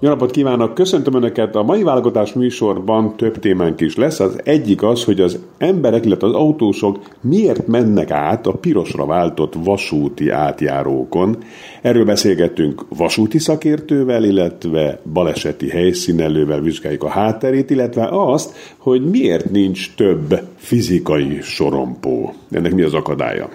Jó 0.00 0.08
napot 0.08 0.30
kívánok! 0.30 0.74
Köszöntöm 0.74 1.14
Önöket! 1.14 1.54
A 1.54 1.62
mai 1.62 1.82
válogatás 1.82 2.32
műsorban 2.32 3.16
több 3.16 3.38
témánk 3.38 3.80
is 3.80 3.96
lesz. 3.96 4.20
Az 4.20 4.40
egyik 4.44 4.82
az, 4.82 5.04
hogy 5.04 5.20
az 5.20 5.38
emberek, 5.58 6.04
illetve 6.04 6.26
az 6.26 6.32
autósok 6.32 6.98
miért 7.20 7.66
mennek 7.66 8.10
át 8.10 8.46
a 8.46 8.52
pirosra 8.52 9.06
váltott 9.06 9.54
vasúti 9.64 10.30
átjárókon. 10.30 11.38
Erről 11.82 12.04
beszélgettünk 12.04 12.84
vasúti 12.88 13.38
szakértővel, 13.38 14.24
illetve 14.24 15.00
baleseti 15.12 15.68
helyszínelővel 15.68 16.60
vizsgáljuk 16.60 17.02
a 17.02 17.08
hátterét, 17.08 17.70
illetve 17.70 18.08
azt, 18.10 18.74
hogy 18.76 19.10
miért 19.10 19.50
nincs 19.50 19.94
több 19.94 20.40
fizikai 20.56 21.38
sorompó. 21.42 22.34
Ennek 22.50 22.74
mi 22.74 22.82
az 22.82 22.94
akadálya? 22.94 23.48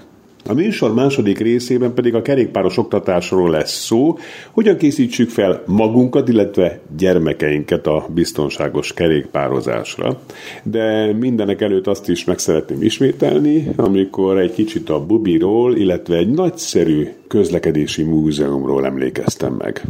A 0.46 0.54
műsor 0.54 0.94
második 0.94 1.40
részében 1.40 1.94
pedig 1.94 2.16
a 2.16 2.22
kerékpáros 2.22 2.78
oktatásról 2.78 3.50
lesz 3.50 3.74
szó, 3.74 4.18
hogyan 4.52 4.78
készítsük 4.78 5.30
fel 5.30 5.64
magunkat, 5.66 6.28
illetve 6.28 6.80
gyermekeinket 6.98 7.88
a 7.88 8.06
biztonságos 8.14 8.94
kerékpározásra. 8.94 10.20
De 10.64 11.14
mindenek 11.14 11.62
előtt 11.62 11.88
azt 11.88 12.10
is 12.10 12.24
meg 12.24 12.40
szeretném 12.40 12.82
ismételni, 12.82 13.68
amikor 13.76 14.40
egy 14.40 14.54
kicsit 14.54 14.90
a 14.90 15.06
Bubiról, 15.06 15.76
illetve 15.76 16.16
egy 16.16 16.30
nagyszerű 16.30 17.08
közlekedési 17.28 18.04
múzeumról 18.04 18.86
emlékeztem 18.86 19.54
meg. 19.54 19.82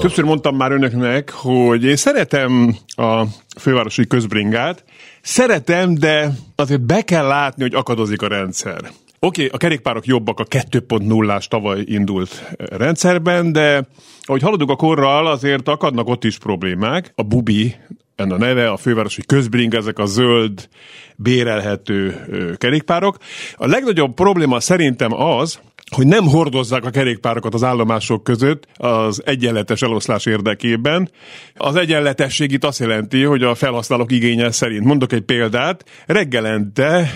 Többször 0.00 0.24
mondtam 0.24 0.56
már 0.56 0.72
önöknek, 0.72 1.30
hogy 1.30 1.84
én 1.84 1.96
szeretem 1.96 2.76
a 2.86 3.22
fővárosi 3.58 4.06
közbringát, 4.06 4.84
Szeretem, 5.22 5.94
de 5.94 6.32
azért 6.56 6.80
be 6.80 7.02
kell 7.02 7.26
látni, 7.26 7.62
hogy 7.62 7.74
akadozik 7.74 8.22
a 8.22 8.28
rendszer. 8.28 8.78
Oké, 9.22 9.44
okay, 9.44 9.48
a 9.52 9.56
kerékpárok 9.56 10.06
jobbak 10.06 10.40
a 10.40 10.44
2.0-ás 10.44 11.48
tavaly 11.48 11.82
indult 11.86 12.54
rendszerben, 12.56 13.52
de 13.52 13.86
ahogy 14.22 14.42
haladunk 14.42 14.70
a 14.70 14.76
korral, 14.76 15.26
azért 15.26 15.68
akadnak 15.68 16.08
ott 16.08 16.24
is 16.24 16.38
problémák. 16.38 17.12
A 17.14 17.22
Bubi, 17.22 17.74
ennek 18.16 18.32
a 18.32 18.38
neve, 18.38 18.70
a 18.70 18.76
fővárosi 18.76 19.22
közbring, 19.22 19.74
ezek 19.74 19.98
a 19.98 20.06
zöld, 20.06 20.68
bérelhető 21.16 22.26
kerékpárok. 22.58 23.16
A 23.54 23.66
legnagyobb 23.66 24.14
probléma 24.14 24.60
szerintem 24.60 25.12
az, 25.12 25.60
hogy 25.90 26.06
nem 26.06 26.24
hordozzák 26.24 26.84
a 26.84 26.90
kerékpárokat 26.90 27.54
az 27.54 27.62
állomások 27.62 28.24
között 28.24 28.66
az 28.76 29.22
egyenletes 29.24 29.82
eloszlás 29.82 30.26
érdekében. 30.26 31.10
Az 31.54 31.76
egyenletesség 31.76 32.52
itt 32.52 32.64
azt 32.64 32.78
jelenti, 32.78 33.22
hogy 33.22 33.42
a 33.42 33.54
felhasználók 33.54 34.12
igénye 34.12 34.50
szerint. 34.50 34.84
Mondok 34.84 35.12
egy 35.12 35.22
példát, 35.22 35.84
reggelente 36.06 37.10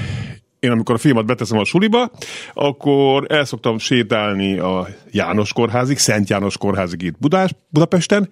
én 0.65 0.71
amikor 0.71 0.95
a 0.95 0.99
filmet 0.99 1.27
beteszem 1.27 1.59
a 1.59 1.65
suliba, 1.65 2.11
akkor 2.55 3.27
el 3.29 3.45
szoktam 3.45 3.79
sétálni 3.79 4.59
a 4.59 4.89
János 5.11 5.53
kórházig, 5.53 5.99
Szent 5.99 6.29
János 6.29 6.59
kórházig 6.59 7.03
itt 7.03 7.19
Budás, 7.19 7.51
Budapesten, 7.69 8.29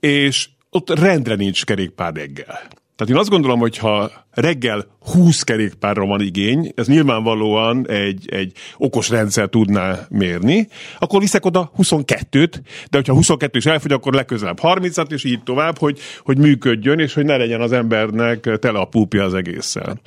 és 0.00 0.48
ott 0.70 0.98
rendre 0.98 1.34
nincs 1.34 1.64
kerékpár 1.64 2.14
reggel. 2.14 2.60
Tehát 2.96 3.12
én 3.12 3.16
azt 3.16 3.28
gondolom, 3.28 3.58
hogy 3.58 3.78
ha 3.78 4.10
reggel 4.34 4.86
20 5.00 5.42
kerékpárra 5.42 6.06
van 6.06 6.20
igény, 6.20 6.72
ez 6.74 6.86
nyilvánvalóan 6.86 7.88
egy, 7.88 8.28
egy 8.30 8.52
okos 8.76 9.08
rendszer 9.08 9.48
tudná 9.48 10.06
mérni, 10.10 10.68
akkor 10.98 11.20
viszek 11.20 11.44
oda 11.44 11.72
22-t, 11.78 12.52
de 12.90 12.96
hogyha 12.96 13.14
22 13.14 13.58
is 13.58 13.66
elfogy, 13.66 13.92
akkor 13.92 14.12
legközelebb 14.12 14.58
30-at, 14.62 15.12
és 15.12 15.24
így 15.24 15.42
tovább, 15.42 15.78
hogy, 15.78 15.98
hogy 16.24 16.38
működjön, 16.38 16.98
és 16.98 17.14
hogy 17.14 17.24
ne 17.24 17.36
legyen 17.36 17.60
az 17.60 17.72
embernek 17.72 18.58
tele 18.58 18.78
a 18.78 18.84
púpja 18.84 19.24
az 19.24 19.34
egésszel. 19.34 20.00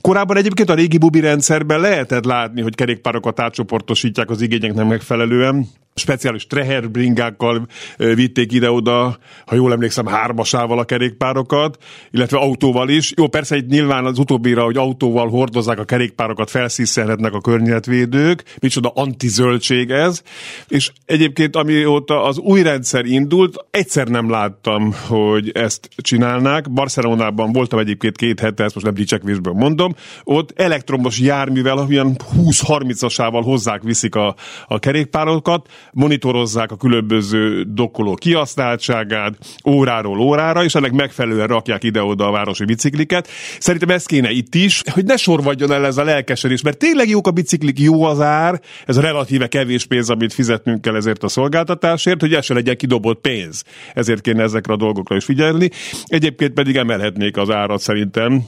Korábban 0.00 0.36
egyébként 0.36 0.70
a 0.70 0.74
régi 0.74 0.98
bubi 0.98 1.20
rendszerben 1.20 1.80
lehetett 1.80 2.24
látni, 2.24 2.60
hogy 2.60 2.74
kerékpárokat 2.74 3.40
átcsoportosítják 3.40 4.30
az 4.30 4.40
igényeknek 4.40 4.86
megfelelően, 4.86 5.66
speciális 5.96 6.46
treherbringákkal 6.46 7.66
vitték 7.96 8.52
ide-oda, 8.52 9.18
ha 9.46 9.54
jól 9.54 9.72
emlékszem, 9.72 10.06
hármasával 10.06 10.78
a 10.78 10.84
kerékpárokat, 10.84 11.76
illetve 12.10 12.38
autóval 12.38 12.88
is. 12.88 13.12
Jó, 13.16 13.28
persze 13.28 13.54
egy 13.54 13.65
nyilván 13.68 14.04
az 14.04 14.18
utóbbira, 14.18 14.64
hogy 14.64 14.76
autóval 14.76 15.28
hordozzák 15.28 15.78
a 15.78 15.84
kerékpárokat, 15.84 16.50
felszíszelhetnek 16.50 17.32
a 17.32 17.40
környezetvédők, 17.40 18.42
micsoda 18.60 18.92
antizöldség 18.94 19.90
ez, 19.90 20.22
és 20.68 20.90
egyébként 21.04 21.56
amióta 21.56 22.24
az 22.24 22.38
új 22.38 22.62
rendszer 22.62 23.04
indult, 23.04 23.66
egyszer 23.70 24.08
nem 24.08 24.30
láttam, 24.30 24.94
hogy 25.08 25.50
ezt 25.54 25.88
csinálnák. 25.96 26.70
Barcelonában 26.70 27.52
voltam 27.52 27.78
egyébként 27.78 28.16
két 28.16 28.40
hete, 28.40 28.64
ezt 28.64 28.74
most 28.74 28.86
nem 28.86 28.94
dicsekvésből 28.94 29.52
mondom, 29.52 29.94
ott 30.24 30.60
elektromos 30.60 31.18
járművel, 31.18 31.78
olyan 31.78 32.16
20-30-asával 32.36 33.40
hozzák, 33.44 33.82
viszik 33.82 34.14
a, 34.14 34.34
a 34.66 34.78
kerékpárokat, 34.78 35.68
monitorozzák 35.92 36.70
a 36.70 36.76
különböző 36.76 37.62
dokkoló 37.62 38.14
kihasználtságát 38.14 39.34
óráról 39.68 40.20
órára, 40.20 40.64
és 40.64 40.74
ennek 40.74 40.92
megfelelően 40.92 41.46
rakják 41.46 41.84
ide-oda 41.84 42.26
a 42.26 42.30
városi 42.30 42.64
bicikliket. 42.64 43.28
Szerintem 43.58 43.88
ez 43.88 44.04
kéne 44.04 44.30
itt 44.30 44.54
is, 44.54 44.82
hogy 44.92 45.04
ne 45.04 45.16
sorvadjon 45.16 45.72
el 45.72 45.86
ez 45.86 45.96
a 45.96 46.04
lelkesedés, 46.04 46.62
mert 46.62 46.78
tényleg 46.78 47.08
jók 47.08 47.26
a 47.26 47.30
biciklik, 47.30 47.78
jó 47.78 48.02
az 48.02 48.20
ár, 48.20 48.60
ez 48.86 48.96
a 48.96 49.00
relatíve 49.00 49.46
kevés 49.46 49.86
pénz, 49.86 50.10
amit 50.10 50.32
fizetnünk 50.32 50.80
kell 50.80 50.96
ezért 50.96 51.22
a 51.22 51.28
szolgáltatásért, 51.28 52.20
hogy 52.20 52.34
ez 52.34 52.44
se 52.44 52.54
legyen 52.54 52.76
kidobott 52.76 53.20
pénz. 53.20 53.64
Ezért 53.94 54.20
kéne 54.20 54.42
ezekre 54.42 54.72
a 54.72 54.76
dolgokra 54.76 55.16
is 55.16 55.24
figyelni. 55.24 55.70
Egyébként 56.04 56.52
pedig 56.52 56.76
emelhetnék 56.76 57.36
az 57.36 57.50
árat 57.50 57.80
szerintem, 57.80 58.44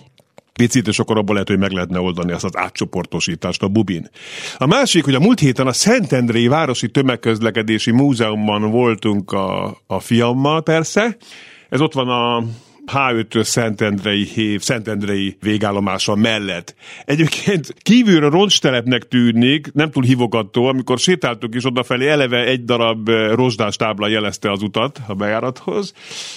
picit, 0.58 0.88
és 0.88 0.98
akkor 0.98 1.18
abból 1.18 1.32
lehet, 1.32 1.48
hogy 1.48 1.58
meg 1.58 1.70
lehetne 1.70 2.00
oldani 2.00 2.32
ezt 2.32 2.44
az 2.44 2.56
átcsoportosítást 2.56 3.62
a 3.62 3.68
Bubin. 3.68 4.10
A 4.56 4.66
másik, 4.66 5.04
hogy 5.04 5.14
a 5.14 5.20
múlt 5.20 5.38
héten 5.38 5.66
a 5.66 5.72
Szentendrei 5.72 6.46
Városi 6.46 6.88
Tömegközlekedési 6.88 7.90
Múzeumban 7.90 8.70
voltunk 8.70 9.32
a, 9.32 9.76
a 9.86 10.00
fiammal 10.00 10.62
persze, 10.62 11.16
ez 11.68 11.80
ott 11.80 11.92
van 11.92 12.08
a 12.08 12.44
H5-ös 12.92 13.42
Szentendrei 13.42 14.24
hév, 14.24 14.60
Szentendrei 14.60 15.36
végállomása 15.40 16.14
mellett. 16.14 16.74
Egyébként 17.04 17.74
kívülről 17.82 18.30
roncstelepnek 18.30 19.02
tűnik, 19.02 19.72
nem 19.72 19.90
túl 19.90 20.02
hívogató, 20.02 20.64
amikor 20.64 20.98
sétáltuk 20.98 21.54
is 21.54 21.64
odafelé, 21.64 22.08
eleve 22.08 22.44
egy 22.44 22.64
darab 22.64 23.08
eh, 23.08 23.32
rozsdás 23.34 23.76
tábla 23.76 24.08
jelezte 24.08 24.50
az 24.50 24.62
utat 24.62 25.00
a 25.06 25.14
bejárathoz, 25.14 25.92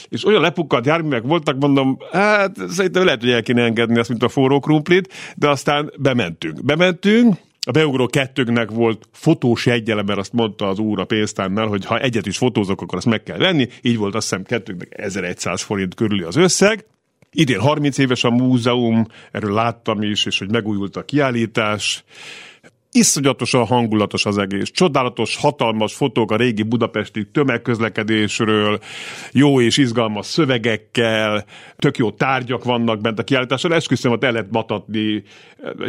és 0.10 0.26
olyan 0.26 0.42
lepukkadt 0.42 0.86
járművek 0.86 1.24
voltak, 1.24 1.60
mondom, 1.60 1.98
hát 2.12 2.56
szerintem 2.70 3.06
lehet, 3.06 3.22
hogy 3.22 3.32
el 3.32 3.44
kéne 3.44 3.64
engedni 3.64 4.00
azt, 4.00 4.10
mint 4.10 4.24
a 4.24 4.30
forró 4.30 4.60
krumplit, 4.60 5.14
de 5.36 5.50
aztán 5.50 5.92
bementünk. 5.98 6.66
Bementünk, 6.66 7.36
a 7.66 7.72
beugró 7.72 8.08
kettőknek 8.08 8.72
volt 8.72 9.08
fotós 9.12 9.66
jegyele, 9.66 10.04
mert 10.04 10.20
azt 10.20 10.34
mondta 10.34 10.68
az 10.68 10.80
úr 10.80 11.00
a 11.00 11.06
pénztárnál, 11.06 11.68
hogy 11.68 11.86
ha 11.86 12.00
egyet 12.00 12.26
is 12.26 12.38
fotózok, 12.38 12.82
akkor 12.82 12.98
azt 12.98 13.06
meg 13.06 13.24
kell 13.24 13.38
venni. 13.38 13.68
Így 13.82 13.98
volt 13.98 14.16
azt 14.16 14.30
hiszem 14.30 14.44
kettőknek 14.44 15.00
1100 15.00 15.62
forint 15.62 15.96
körüli 15.96 16.24
az 16.24 16.36
összeg. 16.36 16.86
Idén 17.32 17.60
30 17.60 17.98
éves 17.98 18.24
a 18.24 18.30
múzeum, 18.30 19.08
erről 19.32 19.54
láttam 19.54 20.02
is, 20.02 20.26
és 20.26 20.40
hogy 20.40 20.52
megújult 20.52 20.96
a 20.96 21.06
kiállítás. 21.06 22.04
Iszonyatosan 22.94 23.66
hangulatos 23.66 24.26
az 24.26 24.38
egész. 24.38 24.72
Csodálatos, 24.72 25.36
hatalmas 25.36 25.94
fotók 25.94 26.32
a 26.32 26.36
régi 26.36 26.64
budapesti 26.64 27.28
tömegközlekedésről, 27.32 28.80
jó 29.32 29.62
és 29.62 29.78
izgalmas 29.78 30.26
szövegekkel, 30.26 31.46
tök 31.78 31.98
jó 31.98 32.12
tárgyak 32.12 32.64
vannak 32.64 33.02
bent 33.02 33.20
a 33.20 33.24
kiállításon. 33.24 33.74
Esküszöm, 33.74 34.12
hogy 34.12 34.24
el 34.24 34.32
lehet 34.32 34.52
matatni 34.52 35.24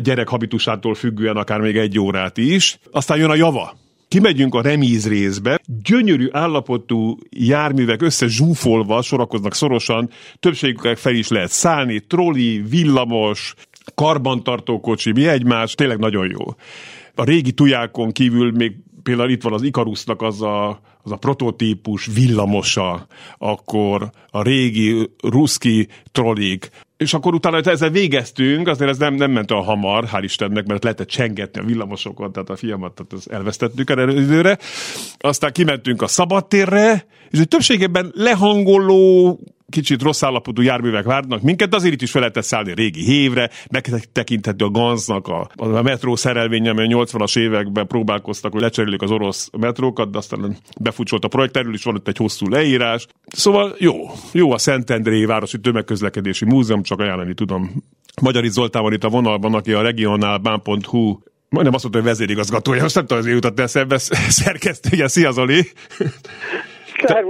gyerek 0.02 0.28
habitusától 0.28 0.94
függően 0.94 1.36
akár 1.36 1.60
még 1.60 1.76
egy 1.76 1.98
órát 1.98 2.36
is. 2.36 2.78
Aztán 2.90 3.18
jön 3.18 3.30
a 3.30 3.34
java 3.34 3.80
kimegyünk 4.08 4.54
a 4.54 4.62
remíz 4.62 5.08
részbe, 5.08 5.60
gyönyörű 5.82 6.28
állapotú 6.30 7.18
járművek 7.30 8.02
összezsúfolva 8.02 9.02
sorakoznak 9.02 9.54
szorosan, 9.54 10.10
többségüknek 10.40 10.96
fel 10.96 11.14
is 11.14 11.28
lehet 11.28 11.50
szállni, 11.50 12.00
troli, 12.00 12.62
villamos, 12.68 13.54
karbantartó 13.94 14.80
kocsi, 14.80 15.12
mi 15.12 15.28
egymás, 15.28 15.74
tényleg 15.74 15.98
nagyon 15.98 16.30
jó. 16.30 16.54
A 17.14 17.24
régi 17.24 17.52
tujákon 17.52 18.12
kívül 18.12 18.50
még 18.50 18.72
például 19.02 19.30
itt 19.30 19.42
van 19.42 19.52
az 19.52 19.62
Ikarusnak 19.62 20.22
az 20.22 20.42
a, 20.42 20.80
az 21.02 21.12
a 21.12 21.16
prototípus 21.16 22.06
villamosa, 22.14 23.06
akkor 23.38 24.10
a 24.30 24.42
régi 24.42 25.10
ruszki 25.22 25.88
trollik, 26.12 26.70
és 26.96 27.14
akkor 27.14 27.34
utána, 27.34 27.56
hogy 27.56 27.68
ezzel 27.68 27.90
végeztünk, 27.90 28.68
azért 28.68 28.90
ez 28.90 28.98
nem, 28.98 29.14
nem 29.14 29.30
ment 29.30 29.50
olyan 29.50 29.64
hamar, 29.64 30.04
hál' 30.12 30.22
Istennek, 30.22 30.66
mert 30.66 30.82
lehetett 30.82 31.08
csengetni 31.08 31.60
a 31.60 31.64
villamosokon, 31.64 32.32
tehát 32.32 32.50
a 32.50 32.56
fiamat 32.56 32.92
tehát 32.92 33.26
elvesztettük 33.26 33.90
erre 33.90 34.12
időre. 34.12 34.58
Aztán 35.18 35.52
kimentünk 35.52 36.02
a 36.02 36.06
szabadtérre, 36.06 37.06
és 37.30 37.38
egy 37.38 37.48
többségében 37.48 38.12
lehangoló, 38.14 39.38
kicsit 39.72 40.02
rossz 40.02 40.22
állapotú 40.22 40.62
járművek 40.62 41.04
várnak 41.04 41.42
minket, 41.42 41.74
azért 41.74 41.94
itt 41.94 42.02
is 42.02 42.10
fel 42.10 42.20
lehetett 42.20 42.44
szállni 42.44 42.74
régi 42.74 43.04
hévre, 43.04 43.50
megtekinthető 43.70 44.64
a 44.64 44.70
Ganznak 44.70 45.28
a, 45.28 45.50
a 45.56 45.82
metró 45.82 46.16
szerelvény, 46.16 46.68
amely 46.68 46.92
a 46.92 47.04
80-as 47.04 47.38
években 47.38 47.86
próbálkoztak, 47.86 48.52
hogy 48.52 48.60
lecserélik 48.60 49.02
az 49.02 49.10
orosz 49.10 49.50
metrókat, 49.58 50.10
de 50.10 50.18
aztán 50.18 50.56
befutcsolt 50.80 51.24
a 51.24 51.28
projekt, 51.28 51.56
erről 51.56 51.74
is 51.74 51.84
van 51.84 51.96
itt 51.96 52.08
egy 52.08 52.16
hosszú 52.16 52.48
leírás. 52.48 53.06
Szóval 53.26 53.74
jó, 53.78 53.94
jó 54.32 54.52
a 54.52 54.58
Szentendrei 54.58 55.24
Városi 55.24 55.60
Tömegközlekedési 55.60 56.44
Múzeum, 56.44 56.82
csak 56.82 57.00
ajánlani 57.00 57.34
tudom. 57.34 57.82
Magyari 58.22 58.48
Zoltán 58.48 58.82
van 58.82 58.92
itt 58.92 59.04
a 59.04 59.08
vonalban, 59.08 59.54
aki 59.54 59.72
a 59.72 59.82
regionálbán.hu 59.82 61.18
majdnem 61.48 61.74
azt 61.74 61.82
mondta, 61.82 62.00
hogy 62.00 62.08
vezérigazgatója, 62.08 62.82
most 62.82 62.94
nem 62.94 63.06
tudom, 63.06 63.22
hogy 63.22 63.32
jutott 63.32 63.60
eszembe, 63.60 63.98
szerkesztője. 64.42 65.08
Szia 65.08 65.30
Zoli! 65.30 65.66
Te, 67.06 67.24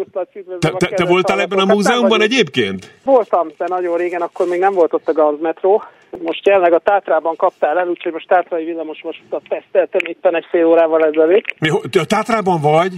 te, 0.58 0.70
te, 0.76 0.86
te 0.86 1.04
voltál 1.04 1.40
ebben 1.40 1.58
a 1.58 1.64
múzeumban 1.64 2.22
egyébként? 2.22 2.90
Voltam, 3.04 3.48
de 3.58 3.64
nagyon 3.68 3.96
régen, 3.96 4.20
akkor 4.20 4.48
még 4.48 4.60
nem 4.60 4.74
volt 4.74 4.92
ott 4.92 5.08
a 5.08 5.12
Ganz 5.12 5.40
metró. 5.40 5.82
Most 6.22 6.46
jelenleg 6.46 6.72
a 6.72 6.78
Tátrában 6.78 7.36
kaptál 7.36 7.78
el, 7.78 7.88
úgyhogy 7.88 8.12
most 8.12 8.28
Tátrai 8.28 8.64
villamos 8.64 9.02
most 9.02 9.22
teszteltem 9.48 10.00
éppen 10.04 10.36
egy 10.36 10.46
fél 10.50 10.64
órával 10.64 11.04
ezelőtt. 11.04 11.54
Mi, 11.58 11.70
te 11.90 12.00
a 12.00 12.04
Tátrában 12.04 12.60
vagy? 12.60 12.92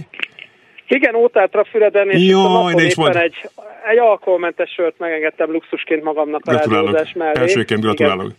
Igen, 0.87 1.15
Ótátra 1.15 1.63
Füreden, 1.63 2.09
és 2.09 2.27
Jó, 2.27 2.39
a 2.39 2.43
napon 2.51 2.79
éppen 2.79 2.91
majd- 2.97 3.15
egy, 3.15 3.49
egy 3.91 3.97
alkoholmentes 3.97 4.69
sört 4.71 4.95
megengedtem 4.97 5.51
luxusként 5.51 6.03
magamnak 6.03 6.41
a 6.45 6.51
rádiózás 6.51 7.13
mellé. 7.13 7.39
Elsőként 7.39 7.69
Igen. 7.83 7.95
gratulálok. 7.95 8.31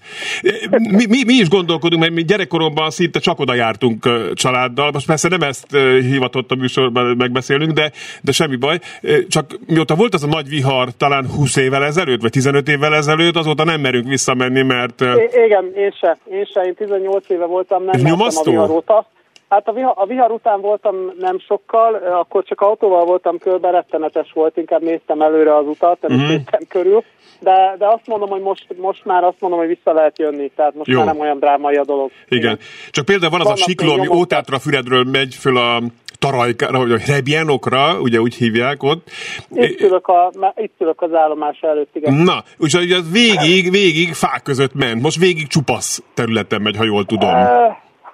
Mi, 0.71 1.07
mi, 1.09 1.25
mi 1.27 1.33
is 1.35 1.49
gondolkodunk, 1.49 2.03
mert 2.03 2.15
mi 2.15 2.25
gyerekkoromban 2.25 2.91
szinte 2.91 3.19
csak 3.19 3.39
oda 3.41 3.55
jártunk 3.55 4.09
családdal. 4.35 4.91
Most 4.93 5.07
persze 5.07 5.29
nem 5.29 5.41
ezt 5.41 5.77
hivatott 6.01 6.51
a 6.51 6.55
műsorban 6.55 7.17
megbeszélünk, 7.17 7.73
de, 7.73 7.91
de 8.23 8.33
semmi 8.33 8.57
baj. 8.57 8.79
Ö, 9.03 9.17
Csak 9.29 9.47
mióta 9.67 9.95
volt 9.95 10.15
az 10.15 10.23
a 10.23 10.27
nagy 10.27 10.49
vihar, 10.49 10.89
talán 10.97 11.27
20 11.37 11.57
évvel 11.57 11.85
ezelőtt, 11.85 12.21
vagy 12.21 12.31
15 12.31 12.69
évvel 12.69 12.95
ezelőtt, 12.95 13.37
azóta 13.37 13.65
nem 13.65 13.81
merünk 13.81 14.09
visszamenni, 14.09 14.63
mert 14.63 15.01
I- 15.01 15.41
igen, 15.45 15.73
én 15.77 15.91
se, 16.01 16.19
én 16.31 16.45
se, 16.45 16.61
én 16.61 16.75
18 16.75 17.29
éve 17.31 17.45
voltam, 17.45 17.85
nem 17.85 17.95
Ez 17.95 18.03
nyomasztó? 18.03 18.51
a 18.51 18.55
vihar 18.55 18.71
óta. 18.71 19.07
Hát 19.57 19.69
a 19.69 19.73
vihar, 19.73 19.93
a 19.97 20.07
vihar 20.07 20.31
után 20.31 20.61
voltam 20.61 20.95
nem 21.19 21.39
sokkal, 21.39 21.95
akkor 21.95 22.45
csak 22.45 22.61
autóval 22.61 23.05
voltam 23.05 23.39
körbe, 23.39 23.71
rettenetes 23.71 24.33
volt, 24.33 24.57
inkább 24.57 24.83
néztem 24.83 25.23
előre 25.23 25.57
az 25.57 25.67
utat, 25.67 26.01
nem 26.01 26.17
uh-huh. 26.17 26.31
néztem 26.31 26.61
körül. 26.69 27.05
De, 27.41 27.75
de 27.79 27.87
azt 27.87 28.07
mondom, 28.07 28.29
hogy 28.29 28.41
most, 28.41 28.67
most 28.77 29.05
már 29.05 29.25
azt 29.25 29.41
mondom, 29.41 29.59
hogy 29.59 29.69
vissza 29.69 29.93
lehet 29.93 30.19
jönni, 30.19 30.51
tehát 30.57 30.75
most 30.75 30.91
Jó. 30.91 30.97
már 30.97 31.07
nem 31.07 31.21
olyan 31.21 31.39
drámai 31.39 31.77
a 31.77 31.85
dolog. 31.85 32.11
igen. 32.29 32.59
Csak 32.91 33.05
például 33.05 33.31
van 33.31 33.41
az 33.41 33.47
a 33.47 33.49
Vannak 33.49 33.69
sikló, 33.69 33.87
még 33.87 33.97
ami 33.97 34.07
nyomok. 34.07 34.21
Ótátra 34.21 34.59
Füredről 34.59 35.05
megy 35.05 35.35
föl 35.35 35.57
a 35.57 35.83
Tarajkára, 36.19 36.79
vagy 36.79 36.93
a 36.93 36.99
Rebjánokra, 37.07 38.01
ugye 38.01 38.21
úgy 38.21 38.35
hívják 38.35 38.83
ott. 38.83 39.11
Itt 39.51 39.81
ülök, 39.81 40.07
a, 40.07 40.33
itt 40.57 40.75
ülök 40.79 41.03
az 41.03 41.15
állomás 41.15 41.61
előtt, 41.61 41.97
igen. 41.97 42.15
Na, 42.15 42.45
úgyhogy 42.59 42.93
az 42.93 43.11
végig, 43.13 43.71
végig 43.71 44.13
fák 44.13 44.43
között 44.43 44.75
ment. 44.75 45.03
Most 45.03 45.19
végig 45.19 45.47
csupasz 45.47 46.03
területen 46.15 46.63
megy, 46.63 46.77
ha 46.77 46.85
jól 46.85 47.05
tudom. 47.05 47.35
Ö, 47.35 47.67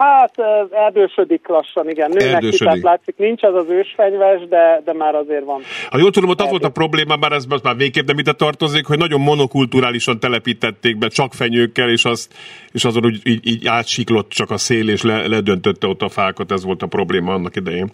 Hát 0.03 0.35
erdősödik 0.71 1.49
lassan, 1.49 1.89
igen. 1.89 2.11
Nőnek 2.11 2.29
ki, 2.29 2.35
Erdősödik. 2.35 2.59
tehát 2.59 2.83
látszik, 2.83 3.17
nincs 3.17 3.43
az 3.43 3.55
az 3.55 3.69
ősfenyves, 3.69 4.49
de, 4.49 4.83
de 4.85 4.93
már 4.93 5.15
azért 5.15 5.45
van. 5.45 5.63
Ha 5.91 5.99
jól 5.99 6.11
tudom, 6.11 6.31
ott 6.31 6.41
az 6.41 6.51
volt 6.51 6.65
a 6.65 6.69
probléma, 6.71 7.17
már 7.17 7.33
ez 7.33 7.45
most 7.45 7.63
már 7.63 7.77
végképp 7.77 8.07
nem 8.07 8.19
ide 8.19 8.33
tartozik, 8.33 8.87
hogy 8.87 8.99
nagyon 8.99 9.21
monokulturálisan 9.21 10.21
telepítették 10.21 10.99
be, 10.99 11.09
csak 11.09 11.33
fenyőkkel, 11.33 11.91
és, 11.91 12.05
azt, 12.05 12.35
és 12.73 12.85
azon 12.85 13.05
úgy 13.05 13.21
így, 13.25 13.47
így 13.47 13.67
átsiklott 13.67 14.29
csak 14.29 14.51
a 14.51 14.57
szél, 14.57 14.89
és 14.89 15.03
le, 15.03 15.27
ledöntötte 15.27 15.87
ott 15.87 16.03
a 16.03 16.09
fákat, 16.09 16.53
ez 16.53 16.65
volt 16.65 16.83
a 16.83 16.87
probléma 16.87 17.33
annak 17.33 17.57
idején. 17.57 17.93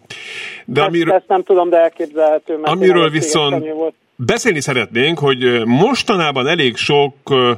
De 0.65 0.81
Ezt, 0.81 0.89
amiről, 0.89 1.15
ezt 1.15 1.29
nem 1.29 1.43
tudom, 1.43 1.69
de 1.69 1.77
elképzelhető. 1.77 2.57
Mert 2.57 2.75
amiről 2.75 3.11
viszont 3.11 3.65
beszélni 4.17 4.61
szeretnénk, 4.61 5.19
hogy 5.19 5.63
mostanában 5.65 6.47
elég 6.47 6.77
sok 6.77 7.15
ö, 7.31 7.53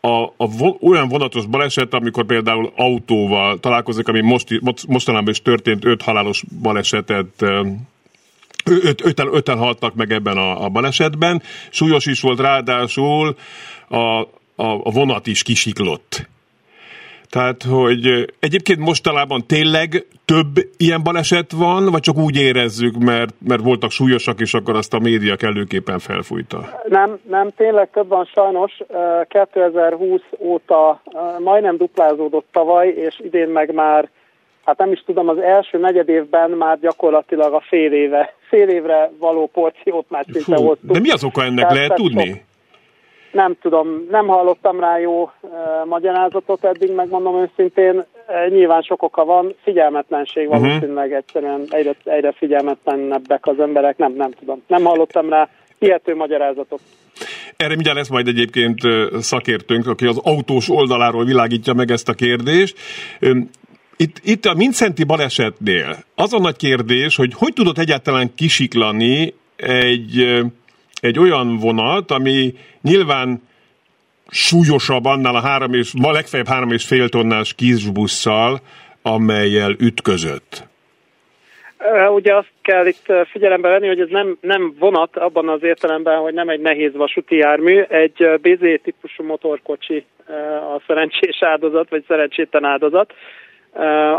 a, 0.00 0.22
a 0.36 0.56
vo, 0.58 0.76
olyan 0.80 1.08
vonatos 1.08 1.46
baleset, 1.46 1.94
amikor 1.94 2.24
például 2.24 2.72
autóval 2.76 3.58
találkozik, 3.58 4.08
ami 4.08 4.20
most, 4.20 4.60
most, 4.60 4.86
mostanában 4.86 5.30
is 5.30 5.42
történt, 5.42 5.84
öt 5.84 6.02
halálos 6.02 6.44
balesetet 6.62 7.44
öt, 8.64 9.04
öten, 9.04 9.34
öten 9.34 9.58
haltak 9.58 9.94
meg 9.94 10.12
ebben 10.12 10.36
a, 10.36 10.64
a 10.64 10.68
balesetben. 10.68 11.42
Súlyos 11.70 12.06
is 12.06 12.20
volt, 12.20 12.40
ráadásul 12.40 13.36
a, 13.88 13.96
a, 13.96 14.26
a 14.56 14.90
vonat 14.90 15.26
is 15.26 15.42
kisiklott. 15.42 16.28
Tehát, 17.30 17.62
hogy 17.62 18.32
egyébként 18.40 18.78
mostanában 18.78 19.46
tényleg 19.46 20.06
több 20.24 20.52
ilyen 20.76 21.02
baleset 21.02 21.52
van, 21.52 21.90
vagy 21.90 22.00
csak 22.00 22.16
úgy 22.16 22.36
érezzük, 22.36 22.96
mert, 22.98 23.34
mert 23.48 23.62
voltak 23.62 23.90
súlyosak, 23.90 24.40
és 24.40 24.54
akkor 24.54 24.76
azt 24.76 24.94
a 24.94 24.98
média 24.98 25.36
kellőképpen 25.36 25.98
felfújta? 25.98 26.80
Nem, 26.88 27.18
nem, 27.28 27.50
tényleg 27.56 27.88
több 27.92 28.08
van 28.08 28.24
sajnos. 28.24 28.72
Ö, 28.88 29.20
2020 29.28 30.20
óta 30.38 31.02
majdnem 31.38 31.76
duplázódott 31.76 32.46
tavaly, 32.52 32.88
és 32.88 33.20
idén 33.24 33.48
meg 33.48 33.74
már, 33.74 34.08
hát 34.64 34.78
nem 34.78 34.92
is 34.92 35.02
tudom, 35.06 35.28
az 35.28 35.38
első 35.38 35.78
negyed 35.78 36.08
évben 36.08 36.50
már 36.50 36.78
gyakorlatilag 36.80 37.52
a 37.52 37.62
fél 37.68 37.92
éve, 37.92 38.34
fél 38.48 38.68
évre 38.68 39.10
való 39.18 39.50
porciót 39.52 40.06
már 40.08 40.24
szinte 40.32 40.56
hoztuk. 40.56 40.90
de 40.90 41.00
mi 41.00 41.10
az 41.10 41.24
oka 41.24 41.42
ennek, 41.42 41.58
Tehát 41.58 41.74
lehet 41.74 41.94
tudni? 41.94 42.26
sok. 42.28 42.48
Nem 43.32 43.56
tudom, 43.62 44.06
nem 44.10 44.26
hallottam 44.26 44.80
rá 44.80 44.98
jó 44.98 45.22
uh, 45.22 45.50
magyarázatot 45.84 46.64
eddig, 46.64 46.94
megmondom 46.94 47.36
őszintén. 47.36 47.96
Uh, 47.96 48.52
nyilván 48.52 48.82
sok 48.82 49.02
oka 49.02 49.24
van, 49.24 49.54
figyelmetlenség 49.62 50.48
Mhm. 50.48 50.60
valószínűleg 50.60 51.12
egyszerűen 51.12 51.66
egyre, 51.68 51.94
egyre 52.04 52.32
figyelmetlenebbek 52.32 53.46
az 53.46 53.60
emberek, 53.60 53.96
nem, 53.96 54.12
nem 54.12 54.30
tudom. 54.30 54.62
Nem 54.66 54.84
hallottam 54.84 55.28
rá 55.28 55.48
hihető 55.78 56.14
magyarázatot. 56.16 56.80
Erre 57.56 57.74
mindjárt 57.74 57.98
lesz 57.98 58.08
majd 58.08 58.26
egyébként 58.26 58.80
szakértőnk, 59.20 59.86
aki 59.86 60.06
az 60.06 60.20
autós 60.24 60.68
oldaláról 60.68 61.24
világítja 61.24 61.72
meg 61.72 61.90
ezt 61.90 62.08
a 62.08 62.12
kérdést. 62.12 62.78
Itt, 63.96 64.20
itt 64.24 64.44
a 64.44 64.54
Mincenti 64.54 65.04
balesetnél 65.04 65.96
az 66.14 66.32
a 66.32 66.38
nagy 66.38 66.56
kérdés, 66.56 67.16
hogy 67.16 67.32
hogy 67.34 67.52
tudott 67.52 67.78
egyáltalán 67.78 68.34
kisiklani 68.34 69.34
egy, 69.56 70.40
egy 71.00 71.18
olyan 71.18 71.56
vonat, 71.56 72.10
ami 72.10 72.54
nyilván 72.82 73.42
súlyosabb 74.28 75.04
annál 75.04 75.34
a 75.34 75.40
három 75.40 75.74
és, 75.74 75.92
ma 76.00 76.12
legfeljebb 76.12 76.48
három 76.48 76.70
és 76.70 76.84
fél 76.86 77.08
tonnás 77.08 77.54
kisbusszal, 77.54 78.60
amelyel 79.02 79.70
ütközött. 79.70 80.68
Ugye 82.14 82.36
azt 82.36 82.52
kell 82.62 82.86
itt 82.86 83.06
figyelembe 83.30 83.68
venni, 83.68 83.86
hogy 83.86 84.00
ez 84.00 84.08
nem, 84.08 84.36
nem 84.40 84.74
vonat 84.78 85.16
abban 85.16 85.48
az 85.48 85.62
értelemben, 85.62 86.18
hogy 86.18 86.34
nem 86.34 86.48
egy 86.48 86.60
nehéz 86.60 86.94
vasúti 86.94 87.36
jármű, 87.36 87.80
egy 87.80 88.28
BZ 88.42 88.80
típusú 88.82 89.24
motorkocsi 89.24 90.04
a 90.76 90.82
szerencsés 90.86 91.42
áldozat, 91.42 91.88
vagy 91.88 92.04
szerencsétlen 92.08 92.64
áldozat, 92.64 93.12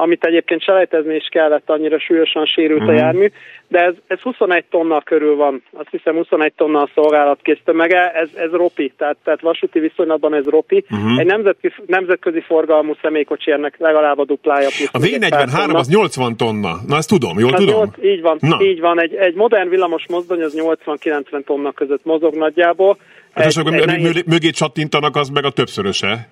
amit 0.01 0.23
egyébként 0.25 0.63
selejtezni 0.63 1.15
is 1.15 1.27
kellett, 1.31 1.69
annyira 1.69 1.99
súlyosan 1.99 2.45
sérült 2.45 2.87
a 2.87 2.91
jármű, 2.91 3.31
de 3.67 3.79
ez, 3.79 3.93
ez 4.07 4.19
21 4.19 4.63
tonna 4.69 5.01
körül 5.01 5.35
van, 5.35 5.63
azt 5.73 5.87
hiszem 5.91 6.15
21 6.15 6.53
tonna 6.53 6.81
a 6.81 6.89
szolgálatkész 6.95 7.57
tömege, 7.65 8.11
ez, 8.11 8.29
ez 8.35 8.51
ropi, 8.51 8.93
tehát, 8.97 9.17
tehát 9.23 9.41
vasúti 9.41 9.79
viszonylatban 9.79 10.33
ez 10.33 10.45
ropi. 10.45 10.85
Mhm. 10.89 11.19
Egy 11.19 11.25
nemzetközi, 11.25 11.73
nemzetközi 11.85 12.41
forgalmú 12.41 12.93
személykocsi 13.01 13.51
ennek 13.51 13.75
legalább 13.77 14.19
a 14.19 14.25
duplája. 14.25 14.67
A 14.91 14.99
még 14.99 15.13
egy 15.13 15.29
pár 15.29 15.47
V43 15.47 15.55
tonna. 15.65 15.77
az 15.79 15.87
80 15.89 16.37
tonna. 16.37 16.75
Na 16.87 16.95
ezt 16.97 17.09
tudom, 17.09 17.39
jól 17.39 17.49
Hát 17.49 17.59
tudom? 17.59 17.75
nyolc- 17.75 18.03
így 18.03 18.21
van, 18.21 18.37
Na. 18.41 18.57
így 18.61 18.79
van. 18.79 19.01
Egy, 19.01 19.13
egy 19.15 19.33
modern 19.35 19.69
villamos 19.69 20.05
mozdony 20.09 20.41
az 20.41 20.55
80-90 20.85 21.43
tonna 21.45 21.71
között 21.71 22.05
mozog 22.05 22.35
nagyjából. 22.35 22.97
Hát 23.33 23.45
és 23.45 23.57
akkor 23.57 23.73
egy 23.73 23.79
mögé- 23.85 24.01
nehéz- 24.01 24.25
mögé 24.25 24.49
csattintanak, 24.49 25.15
az 25.15 25.29
meg 25.29 25.45
a 25.45 25.49
többszöröse. 25.49 26.29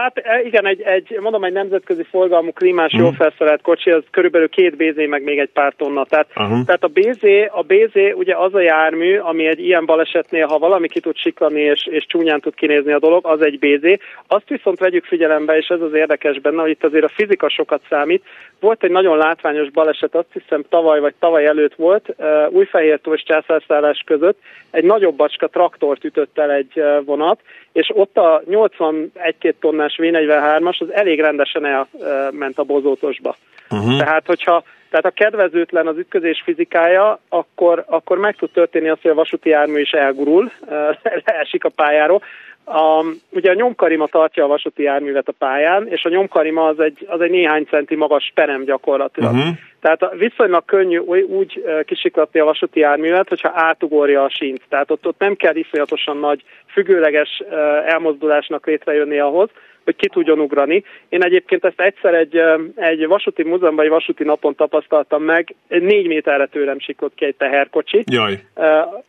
Hát 0.00 0.18
e, 0.18 0.40
igen, 0.42 0.66
egy, 0.66 0.80
egy, 0.80 1.18
mondom, 1.20 1.44
egy 1.44 1.52
nemzetközi 1.52 2.02
forgalmú 2.02 2.52
klímás, 2.52 2.92
Mhm. 2.92 3.02
jól 3.02 3.12
felszerelt 3.12 3.62
kocsi, 3.62 3.90
az 3.90 4.02
körülbelül 4.10 4.48
két 4.48 4.76
BZ, 4.76 5.08
meg 5.08 5.22
még 5.22 5.38
egy 5.38 5.50
pár 5.52 5.74
tonna. 5.76 6.04
Tehát, 6.04 6.26
Aha. 6.34 6.62
tehát 6.66 6.84
a 6.84 6.88
BZ, 6.88 7.22
a 7.50 7.62
BZ 7.62 7.94
ugye 8.14 8.36
az 8.36 8.54
a 8.54 8.60
jármű, 8.60 9.18
ami 9.18 9.46
egy 9.46 9.60
ilyen 9.60 9.84
balesetnél, 9.84 10.46
ha 10.46 10.58
valami 10.58 10.88
ki 10.88 11.00
tud 11.00 11.16
siklani 11.16 11.60
és, 11.60 11.86
és 11.90 12.06
csúnyán 12.06 12.40
tud 12.40 12.54
kinézni 12.54 12.92
a 12.92 12.98
dolog, 12.98 13.26
az 13.26 13.40
egy 13.40 13.58
BZ. 13.58 14.00
Azt 14.26 14.48
viszont 14.48 14.78
vegyük 14.78 15.04
figyelembe, 15.04 15.56
és 15.56 15.68
ez 15.68 15.80
az 15.80 15.94
érdekes 15.94 16.38
benne, 16.40 16.60
hogy 16.60 16.70
itt 16.70 16.84
azért 16.84 17.04
a 17.04 17.08
fizika 17.14 17.48
sokat 17.48 17.82
számít. 17.88 18.24
Volt 18.60 18.84
egy 18.84 18.90
nagyon 18.90 19.16
látványos 19.16 19.70
baleset, 19.70 20.14
azt 20.14 20.32
hiszem 20.32 20.64
tavaly 20.68 21.00
vagy 21.00 21.14
tavaly 21.18 21.46
előtt 21.46 21.74
volt, 21.74 22.14
uh, 22.18 22.26
Újfehértó 22.50 23.14
és 23.14 23.22
Császárszállás 23.22 24.02
között, 24.06 24.38
egy 24.70 24.84
nagyobb 24.84 25.16
bacska 25.16 25.46
traktort 25.46 26.04
ütött 26.04 26.38
el 26.38 26.50
egy 26.50 26.72
uh, 26.74 27.04
vonat, 27.04 27.40
és 27.72 27.90
ott 27.94 28.16
a 28.16 28.42
81 28.48 29.54
tonnás 29.60 29.85
V43-as 29.98 30.78
az 30.78 30.92
elég 30.92 31.20
rendesen 31.20 31.64
elment 31.64 32.58
a 32.58 32.62
bozótosba. 32.62 33.36
Uh-huh. 33.70 33.98
Tehát, 33.98 34.26
hogyha 34.26 34.64
tehát 34.90 35.04
a 35.06 35.10
kedvezőtlen 35.10 35.86
az 35.86 35.98
ütközés 35.98 36.42
fizikája, 36.44 37.18
akkor, 37.28 37.84
akkor 37.86 38.18
meg 38.18 38.36
tud 38.36 38.50
történni 38.50 38.88
az, 38.88 38.98
hogy 39.02 39.10
a 39.10 39.14
vasúti 39.14 39.48
jármű 39.48 39.80
is 39.80 39.90
elgurul, 39.90 40.50
leesik 41.26 41.64
a 41.64 41.68
pályáról. 41.68 42.22
A, 42.64 43.04
ugye 43.30 43.50
a 43.50 43.54
nyomkarima 43.54 44.06
tartja 44.06 44.44
a 44.44 44.46
vasúti 44.46 44.82
járművet 44.82 45.28
a 45.28 45.34
pályán, 45.38 45.86
és 45.88 46.04
a 46.04 46.08
nyomkarima 46.08 46.66
az 46.66 46.80
egy, 46.80 47.06
az 47.08 47.20
egy 47.20 47.30
néhány 47.30 47.64
centi 47.64 47.94
magas 47.94 48.32
perem 48.34 48.64
gyakorlatilag. 48.64 49.32
Uh-huh. 49.32 49.54
Tehát 49.80 50.14
viszonylag 50.18 50.64
könnyű 50.64 50.98
úgy 51.28 51.64
kisiklatni 51.84 52.40
a 52.40 52.44
vasúti 52.44 52.80
járművet, 52.80 53.28
hogyha 53.28 53.52
átugorja 53.54 54.24
a 54.24 54.30
sínt. 54.30 54.62
Tehát 54.68 54.90
ott, 54.90 55.06
ott 55.06 55.18
nem 55.18 55.34
kell 55.34 55.56
iszonyatosan 55.56 56.16
nagy 56.16 56.42
függőleges 56.66 57.42
elmozdulásnak 57.86 58.66
létrejönni 58.66 59.18
ahhoz, 59.18 59.50
hogy 59.86 59.96
ki 59.96 60.08
tudjon 60.08 60.38
ugrani. 60.38 60.84
Én 61.08 61.22
egyébként 61.22 61.64
ezt 61.64 61.80
egyszer 61.80 62.14
egy, 62.14 62.40
egy 62.74 63.06
vasúti 63.06 63.42
múzeumban, 63.42 63.84
egy 63.84 63.90
vasúti 63.90 64.24
napon 64.24 64.54
tapasztaltam 64.54 65.22
meg, 65.22 65.54
négy 65.68 66.06
méterre 66.06 66.46
tőlem 66.46 66.78
siklott 66.78 67.14
ki 67.14 67.24
egy 67.24 67.36
teherkocsi. 67.36 68.04
Jaj. 68.10 68.40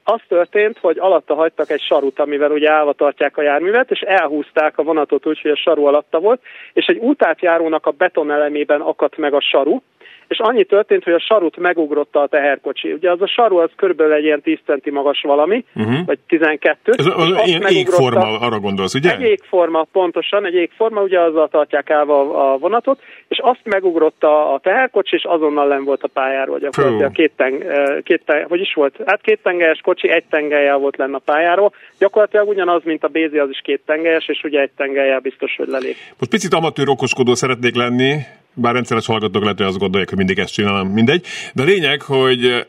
Az 0.03 0.21
történt, 0.27 0.77
hogy 0.77 0.97
alatta 0.99 1.35
hagytak 1.35 1.69
egy 1.69 1.81
sarut, 1.81 2.19
amivel 2.19 2.51
ugye 2.51 2.71
állva 2.71 2.93
tartják 2.93 3.37
a 3.37 3.41
járművet, 3.41 3.91
és 3.91 3.99
elhúzták 3.99 4.77
a 4.77 4.83
vonatot 4.83 5.25
úgy, 5.25 5.41
hogy 5.41 5.51
a 5.51 5.55
saru 5.55 5.85
alatta 5.85 6.19
volt, 6.19 6.41
és 6.73 6.85
egy 6.85 6.97
útátjárónak 6.97 7.85
a 7.85 7.91
betonelemében 7.91 8.81
akadt 8.81 9.17
meg 9.17 9.33
a 9.33 9.41
saru, 9.41 9.81
és 10.27 10.39
annyi 10.39 10.63
történt, 10.63 11.03
hogy 11.03 11.13
a 11.13 11.19
sarut 11.19 11.57
megugrotta 11.57 12.21
a 12.21 12.27
teherkocsi. 12.27 12.91
Ugye 12.91 13.11
az 13.11 13.21
a 13.21 13.27
saru 13.27 13.57
az 13.57 13.69
körülbelül 13.75 14.13
egy 14.13 14.23
ilyen 14.23 14.41
10 14.41 14.59
centi 14.65 14.91
magas 14.91 15.21
valami, 15.21 15.65
uh-huh. 15.75 16.05
vagy 16.05 16.19
12. 16.27 16.91
Ez 16.97 17.05
az 17.05 17.47
ilyen 17.47 17.61
égforma, 17.61 18.39
arra 18.39 18.59
gondolsz, 18.59 18.93
ugye? 18.93 19.15
Egy 19.15 19.21
égforma, 19.21 19.87
pontosan, 19.91 20.45
egy 20.45 20.53
égforma, 20.53 21.01
ugye 21.01 21.19
azzal 21.19 21.47
tartják 21.47 21.89
el 21.89 22.09
a, 22.09 22.53
a 22.53 22.57
vonatot, 22.57 23.01
és 23.27 23.39
azt 23.41 23.61
megugrotta 23.63 24.53
a 24.53 24.59
teherkocsi, 24.59 25.15
és 25.15 25.23
azonnal 25.23 25.67
nem 25.67 25.83
volt 25.83 26.03
a 26.03 26.07
pályáról 26.07 26.59
gyakorlatilag. 26.59 27.11
Két, 27.11 27.31
teng, 27.35 27.63
két 28.03 28.21
teng, 28.25 28.45
hogy 28.47 28.59
is 28.59 28.73
volt? 28.73 28.95
Hát 29.05 29.21
két 29.21 29.39
tengelyes 29.43 29.79
kocsi, 29.81 30.09
egy 30.09 30.25
tengelyel 30.29 30.77
volt 30.77 30.97
lenne 30.97 31.15
a 31.15 31.21
pályáról. 31.25 31.73
Gyakorlatilag 31.99 32.47
ugyanaz, 32.47 32.81
mint 32.83 33.03
a 33.03 33.07
Bézi, 33.07 33.37
az 33.37 33.49
is 33.49 33.59
két 33.63 33.81
tengelyes, 33.85 34.27
és 34.27 34.43
ugye 34.43 34.61
egy 34.61 34.71
tengelyel 34.77 35.19
biztos, 35.19 35.55
hogy 35.55 35.67
lelép. 35.67 35.95
Most 36.19 36.31
picit 36.31 36.53
amatőr 36.53 36.89
okoskodó 36.89 37.33
szeretnék 37.33 37.75
lenni, 37.75 38.15
bár 38.57 38.73
rendszeres 38.73 39.05
hallgatók 39.05 39.41
lehet, 39.41 39.57
hogy 39.57 39.67
azt 39.67 39.77
gondolják, 39.77 40.09
hogy 40.09 40.17
mindig 40.17 40.39
ezt 40.39 40.53
csinálom, 40.53 40.87
mindegy. 40.87 41.25
De 41.53 41.63
lényeg, 41.63 42.01
hogy 42.01 42.67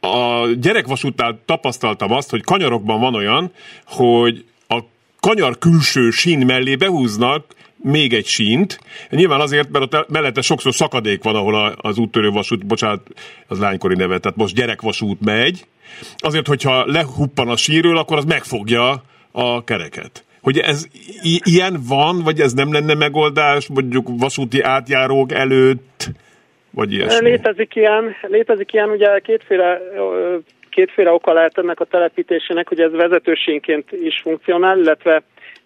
a 0.00 0.46
gyerekvasútnál 0.60 1.38
tapasztaltam 1.44 2.12
azt, 2.12 2.30
hogy 2.30 2.42
kanyarokban 2.42 3.00
van 3.00 3.14
olyan, 3.14 3.52
hogy 3.86 4.44
a 4.68 4.78
kanyar 5.20 5.58
külső 5.58 6.10
sín 6.10 6.46
mellé 6.46 6.76
behúznak 6.76 7.44
még 7.76 8.12
egy 8.12 8.26
sínt. 8.26 8.80
Nyilván 9.10 9.40
azért, 9.40 9.70
mert 9.70 9.94
ott 9.94 10.08
mellette 10.08 10.40
sokszor 10.40 10.74
szakadék 10.74 11.22
van, 11.22 11.34
ahol 11.34 11.74
az 11.80 11.98
úttörő 11.98 12.30
vasút, 12.30 12.66
bocsánat, 12.66 13.00
az 13.46 13.58
lánykori 13.58 13.94
neve, 13.94 14.18
tehát 14.18 14.38
most 14.38 14.54
gyerekvasút 14.54 15.20
megy. 15.20 15.66
Azért, 16.16 16.46
hogyha 16.46 16.86
lehuppan 16.86 17.48
a 17.48 17.56
sírről, 17.56 17.96
akkor 17.96 18.16
az 18.16 18.24
megfogja 18.24 19.02
a 19.30 19.64
kereket. 19.64 20.24
Hogy 20.42 20.58
ez 20.58 20.86
i- 21.22 21.40
ilyen 21.44 21.76
van, 21.88 22.22
vagy 22.24 22.40
ez 22.40 22.52
nem 22.52 22.72
lenne 22.72 22.94
megoldás, 22.94 23.68
mondjuk 23.68 24.08
vasúti 24.18 24.60
átjárók 24.60 25.32
előtt, 25.32 26.08
vagy 26.70 26.92
ilyesmi? 26.92 27.28
Létezik 27.28 27.74
ilyen, 27.74 28.14
létezik 28.22 28.72
ilyen 28.72 28.88
ugye 28.88 29.18
kétféle 29.18 29.80
kétféle 30.70 31.10
oka 31.10 31.32
lehet 31.32 31.58
ennek 31.58 31.80
a 31.80 31.84
telepítésének, 31.84 32.68
hogy 32.68 32.80
ez 32.80 32.92
vezetősínként 32.92 33.92
is 33.92 34.20
funkcionál, 34.22 34.78
illetve 34.78 35.22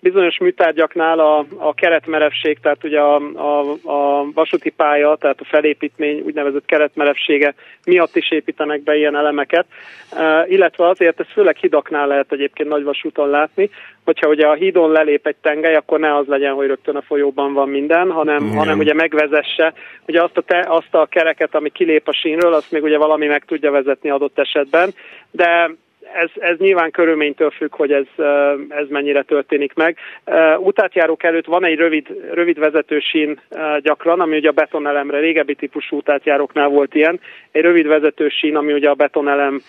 bizonyos 0.06 0.38
műtárgyaknál 0.38 1.18
a, 1.18 1.44
a 1.56 1.75
keretmerevség, 1.75 2.58
tehát 2.58 2.84
ugye 2.84 3.00
a, 3.00 3.16
a, 3.34 3.76
a 3.84 4.26
vasúti 4.34 4.70
pálya, 4.70 5.16
tehát 5.16 5.40
a 5.40 5.44
felépítmény 5.44 6.20
úgynevezett 6.20 6.64
keretmerevsége 6.64 7.54
miatt 7.84 8.16
is 8.16 8.30
építenek 8.30 8.82
be 8.82 8.96
ilyen 8.96 9.16
elemeket, 9.16 9.66
uh, 10.12 10.50
illetve 10.50 10.88
azért 10.88 11.20
ez 11.20 11.26
főleg 11.32 11.56
hidaknál 11.56 12.06
lehet 12.06 12.32
egyébként 12.32 12.68
nagy 12.68 12.82
vasúton 12.82 13.28
látni, 13.28 13.70
hogyha 14.04 14.28
ugye 14.28 14.46
a 14.46 14.54
hídon 14.54 14.90
lelép 14.90 15.26
egy 15.26 15.36
tengely, 15.40 15.75
akkor 15.75 15.98
ne 15.98 16.16
az 16.16 16.26
legyen, 16.26 16.54
hogy 16.54 16.66
rögtön 16.66 16.96
a 16.96 17.02
folyóban 17.02 17.52
van 17.52 17.68
minden, 17.68 18.10
hanem, 18.10 18.44
Igen. 18.44 18.56
hanem 18.56 18.78
ugye 18.78 18.94
megvezesse, 18.94 19.72
ugye 20.06 20.22
azt 20.22 20.36
a, 20.36 20.40
te, 20.40 20.64
azt 20.68 20.94
a 20.94 21.06
kereket, 21.06 21.54
ami 21.54 21.70
kilép 21.70 22.08
a 22.08 22.12
sínről, 22.12 22.52
azt 22.52 22.70
még 22.70 22.82
ugye 22.82 22.98
valami 22.98 23.26
meg 23.26 23.44
tudja 23.44 23.70
vezetni 23.70 24.10
adott 24.10 24.38
esetben, 24.38 24.94
de 25.30 25.70
ez, 26.14 26.30
ez 26.34 26.58
nyilván 26.58 26.90
körülménytől 26.90 27.50
függ, 27.50 27.75
hogy 27.75 27.92
ez, 27.92 28.25
ez 28.68 28.88
mennyire 28.88 29.22
történik 29.22 29.75
meg. 29.75 29.96
Utátjárók 30.58 31.22
előtt 31.22 31.46
van 31.46 31.64
egy 31.64 31.76
rövid, 31.76 32.06
rövid 32.32 32.58
vezetősín 32.58 33.40
gyakran, 33.78 34.20
ami 34.20 34.36
ugye 34.36 34.48
a 34.48 34.52
betonelemre, 34.52 35.18
régebbi 35.18 35.54
típusú 35.54 35.96
utátjáróknál 35.96 36.68
volt 36.68 36.94
ilyen, 36.94 37.20
egy 37.52 37.62
rövid 37.62 37.86
vezetősín, 37.86 38.56
ami 38.56 38.72
ugye 38.72 38.88
a 38.88 38.94
betonelem 38.94 39.62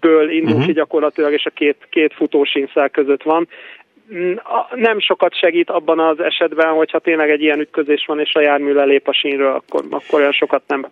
ből 0.00 0.30
indul 0.30 0.52
uh-huh. 0.52 0.66
ki 0.66 0.72
gyakorlatilag, 0.72 1.32
és 1.32 1.46
a 1.46 1.50
két, 1.50 1.76
két 1.90 2.14
futósínszál 2.14 2.88
között 2.88 3.22
van. 3.22 3.48
Mm, 4.14 4.32
nem 4.74 5.00
sokat 5.00 5.38
segít 5.38 5.70
abban 5.70 5.98
az 5.98 6.20
esetben, 6.20 6.72
hogyha 6.72 6.98
tényleg 6.98 7.30
egy 7.30 7.42
ilyen 7.42 7.60
ütközés 7.60 8.04
van, 8.06 8.20
és 8.20 8.34
a 8.34 8.40
jármű 8.40 8.72
lelép 8.72 9.08
a 9.08 9.12
sínről, 9.12 9.54
akkor, 9.54 9.84
akkor 9.90 10.20
olyan 10.20 10.32
sokat 10.32 10.62
nem 10.66 10.86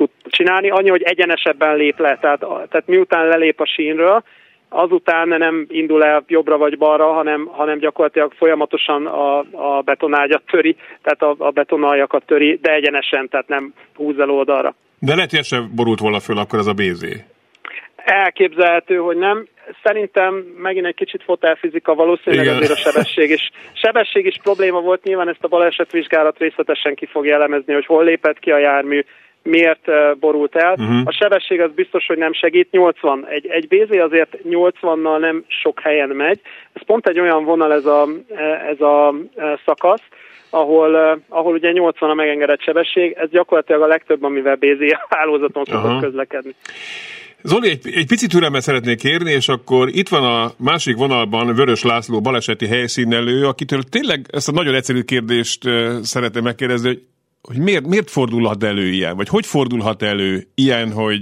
tud 0.00 0.10
csinálni. 0.24 0.70
Annyi, 0.70 0.88
hogy 0.88 1.02
egyenesebben 1.02 1.76
lép 1.76 1.98
le, 1.98 2.18
tehát, 2.20 2.40
tehát 2.40 2.86
miután 2.86 3.28
lelép 3.28 3.60
a 3.60 3.66
sínről, 3.66 4.22
azután 4.68 5.28
nem 5.28 5.66
indul 5.68 6.04
el 6.04 6.24
jobbra 6.26 6.56
vagy 6.58 6.78
balra, 6.78 7.12
hanem, 7.12 7.46
hanem 7.46 7.78
gyakorlatilag 7.78 8.32
folyamatosan 8.32 9.06
a, 9.06 9.38
a 9.38 9.80
betonágyat 9.80 10.42
töri, 10.50 10.76
tehát 11.02 11.22
a, 11.22 11.46
a 11.46 11.50
betonaljakat 11.50 12.22
töri, 12.26 12.58
de 12.62 12.72
egyenesen, 12.72 13.28
tehát 13.28 13.48
nem 13.48 13.72
húz 13.94 14.18
el 14.18 14.30
oldalra. 14.30 14.74
De 14.98 15.14
lehet, 15.14 15.30
hogy 15.30 15.44
sem 15.44 15.70
borult 15.74 16.00
volna 16.00 16.20
föl 16.20 16.38
akkor 16.38 16.58
ez 16.58 16.66
a 16.66 16.72
BZ. 16.72 17.04
Elképzelhető, 18.04 18.96
hogy 18.96 19.16
nem. 19.16 19.46
Szerintem 19.82 20.34
megint 20.56 20.86
egy 20.86 20.94
kicsit 20.94 21.22
fotelfizika, 21.22 21.94
valószínűleg 21.94 22.44
Igen. 22.44 22.56
azért 22.56 22.70
a 22.72 22.76
sebesség 22.76 23.30
is. 23.30 23.50
Sebesség 23.72 24.26
is 24.26 24.38
probléma 24.42 24.80
volt, 24.80 25.02
nyilván 25.02 25.28
ezt 25.28 25.44
a 25.44 25.48
balesetvizsgálat 25.48 26.38
részletesen 26.38 26.94
ki 26.94 27.06
fogja 27.06 27.34
elemezni, 27.34 27.72
hogy 27.72 27.86
hol 27.86 28.04
lépett 28.04 28.38
ki 28.38 28.50
a 28.50 28.58
jármű, 28.58 29.04
miért 29.42 29.90
borult 30.18 30.56
el. 30.56 30.72
Uh-huh. 30.72 31.00
A 31.04 31.12
sebesség 31.12 31.60
az 31.60 31.70
biztos, 31.74 32.06
hogy 32.06 32.18
nem 32.18 32.32
segít. 32.32 32.70
80. 32.70 33.26
Egy, 33.28 33.46
egy 33.46 33.68
BZ 33.68 33.96
azért 33.98 34.38
80-nal 34.50 35.18
nem 35.18 35.44
sok 35.46 35.80
helyen 35.80 36.08
megy. 36.08 36.40
Ez 36.72 36.84
pont 36.84 37.06
egy 37.06 37.20
olyan 37.20 37.44
vonal 37.44 37.72
ez 37.72 37.86
a, 37.86 38.08
ez 38.70 38.80
a 38.80 39.14
szakasz, 39.64 40.02
ahol, 40.50 41.22
ahol 41.28 41.54
ugye 41.54 41.72
80 41.72 42.10
a 42.10 42.14
megengedett 42.14 42.62
sebesség, 42.62 43.12
ez 43.18 43.30
gyakorlatilag 43.30 43.82
a 43.82 43.86
legtöbb, 43.86 44.22
amivel 44.22 44.56
BZ 44.56 44.96
hálózaton 45.08 45.64
szokott 45.64 46.00
közlekedni. 46.00 46.54
Zoli, 47.42 47.68
egy, 47.68 47.88
egy 47.94 48.06
picit 48.06 48.30
türelmet 48.30 48.62
szeretnék 48.62 48.98
kérni, 48.98 49.30
és 49.30 49.48
akkor 49.48 49.88
itt 49.88 50.08
van 50.08 50.24
a 50.24 50.50
másik 50.58 50.96
vonalban 50.96 51.54
Vörös 51.54 51.82
László 51.82 52.20
baleseti 52.20 52.66
helyszínelő, 52.66 53.46
akitől 53.46 53.82
tényleg 53.82 54.26
ezt 54.30 54.48
a 54.48 54.52
nagyon 54.52 54.74
egyszerű 54.74 55.00
kérdést 55.00 55.62
szeretném 56.02 56.42
megkérdezni, 56.42 56.88
hogy 56.88 57.02
hogy 57.42 57.58
miért, 57.58 57.86
miért 57.86 58.10
fordulhat 58.10 58.62
elő 58.64 58.86
ilyen, 58.86 59.16
vagy 59.16 59.28
hogy 59.28 59.46
fordulhat 59.46 60.02
elő 60.02 60.42
ilyen, 60.54 60.92
hogy 60.92 61.20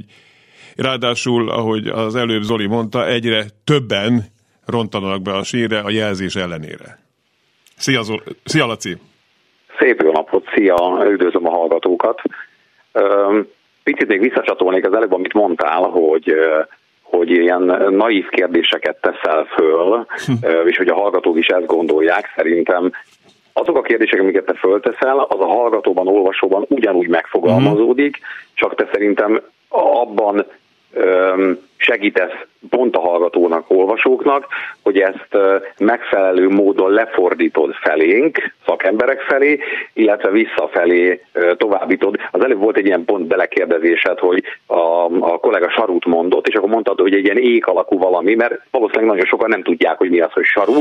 ráadásul, 0.77 1.51
ahogy 1.51 1.87
az 1.87 2.17
előbb 2.17 2.43
Zoli 2.43 2.67
mondta, 2.67 3.07
egyre 3.07 3.45
többen 3.65 4.25
rontanak 4.67 5.23
be 5.23 5.33
a 5.33 5.43
sírre 5.43 5.79
a 5.79 5.91
jelzés 5.91 6.35
ellenére. 6.37 6.99
Szia, 7.77 8.03
Zoli. 8.03 8.21
Szia 8.45 8.67
Laci! 8.67 8.97
Szép 9.79 10.03
jó 10.03 10.13
napot, 10.13 10.45
szia, 10.55 11.05
üdvözlöm 11.11 11.47
a 11.47 11.51
hallgatókat. 11.51 12.23
Picit 13.83 14.09
még 14.09 14.21
visszacsatolnék 14.21 14.87
az 14.87 14.95
előbb, 14.95 15.13
amit 15.13 15.33
mondtál, 15.33 15.83
hogy 15.83 16.35
hogy 17.11 17.31
ilyen 17.31 17.63
naív 17.91 18.29
kérdéseket 18.29 19.01
teszel 19.01 19.45
föl, 19.45 20.07
hm. 20.27 20.67
és 20.67 20.77
hogy 20.77 20.89
a 20.89 20.95
hallgatók 20.95 21.39
is 21.39 21.47
ezt 21.47 21.67
gondolják, 21.67 22.33
szerintem 22.37 22.93
azok 23.61 23.77
a 23.77 23.83
kérdések, 23.83 24.21
amiket 24.21 24.45
te 24.45 24.55
fölteszel, 24.55 25.19
az 25.19 25.41
a 25.41 25.47
hallgatóban, 25.47 26.09
olvasóban 26.09 26.65
ugyanúgy 26.69 27.09
megfogalmazódik, 27.09 28.19
csak 28.55 28.75
te 28.75 28.89
szerintem 28.93 29.41
abban 29.69 30.47
segítesz 31.77 32.33
pont 32.71 32.97
a 32.97 33.01
hallgatónak, 33.01 33.65
olvasóknak, 33.71 34.47
hogy 34.83 34.99
ezt 34.99 35.29
megfelelő 35.79 36.49
módon 36.49 36.91
lefordítod 36.91 37.75
felénk, 37.75 38.55
szakemberek 38.67 39.21
felé, 39.21 39.59
illetve 39.93 40.31
visszafelé 40.31 41.21
továbbítod. 41.57 42.17
Az 42.31 42.45
előbb 42.45 42.59
volt 42.59 42.77
egy 42.77 42.87
ilyen 42.87 43.05
pont 43.05 43.27
belekérdezésed, 43.27 44.19
hogy 44.19 44.43
a, 44.67 45.05
a 45.21 45.39
kollega 45.39 45.71
sarút 45.71 46.05
mondott, 46.05 46.49
és 46.49 46.55
akkor 46.55 46.69
mondtad, 46.69 47.01
hogy 47.01 47.15
egy 47.15 47.25
ilyen 47.25 47.39
ék 47.39 47.67
alakú 47.67 47.99
valami, 47.99 48.35
mert 48.35 48.61
valószínűleg 48.71 49.11
nagyon 49.11 49.27
sokan 49.27 49.49
nem 49.49 49.63
tudják, 49.63 49.99
hogy 49.99 50.11
mi 50.11 50.21
az, 50.21 50.33
hogy 50.33 50.45
saru, 50.45 50.81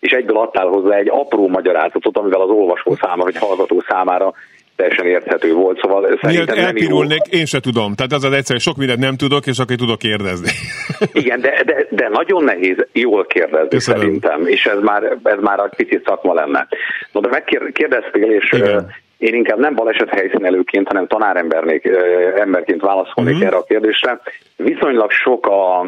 és 0.00 0.12
egyből 0.12 0.36
adtál 0.38 0.66
hozzá 0.66 0.96
egy 0.96 1.08
apró 1.10 1.48
magyarázatot, 1.48 2.16
amivel 2.16 2.40
az 2.40 2.50
olvasó 2.50 2.94
számára, 3.00 3.22
vagy 3.22 3.36
hallgató 3.36 3.82
számára 3.88 4.32
teljesen 4.76 5.06
érthető 5.06 5.52
volt, 5.52 5.80
szóval 5.80 6.18
szerintem 6.22 6.58
elpirulnék, 6.58 7.22
én 7.30 7.44
se 7.44 7.60
tudom. 7.60 7.94
Tehát 7.94 8.12
az 8.12 8.24
az 8.24 8.32
egyszerű, 8.32 8.58
sok 8.58 8.76
mindent 8.76 8.98
nem 8.98 9.16
tudok, 9.16 9.46
és 9.46 9.58
akkor 9.58 9.76
tudok 9.76 9.98
kérdezni. 9.98 10.50
Igen, 11.22 11.40
de, 11.40 11.62
de, 11.64 11.86
de 11.90 12.08
nagyon 12.08 12.44
nehéz 12.44 12.76
jól 12.92 13.26
kérdezni 13.26 13.68
Köszönöm. 13.68 14.00
szerintem, 14.00 14.46
és 14.46 14.66
ez 14.66 14.78
már, 14.80 15.02
ez 15.22 15.38
már 15.40 15.58
egy 15.58 15.76
picit 15.76 16.04
szakma 16.06 16.34
lenne. 16.34 16.66
No, 17.12 17.20
de 17.20 17.28
megkérdeztél, 17.28 18.30
és 18.30 18.52
Igen. 18.52 18.94
én 19.18 19.34
inkább 19.34 19.58
nem 19.58 19.74
baleset 19.74 20.08
helyszínelőként, 20.08 20.86
hanem 20.88 21.06
tanáremberként 21.06 22.80
válaszolnék 22.80 23.34
uh-huh. 23.34 23.48
erre 23.48 23.56
a 23.56 23.64
kérdésre. 23.64 24.20
Viszonylag 24.56 25.10
sok 25.10 25.46
a 25.46 25.86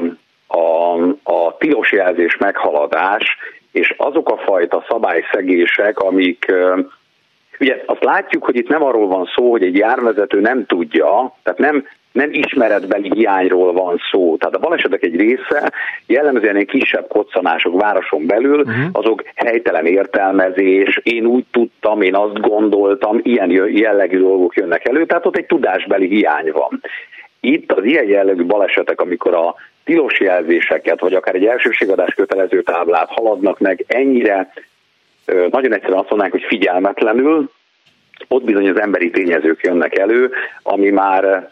a, 0.48 0.94
a 1.22 1.56
tilos 1.58 1.92
jelzés 1.92 2.36
meghaladás, 2.36 3.24
és 3.72 3.94
azok 3.96 4.28
a 4.28 4.36
fajta 4.36 4.84
szabályszegések, 4.88 5.98
amik 5.98 6.52
Ugye 7.60 7.82
azt 7.86 8.04
látjuk, 8.04 8.44
hogy 8.44 8.56
itt 8.56 8.68
nem 8.68 8.82
arról 8.82 9.06
van 9.06 9.28
szó, 9.34 9.50
hogy 9.50 9.62
egy 9.62 9.76
járvezető 9.76 10.40
nem 10.40 10.66
tudja, 10.66 11.34
tehát 11.42 11.58
nem, 11.58 11.86
nem 12.12 12.30
ismeretbeli 12.32 13.10
hiányról 13.14 13.72
van 13.72 14.00
szó. 14.10 14.36
Tehát 14.36 14.54
a 14.54 14.58
balesetek 14.58 15.02
egy 15.02 15.16
része 15.16 15.72
jellemzően 16.06 16.56
egy 16.56 16.66
kisebb 16.66 17.08
koccanások 17.08 17.80
városon 17.80 18.26
belül, 18.26 18.60
uh-huh. 18.60 18.84
azok 18.92 19.22
helytelen 19.34 19.86
értelmezés, 19.86 21.00
én 21.02 21.24
úgy 21.24 21.44
tudtam, 21.50 22.02
én 22.02 22.14
azt 22.14 22.40
gondoltam, 22.40 23.20
ilyen 23.22 23.50
jellegű 23.76 24.18
dolgok 24.18 24.54
jönnek 24.54 24.88
elő, 24.88 25.06
tehát 25.06 25.26
ott 25.26 25.36
egy 25.36 25.46
tudásbeli 25.46 26.08
hiány 26.08 26.50
van. 26.52 26.82
Itt 27.40 27.72
az 27.72 27.84
ilyen 27.84 28.08
jellegű 28.08 28.44
balesetek, 28.44 29.00
amikor 29.00 29.34
a 29.34 29.54
tilos 29.88 30.20
jelzéseket, 30.20 31.00
vagy 31.00 31.14
akár 31.14 31.34
egy 31.34 31.46
elsőségadás 31.46 32.14
kötelező 32.14 32.62
táblát 32.62 33.08
haladnak 33.08 33.58
meg 33.58 33.84
ennyire 33.86 34.52
nagyon 35.26 35.72
egyszerűen 35.72 35.98
azt 35.98 36.10
mondanánk, 36.10 36.32
hogy 36.32 36.44
figyelmetlenül, 36.48 37.50
ott 38.28 38.44
bizony 38.44 38.68
az 38.68 38.80
emberi 38.80 39.10
tényezők 39.10 39.62
jönnek 39.62 39.98
elő, 39.98 40.30
ami 40.62 40.90
már 40.90 41.50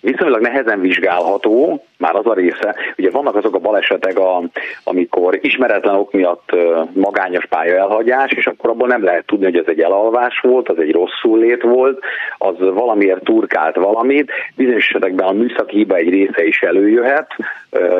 viszonylag 0.00 0.40
nehezen 0.40 0.80
vizsgálható, 0.80 1.84
már 1.98 2.14
az 2.14 2.26
a 2.26 2.34
része. 2.34 2.76
Ugye 2.96 3.10
vannak 3.10 3.36
azok 3.36 3.54
a 3.54 3.58
balesetek, 3.58 4.18
a, 4.18 4.42
amikor 4.84 5.38
ismeretlen 5.40 5.94
ok 5.94 6.12
miatt 6.12 6.50
magányos 6.92 7.46
pálya 7.46 7.76
elhagyás, 7.76 8.30
és 8.30 8.46
akkor 8.46 8.70
abból 8.70 8.88
nem 8.88 9.04
lehet 9.04 9.26
tudni, 9.26 9.44
hogy 9.44 9.56
ez 9.56 9.66
egy 9.66 9.80
elalvás 9.80 10.40
volt, 10.40 10.68
az 10.68 10.78
egy 10.78 10.92
rosszul 10.92 11.38
lét 11.38 11.62
volt, 11.62 12.02
az 12.38 12.54
valamiért 12.58 13.24
turkált 13.24 13.76
valamit. 13.76 14.30
Bizonyos 14.56 14.88
esetekben 14.88 15.26
a 15.26 15.32
műszaki 15.32 15.76
hiba 15.76 15.96
egy 15.96 16.08
része 16.08 16.44
is 16.44 16.60
előjöhet, 16.60 17.36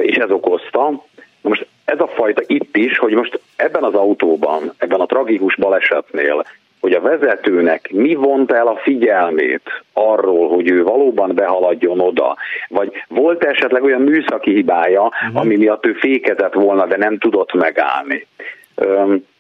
és 0.01 0.17
ez 0.17 0.31
okozta. 0.31 1.03
Most 1.41 1.67
ez 1.85 2.01
a 2.01 2.07
fajta 2.07 2.43
itt 2.47 2.77
is, 2.77 2.99
hogy 2.99 3.13
most 3.13 3.41
ebben 3.57 3.83
az 3.83 3.95
autóban, 3.95 4.73
ebben 4.79 5.01
a 5.01 5.07
tragikus 5.07 5.57
balesetnél, 5.57 6.45
hogy 6.81 6.93
a 6.93 7.01
vezetőnek 7.01 7.91
mi 7.93 8.15
vont 8.15 8.53
el 8.53 8.67
a 8.67 8.77
figyelmét 8.77 9.83
arról, 9.93 10.49
hogy 10.49 10.71
ő 10.71 10.83
valóban 10.83 11.35
behaladjon 11.35 12.01
oda, 12.01 12.37
vagy 12.69 12.93
volt 13.09 13.45
esetleg 13.45 13.83
olyan 13.83 14.01
műszaki 14.01 14.55
hibája, 14.55 15.03
uh-huh. 15.03 15.41
ami 15.41 15.57
miatt 15.57 15.87
ő 15.87 15.93
fékezett 15.93 16.53
volna, 16.53 16.87
de 16.87 16.97
nem 16.97 17.19
tudott 17.19 17.53
megállni. 17.53 18.27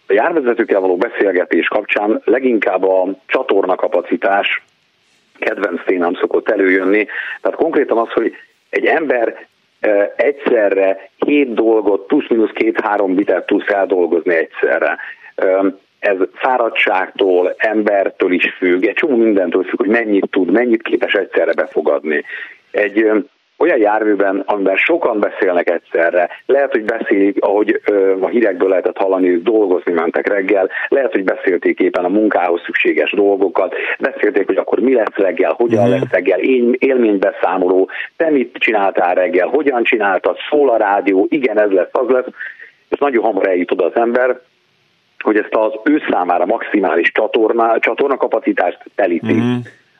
A 0.07 0.12
járvezetőkkel 0.12 0.80
való 0.80 0.97
beszélgetés 0.97 1.68
kapcsán 1.68 2.21
leginkább 2.25 2.85
a 2.85 3.07
csatorna 3.26 3.75
kapacitás 3.75 4.62
kedvenc 5.38 5.85
témám 5.85 6.14
szokott 6.14 6.49
előjönni. 6.49 7.07
Tehát 7.40 7.59
konkrétan 7.59 7.99
az, 7.99 8.09
hogy 8.09 8.33
egy 8.71 8.85
ember 8.85 9.47
egyszerre 10.16 11.11
hét 11.16 11.54
dolgot 11.54 12.07
plusz-minusz 12.07 12.50
két-három 12.52 13.14
bitet 13.14 13.47
tud 13.47 13.62
feldolgozni 13.62 14.35
egyszerre. 14.35 14.99
Ez 15.99 16.17
fáradtságtól, 16.35 17.55
embertől 17.57 18.33
is 18.33 18.55
függ, 18.59 18.85
egy 18.85 18.95
csomó 18.95 19.17
mindentől 19.17 19.62
függ, 19.62 19.78
hogy 19.78 19.88
mennyit 19.88 20.31
tud, 20.31 20.50
mennyit 20.50 20.83
képes 20.83 21.12
egyszerre 21.12 21.52
befogadni. 21.52 22.25
Egy 22.71 23.11
olyan 23.59 23.78
járműben, 23.78 24.43
amiben 24.47 24.76
sokan 24.76 25.21
beszélnek 25.21 25.71
egyszerre, 25.71 26.28
lehet, 26.47 26.71
hogy 26.71 26.85
beszélik, 26.85 27.45
ahogy 27.45 27.81
ö, 27.85 28.14
a 28.21 28.28
hírekből 28.28 28.69
lehetett 28.69 28.97
hallani, 28.97 29.28
ők 29.28 29.43
dolgozni 29.43 29.93
mentek 29.93 30.28
reggel, 30.28 30.71
lehet, 30.88 31.12
hogy 31.12 31.25
beszélték 31.25 31.81
éppen 31.81 32.05
a 32.05 32.09
munkához 32.09 32.61
szükséges 32.64 33.12
dolgokat, 33.12 33.75
beszélték, 33.99 34.47
hogy 34.47 34.57
akkor 34.57 34.78
mi 34.78 34.95
lesz 34.95 35.17
reggel, 35.17 35.52
hogyan 35.52 35.88
mm. 35.88 35.90
lesz 35.90 36.11
reggel, 36.11 36.38
én 36.38 36.75
élménybeszámoló, 36.78 37.90
te 38.17 38.31
mit 38.31 38.57
csináltál 38.59 39.14
reggel, 39.14 39.47
hogyan 39.47 39.83
csináltad, 39.83 40.37
szól 40.50 40.71
a 40.71 40.76
rádió, 40.76 41.26
igen, 41.31 41.61
ez 41.61 41.71
lesz, 41.71 41.90
az 41.93 42.09
lesz, 42.09 42.26
és 42.88 42.99
nagyon 42.99 43.25
hamar 43.25 43.49
eljut 43.49 43.71
oda 43.71 43.85
az 43.85 43.97
ember, 43.97 44.40
hogy 45.25 45.37
ezt 45.37 45.55
az 45.55 45.73
ő 45.85 46.03
számára 46.11 46.47
maximális 46.47 47.13
csatorna, 47.13 47.79
csatornakapacitást 47.79 48.79
telíti. 48.95 49.35
Mm 49.35 49.57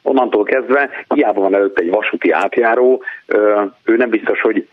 onnantól 0.09 0.45
kezdve 0.45 0.91
hiába 1.15 1.41
van 1.41 1.55
előtt 1.55 1.79
egy 1.79 1.91
vasúti 1.91 2.31
átjáró, 2.31 3.03
ő 3.85 3.97
nem 3.97 4.11
biztos, 4.11 4.41
hogy 4.41 4.69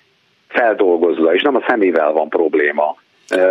feldolgozza, 0.47 1.33
és 1.33 1.41
nem 1.41 1.55
a 1.55 1.63
szemével 1.67 2.11
van 2.11 2.29
probléma, 2.29 2.95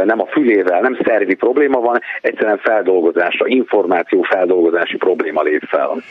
nem 0.04 0.20
a 0.20 0.26
fülével, 0.26 0.80
nem 0.80 0.98
szervi 1.04 1.34
probléma 1.34 1.80
van, 1.80 2.00
egyszerűen 2.20 2.58
feldolgozásra, 2.58 3.46
információ 3.46 4.22
feldolgozási 4.22 4.96
probléma 4.96 5.42
lép 5.42 5.62
fel. 5.62 6.02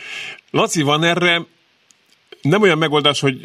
Laci, 0.51 0.81
van 0.81 1.03
erre 1.03 1.37
nem 2.41 2.61
olyan 2.61 2.77
megoldás, 2.77 3.21
hogy 3.21 3.35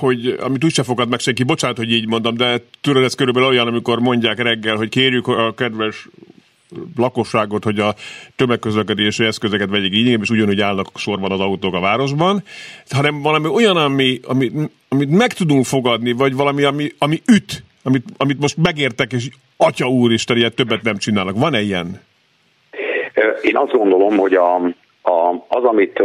hogy 0.00 0.36
amit 0.40 0.64
úgyse 0.64 0.82
fogad 0.82 1.08
meg 1.08 1.18
senki, 1.18 1.42
bocsánat, 1.42 1.76
hogy 1.76 1.92
így 1.92 2.08
mondom, 2.08 2.36
de 2.36 2.56
tudod, 2.80 3.02
ez 3.02 3.14
körülbelül 3.14 3.48
olyan, 3.48 3.66
amikor 3.66 3.98
mondják 3.98 4.42
reggel, 4.42 4.76
hogy 4.76 4.88
kérjük 4.88 5.26
a 5.26 5.54
kedves 5.54 6.08
lakosságot, 6.96 7.64
hogy 7.64 7.78
a 7.78 7.94
tömegközlekedési 8.36 9.24
eszközeket 9.24 9.70
vegyék 9.70 9.94
így, 9.94 10.20
és 10.20 10.30
ugyanúgy 10.30 10.60
állnak 10.60 10.86
sorban 10.94 11.32
az 11.32 11.40
autók 11.40 11.74
a 11.74 11.80
városban, 11.80 12.42
hanem 12.90 13.22
valami 13.22 13.48
olyan, 13.48 13.76
ami, 13.76 14.20
ami, 14.26 14.50
amit 14.88 15.10
meg 15.10 15.32
tudunk 15.32 15.64
fogadni, 15.64 16.12
vagy 16.12 16.34
valami, 16.34 16.62
ami, 16.62 16.92
ami 16.98 17.22
üt, 17.26 17.62
amit, 17.82 18.04
amit 18.16 18.40
most 18.40 18.56
megértek, 18.56 19.12
és 19.12 19.28
atya 19.56 19.86
úristen, 19.86 20.36
ilyet 20.36 20.54
többet 20.54 20.82
nem 20.82 20.96
csinálnak. 20.96 21.38
Van-e 21.38 21.60
ilyen? 21.60 22.00
Én 23.42 23.56
azt 23.56 23.72
gondolom, 23.72 24.16
hogy 24.16 24.34
a, 24.34 24.54
a, 25.02 25.44
az, 25.48 25.64
amit 25.64 26.02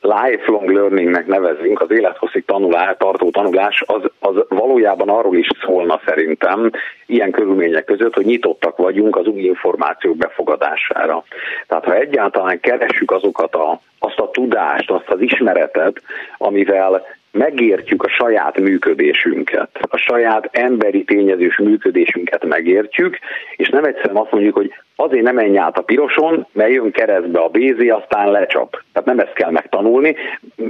lifelong 0.00 0.70
learningnek 0.70 1.26
nevezünk, 1.26 1.80
az 1.80 1.90
élethosszig 1.90 2.44
tanulás, 2.44 2.96
tartó 2.98 3.30
tanulás, 3.30 3.82
az, 3.86 4.02
az 4.18 4.44
valójában 4.48 5.08
arról 5.08 5.36
is 5.36 5.48
szólna 5.64 6.00
szerintem 6.04 6.70
ilyen 7.06 7.30
körülmények 7.30 7.84
között, 7.84 8.14
hogy 8.14 8.24
nyitottak 8.24 8.76
vagyunk 8.76 9.16
az 9.16 9.26
új 9.26 9.40
információk 9.40 10.16
befogadására. 10.16 11.24
Tehát 11.66 11.84
ha 11.84 11.94
egyáltalán 11.94 12.60
keressük 12.60 13.10
azokat 13.10 13.54
a, 13.54 13.80
azt 13.98 14.18
a 14.18 14.30
tudást, 14.30 14.90
azt 14.90 15.08
az 15.08 15.20
ismeretet, 15.20 16.02
amivel 16.38 17.02
megértjük 17.32 18.02
a 18.02 18.08
saját 18.08 18.58
működésünket, 18.60 19.70
a 19.90 19.96
saját 19.96 20.48
emberi 20.52 21.04
tényezős 21.04 21.58
működésünket 21.58 22.44
megértjük, 22.44 23.18
és 23.56 23.68
nem 23.68 23.84
egyszerűen 23.84 24.16
azt 24.16 24.32
mondjuk, 24.32 24.54
hogy 24.54 24.72
azért 25.00 25.22
nem 25.22 25.34
menj 25.34 25.58
át 25.58 25.78
a 25.78 25.82
piroson, 25.82 26.46
mert 26.52 26.70
jön 26.70 26.90
keresztbe 26.90 27.40
a 27.40 27.48
bézi, 27.48 27.90
aztán 27.90 28.30
lecsap. 28.30 28.82
Tehát 28.92 29.08
nem 29.08 29.18
ezt 29.18 29.32
kell 29.32 29.50
megtanulni, 29.50 30.16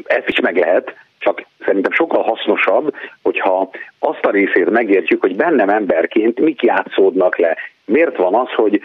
ezt 0.04 0.28
is 0.28 0.40
meg 0.40 0.56
lehet, 0.56 0.94
csak 1.18 1.44
szerintem 1.64 1.92
sokkal 1.92 2.22
hasznosabb, 2.22 2.94
hogyha 3.22 3.70
azt 3.98 4.24
a 4.24 4.30
részét 4.30 4.70
megértjük, 4.70 5.20
hogy 5.20 5.36
bennem 5.36 5.68
emberként 5.68 6.40
mik 6.40 6.62
játszódnak 6.62 7.38
le. 7.38 7.56
Miért 7.84 8.16
van 8.16 8.34
az, 8.34 8.48
hogy 8.54 8.80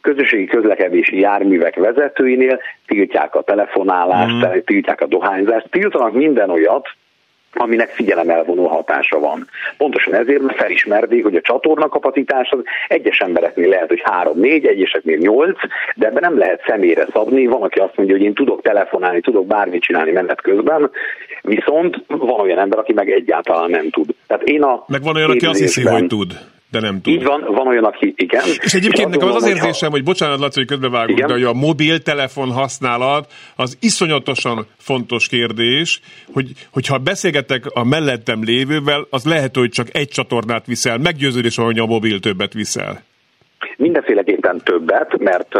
közösségi 0.00 0.44
közlekedési 0.44 1.20
járművek 1.20 1.74
vezetőinél 1.74 2.60
tiltják 2.86 3.34
a 3.34 3.42
telefonálást, 3.42 4.34
mm. 4.34 4.58
tiltják 4.64 5.00
a 5.00 5.06
dohányzást, 5.06 5.70
tiltanak 5.70 6.12
minden 6.12 6.50
olyat, 6.50 6.88
aminek 7.52 7.88
figyelemelvonó 7.88 8.66
hatása 8.66 9.18
van. 9.18 9.48
Pontosan 9.76 10.14
ezért, 10.14 10.42
mert 10.42 10.58
felismerték, 10.58 11.22
hogy 11.22 11.34
a 11.34 11.40
csatorna 11.40 11.88
kapacitás 11.88 12.50
az 12.50 12.58
egyes 12.88 13.18
embereknél 13.18 13.68
lehet, 13.68 13.88
hogy 13.88 14.02
3-4, 14.04 14.68
egyeseknél 14.68 15.16
8, 15.16 15.58
de 15.94 16.06
ebben 16.06 16.22
nem 16.22 16.38
lehet 16.38 16.62
személyre 16.66 17.06
szabni. 17.12 17.46
Van, 17.46 17.62
aki 17.62 17.78
azt 17.78 17.96
mondja, 17.96 18.16
hogy 18.16 18.24
én 18.24 18.34
tudok 18.34 18.62
telefonálni, 18.62 19.20
tudok 19.20 19.46
bármit 19.46 19.82
csinálni 19.82 20.10
menet 20.10 20.40
közben, 20.40 20.90
viszont 21.42 22.04
van 22.06 22.40
olyan 22.40 22.58
ember, 22.58 22.78
aki 22.78 22.92
meg 22.92 23.10
egyáltalán 23.10 23.70
nem 23.70 23.90
tud. 23.90 24.14
Tehát 24.26 24.42
én 24.42 24.62
a 24.62 24.84
meg 24.86 25.02
van 25.02 25.16
olyan, 25.16 25.30
aki 25.30 25.46
azt 25.46 25.60
hiszi, 25.60 25.82
hogy 25.82 26.06
tud 26.06 26.32
de 26.70 26.80
nem 26.80 27.00
tud. 27.00 27.12
Így 27.12 27.24
van, 27.24 27.44
van 27.48 27.66
olyan, 27.66 27.84
aki 27.84 28.14
igen. 28.16 28.42
És 28.60 28.74
egyébként 28.74 29.08
nekem 29.08 29.28
az 29.28 29.34
az 29.34 29.46
érzésem, 29.48 29.90
hogy 29.90 30.04
bocsánat, 30.04 30.38
Laci, 30.38 30.58
hogy 30.58 30.68
közbevágunk, 30.68 31.18
de 31.18 31.32
hogy 31.32 31.42
a 31.42 31.52
mobiltelefon 31.52 32.52
használat 32.52 33.32
az 33.56 33.76
iszonyatosan 33.80 34.66
fontos 34.78 35.28
kérdés, 35.28 36.00
hogy, 36.32 36.52
hogyha 36.72 36.98
beszélgetek 36.98 37.66
a 37.66 37.84
mellettem 37.84 38.42
lévővel, 38.42 39.06
az 39.10 39.24
lehet, 39.24 39.56
hogy 39.56 39.70
csak 39.70 39.96
egy 39.96 40.08
csatornát 40.08 40.66
viszel, 40.66 40.98
meggyőződés, 40.98 41.56
hogy 41.56 41.78
a 41.78 41.86
mobil 41.86 42.20
többet 42.20 42.52
viszel. 42.52 43.02
Mindenféleképpen 43.76 44.60
többet, 44.64 45.18
mert 45.18 45.58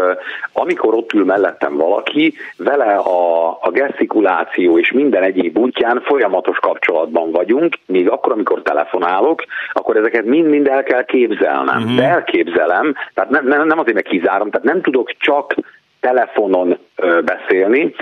amikor 0.53 0.95
ott 0.95 1.13
ül 1.13 1.25
mellettem 1.25 1.77
valaki, 1.77 2.35
vele 2.57 2.95
a, 2.95 3.49
a 3.49 3.71
gesztikuláció 3.71 4.79
és 4.79 4.93
minden 4.93 5.23
egyéb 5.23 5.59
útján 5.59 6.01
folyamatos 6.01 6.59
kapcsolatban 6.59 7.31
vagyunk, 7.31 7.75
míg 7.87 8.09
akkor, 8.09 8.33
amikor 8.33 8.63
telefonálok, 8.63 9.45
akkor 9.73 9.97
ezeket 9.97 10.25
mind-mind 10.25 10.67
el 10.67 10.83
kell 10.83 11.05
képzelnem. 11.05 11.83
Uh-huh. 11.83 11.97
De 11.97 12.03
elképzelem, 12.03 12.95
tehát 13.15 13.31
nem, 13.31 13.47
nem, 13.47 13.67
nem 13.67 13.79
azért, 13.79 13.95
mert 13.95 14.09
kizárom, 14.09 14.51
tehát 14.51 14.67
nem 14.67 14.81
tudok 14.81 15.11
csak 15.19 15.55
telefonon 16.01 16.79
beszélni. 17.25 17.95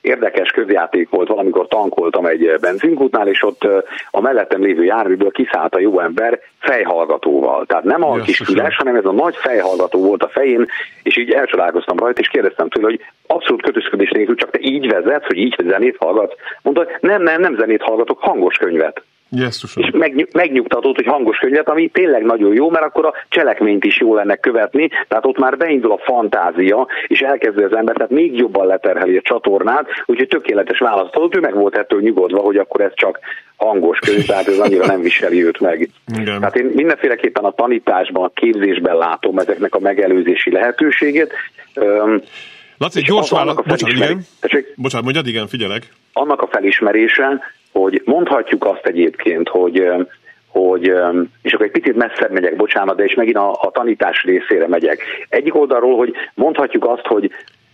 Érdekes 0.00 0.50
közjáték 0.50 1.08
volt, 1.10 1.28
valamikor 1.28 1.68
tankoltam 1.68 2.26
egy 2.26 2.54
benzinkútnál, 2.60 3.28
és 3.28 3.42
ott 3.42 3.68
a 4.10 4.20
mellettem 4.20 4.62
lévő 4.62 4.84
járműből 4.84 5.30
kiszállt 5.30 5.74
a 5.74 5.80
jó 5.80 6.00
ember 6.00 6.40
fejhallgatóval. 6.58 7.66
Tehát 7.66 7.84
nem 7.84 8.04
a 8.04 8.14
kis 8.14 8.38
füles, 8.38 8.76
hanem 8.76 8.96
ez 8.96 9.04
a 9.04 9.12
nagy 9.12 9.36
fejhallgató 9.36 10.00
volt 10.04 10.22
a 10.22 10.28
fején, 10.28 10.66
és 11.02 11.16
így 11.16 11.30
elcsodálkoztam 11.30 11.98
rajta, 11.98 12.20
és 12.20 12.28
kérdeztem 12.28 12.68
tőle, 12.68 12.86
hogy 12.86 13.00
abszolút 13.26 13.62
kötözködés 13.62 14.10
nélkül 14.10 14.36
csak 14.36 14.50
te 14.50 14.58
így 14.62 14.88
vezetsz, 14.88 15.26
hogy 15.26 15.38
így 15.38 15.56
zenét 15.68 15.96
hallgatsz. 15.98 16.36
Mondta, 16.62 16.86
nem, 17.00 17.22
nem, 17.22 17.40
nem 17.40 17.56
zenét 17.56 17.82
hallgatok, 17.82 18.18
hangos 18.18 18.56
könyvet. 18.56 19.02
Jesszusom. 19.30 19.82
És 19.82 19.90
megny- 19.92 20.32
megnyugtatott, 20.32 20.94
hogy 20.96 21.06
hangos 21.06 21.38
könyvet, 21.38 21.68
ami 21.68 21.88
tényleg 21.88 22.22
nagyon 22.22 22.54
jó, 22.54 22.70
mert 22.70 22.84
akkor 22.84 23.06
a 23.06 23.14
cselekményt 23.28 23.84
is 23.84 24.00
jó 24.00 24.14
lenne 24.14 24.36
követni, 24.36 24.88
tehát 25.08 25.26
ott 25.26 25.38
már 25.38 25.56
beindul 25.56 25.92
a 25.92 25.98
fantázia, 26.04 26.86
és 27.06 27.20
elkezdi 27.20 27.62
az 27.62 27.76
ember, 27.76 27.96
tehát 27.96 28.10
még 28.10 28.36
jobban 28.36 28.66
leterheli 28.66 29.16
a 29.16 29.22
csatornát, 29.22 29.86
úgyhogy 30.06 30.28
tökéletes 30.28 30.78
választ 30.78 31.14
adott, 31.14 31.36
ő 31.36 31.40
meg 31.40 31.54
volt 31.54 31.76
ettől 31.76 32.00
nyugodva, 32.00 32.40
hogy 32.40 32.56
akkor 32.56 32.80
ez 32.80 32.92
csak 32.94 33.18
hangos 33.56 33.98
könyv, 33.98 34.26
tehát 34.26 34.48
ez 34.48 34.58
annyira 34.58 34.86
nem 34.86 35.00
viseli 35.00 35.44
őt 35.44 35.60
meg. 35.60 35.88
Igen. 36.20 36.38
Tehát 36.38 36.56
én 36.56 36.70
mindenféleképpen 36.74 37.44
a 37.44 37.50
tanításban, 37.50 38.24
a 38.24 38.30
képzésben 38.34 38.96
látom 38.96 39.38
ezeknek 39.38 39.74
a 39.74 39.80
megelőzési 39.80 40.50
lehetőségét. 40.50 41.32
Laci, 42.78 43.00
gyors 43.00 43.30
válasz. 43.30 43.54
Bocsánat, 43.54 43.96
igen. 43.96 44.20
Bocsánat, 44.76 45.04
mondjad, 45.04 45.26
igen, 45.26 45.46
figyelek. 45.46 45.82
annak 46.12 46.42
a 46.42 46.46
felismerése, 46.46 47.40
hogy 47.72 48.02
mondhatjuk 48.04 48.64
azt 48.64 48.86
egyébként, 48.86 49.48
hogy 49.48 49.92
hogy, 50.48 50.92
és 51.42 51.52
akkor 51.52 51.66
egy 51.66 51.72
picit 51.72 51.96
messzebb 51.96 52.30
megyek, 52.30 52.56
bocsánat, 52.56 52.96
de 52.96 53.04
és 53.04 53.14
megint 53.14 53.36
a, 53.36 53.50
a 53.50 53.70
tanítás 53.70 54.24
részére 54.24 54.68
megyek. 54.68 55.02
Egyik 55.28 55.54
oldalról, 55.54 55.96
hogy 55.96 56.14
mondhatjuk 56.34 56.86
azt, 56.86 57.06
hogy 57.06 57.30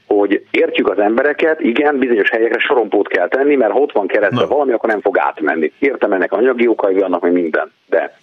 hogy 0.07 0.45
értjük 0.51 0.89
az 0.89 0.99
embereket, 0.99 1.61
igen, 1.61 1.99
bizonyos 1.99 2.31
helyekre 2.31 2.59
sorompót 2.59 3.09
kell 3.09 3.29
tenni, 3.29 3.57
mert 3.57 3.73
ha 3.73 3.79
ott 3.79 3.93
van 3.93 4.07
keresztbe 4.07 4.41
Na. 4.41 4.47
valami, 4.47 4.73
akkor 4.73 4.89
nem 4.89 5.01
fog 5.01 5.19
átmenni. 5.19 5.73
Értem 5.79 6.13
ennek 6.13 6.33
anyagi 6.33 6.67
okai 6.67 6.95
vannak, 6.95 7.21
meg 7.21 7.33
minden. 7.33 7.73
De 7.87 8.19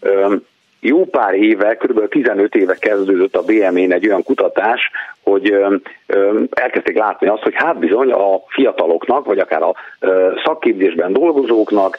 öm, 0.00 0.46
jó 0.86 1.04
pár 1.04 1.34
éve, 1.34 1.76
kb. 1.76 2.08
15 2.08 2.54
éve 2.54 2.74
kezdődött 2.74 3.36
a 3.36 3.42
BME-n 3.42 3.92
egy 3.92 4.06
olyan 4.06 4.22
kutatás, 4.22 4.90
hogy 5.22 5.54
elkezdték 6.50 6.96
látni 6.96 7.28
azt, 7.28 7.42
hogy 7.42 7.54
hát 7.54 7.78
bizony 7.78 8.10
a 8.10 8.40
fiataloknak, 8.46 9.24
vagy 9.24 9.38
akár 9.38 9.62
a 9.62 9.74
szakképzésben 10.44 11.12
dolgozóknak 11.12 11.98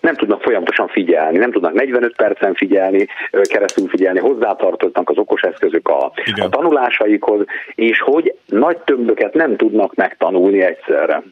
nem 0.00 0.14
tudnak 0.14 0.42
folyamatosan 0.42 0.88
figyelni, 0.88 1.38
nem 1.38 1.52
tudnak 1.52 1.72
45 1.72 2.16
percen 2.16 2.54
figyelni, 2.54 3.06
keresztül 3.42 3.88
figyelni, 3.88 4.18
hozzátartoznak 4.18 5.10
az 5.10 5.18
okos 5.18 5.40
eszközök 5.40 5.88
a, 5.88 6.12
Igen. 6.24 6.46
a 6.46 6.48
tanulásaikhoz, 6.48 7.44
és 7.74 8.00
hogy 8.00 8.34
nagy 8.46 8.76
tömböket 8.76 9.34
nem 9.34 9.56
tudnak 9.56 9.94
megtanulni 9.94 10.62
egyszerre 10.62 11.22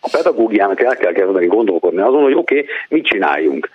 a 0.00 0.08
pedagógiának 0.12 0.80
el 0.80 0.96
kell 0.96 1.12
kezdeni 1.12 1.46
gondolkodni 1.46 2.00
azon, 2.00 2.22
hogy 2.22 2.34
oké, 2.34 2.58
okay, 2.58 2.70
mit 2.88 3.06
csináljunk. 3.06 3.68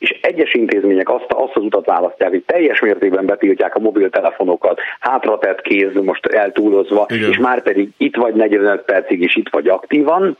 És 0.00 0.18
egyes 0.22 0.54
intézmények 0.54 1.08
azt, 1.08 1.26
azt 1.28 1.56
az 1.56 1.62
utat 1.62 1.86
választják, 1.86 2.30
hogy 2.30 2.42
teljes 2.46 2.80
mértékben 2.80 3.26
betiltják 3.26 3.74
a 3.74 3.78
mobiltelefonokat, 3.80 4.80
hátratett 5.00 5.60
kéz, 5.60 5.94
most 6.02 6.26
eltúlozva, 6.26 7.06
Igen. 7.08 7.30
és 7.30 7.38
már 7.38 7.62
pedig 7.62 7.88
itt 7.96 8.16
vagy 8.16 8.34
45 8.34 8.82
percig, 8.82 9.20
és 9.22 9.36
itt 9.36 9.48
vagy 9.48 9.68
aktívan, 9.68 10.36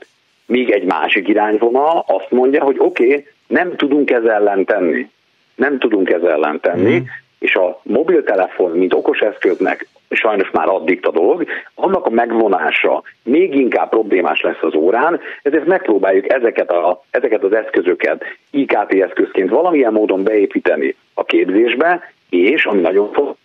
míg 0.46 0.70
egy 0.70 0.85
másik 0.85 1.29
irányvonal 1.29 2.05
azt 2.07 2.31
mondja, 2.31 2.62
hogy 2.64 2.77
oké, 2.79 3.07
okay, 3.07 3.27
nem 3.46 3.77
tudunk 3.77 4.11
ez 4.11 4.25
ellen 4.25 4.64
tenni. 4.64 5.09
Nem 5.55 5.79
tudunk 5.79 6.11
ez 6.11 6.23
ellen 6.23 6.61
tenni, 6.61 6.94
Mhm. 6.96 7.05
és 7.38 7.55
a 7.55 7.81
mobiltelefon, 7.83 8.70
mint 8.70 8.94
okos 8.94 9.20
eszköznek 9.20 9.88
sajnos 10.11 10.51
már 10.51 10.68
addig 10.68 11.07
a 11.07 11.11
dolog, 11.11 11.46
annak 11.75 12.07
a 12.07 12.11
megvonása 12.11 13.03
még 13.23 13.55
inkább 13.55 13.88
problémás 13.88 14.40
lesz 14.40 14.62
az 14.62 14.75
órán, 14.75 15.20
ezért 15.42 15.66
megpróbáljuk 15.66 16.33
ezeket, 16.33 16.70
a, 16.70 17.03
ezeket 17.11 17.42
az 17.42 17.53
eszközöket 17.53 18.25
IKT 18.51 18.92
eszközként 18.92 19.51
valamilyen 19.51 19.92
módon 19.92 20.23
beépíteni 20.23 20.96
a 21.14 21.25
képzésbe, 21.25 22.12
és 22.31 22.64
ami 22.64 22.81
nagyon 22.81 23.12
fontos, 23.12 23.37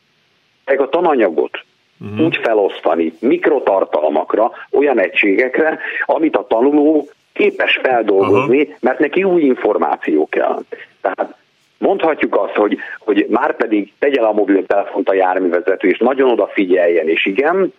a 0.65 0.89
tananyagot 0.89 1.63
uh-huh. 2.01 2.25
úgy 2.25 2.37
felosztani 2.37 3.13
mikrotartalmakra, 3.19 4.51
olyan 4.71 4.99
egységekre, 4.99 5.79
amit 6.05 6.35
a 6.35 6.47
tanuló 6.47 7.09
képes 7.33 7.79
feldolgozni, 7.83 8.61
uh-huh. 8.61 8.75
mert 8.79 8.99
neki 8.99 9.23
új 9.23 9.41
információ 9.41 10.27
kell. 10.29 10.63
Tehát 11.01 11.35
mondhatjuk 11.77 12.35
azt, 12.35 12.55
hogy, 12.55 12.77
hogy 12.99 13.25
már 13.29 13.55
pedig 13.55 13.93
tegye 13.99 14.21
le 14.21 14.27
a 14.27 14.33
mobiltelefont 14.33 15.09
a 15.09 15.13
járművezető, 15.13 15.87
és 15.87 15.97
nagyon 15.97 16.29
odafigyeljen, 16.29 17.07
és 17.07 17.25
igen, 17.25 17.73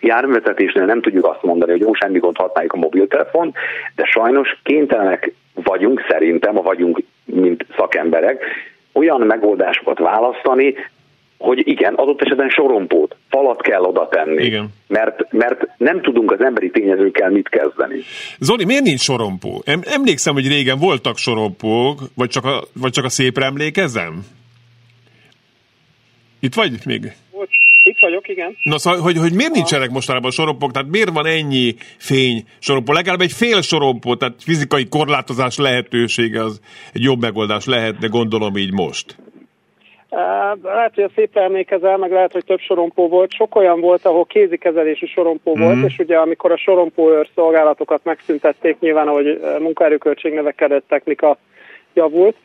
járművezetésnél 0.00 0.84
nem 0.84 1.00
tudjuk 1.00 1.26
azt 1.26 1.42
mondani, 1.42 1.70
hogy 1.70 1.80
jó, 1.80 1.94
semmi 1.94 2.18
gond 2.18 2.36
használjuk 2.36 2.72
a 2.72 2.78
mobiltelefont, 2.78 3.56
de 3.94 4.04
sajnos 4.04 4.60
kénytelenek 4.62 5.32
vagyunk, 5.54 6.04
szerintem, 6.08 6.54
vagyunk, 6.54 7.02
mint 7.24 7.66
szakemberek, 7.76 8.44
olyan 8.92 9.20
megoldásokat 9.20 9.98
választani, 9.98 10.74
hogy 11.40 11.68
igen, 11.68 11.94
adott 11.94 12.20
esetben 12.20 12.48
sorompót, 12.48 13.16
falat 13.28 13.62
kell 13.62 13.82
oda 13.82 14.08
tenni, 14.08 14.44
Igen. 14.44 14.68
Mert, 14.86 15.32
mert 15.32 15.68
nem 15.76 16.00
tudunk 16.00 16.32
az 16.32 16.40
emberi 16.40 16.70
tényezőkkel 16.70 17.30
mit 17.30 17.48
kezdeni. 17.48 18.00
Zoli, 18.38 18.64
miért 18.64 18.82
nincs 18.82 19.00
sorompó? 19.00 19.62
Em- 19.64 19.86
emlékszem, 19.86 20.34
hogy 20.34 20.48
régen 20.48 20.78
voltak 20.78 21.16
sorompók, 21.16 22.00
vagy 22.14 22.28
csak 22.28 22.44
a, 22.44 22.62
vagy 22.72 22.92
csak 22.92 23.04
a 23.04 23.08
szépre 23.08 23.44
emlékezem? 23.44 24.24
Itt 26.40 26.54
vagy 26.54 26.72
még? 26.86 27.12
Itt 27.82 27.98
vagyok, 28.00 28.28
igen. 28.28 28.56
Na 28.62 28.78
szóval, 28.78 29.00
hogy, 29.00 29.16
hogy 29.16 29.32
miért 29.32 29.54
nincsenek 29.54 29.90
mostanában 29.90 30.30
sorompók, 30.30 30.72
tehát 30.72 30.88
miért 30.88 31.10
van 31.10 31.26
ennyi 31.26 31.74
fény 31.96 32.44
sorompó? 32.58 32.92
Legalább 32.92 33.20
egy 33.20 33.32
fél 33.32 33.62
sorompó, 33.62 34.14
tehát 34.14 34.42
fizikai 34.42 34.88
korlátozás 34.88 35.56
lehetősége 35.56 36.44
az 36.44 36.60
egy 36.92 37.02
jobb 37.02 37.20
megoldás 37.20 37.64
lehetne, 37.64 38.06
gondolom 38.06 38.56
így 38.56 38.72
most. 38.72 39.16
Lehet, 40.62 40.94
hogy 40.94 41.04
a 41.04 41.10
szép 41.14 41.36
emlékezel, 41.36 41.96
meg 41.96 42.10
lehet, 42.12 42.32
hogy 42.32 42.44
több 42.44 42.58
sorompó 42.58 43.08
volt. 43.08 43.32
Sok 43.32 43.56
olyan 43.56 43.80
volt, 43.80 44.04
ahol 44.04 44.24
kézikezelésű 44.24 45.06
sorompó 45.06 45.54
Mhm. 45.54 45.62
volt, 45.62 45.84
és 45.84 45.98
ugye 45.98 46.16
amikor 46.16 46.52
a 46.52 46.56
sorompóőr 46.56 47.28
szolgálatokat 47.34 48.04
megszüntették, 48.04 48.78
nyilván, 48.78 49.08
ahogy 49.08 49.40
munkaerőköltség 49.58 50.32
növekedett, 50.32 50.84
technika 50.88 51.36
javult, 51.94 52.36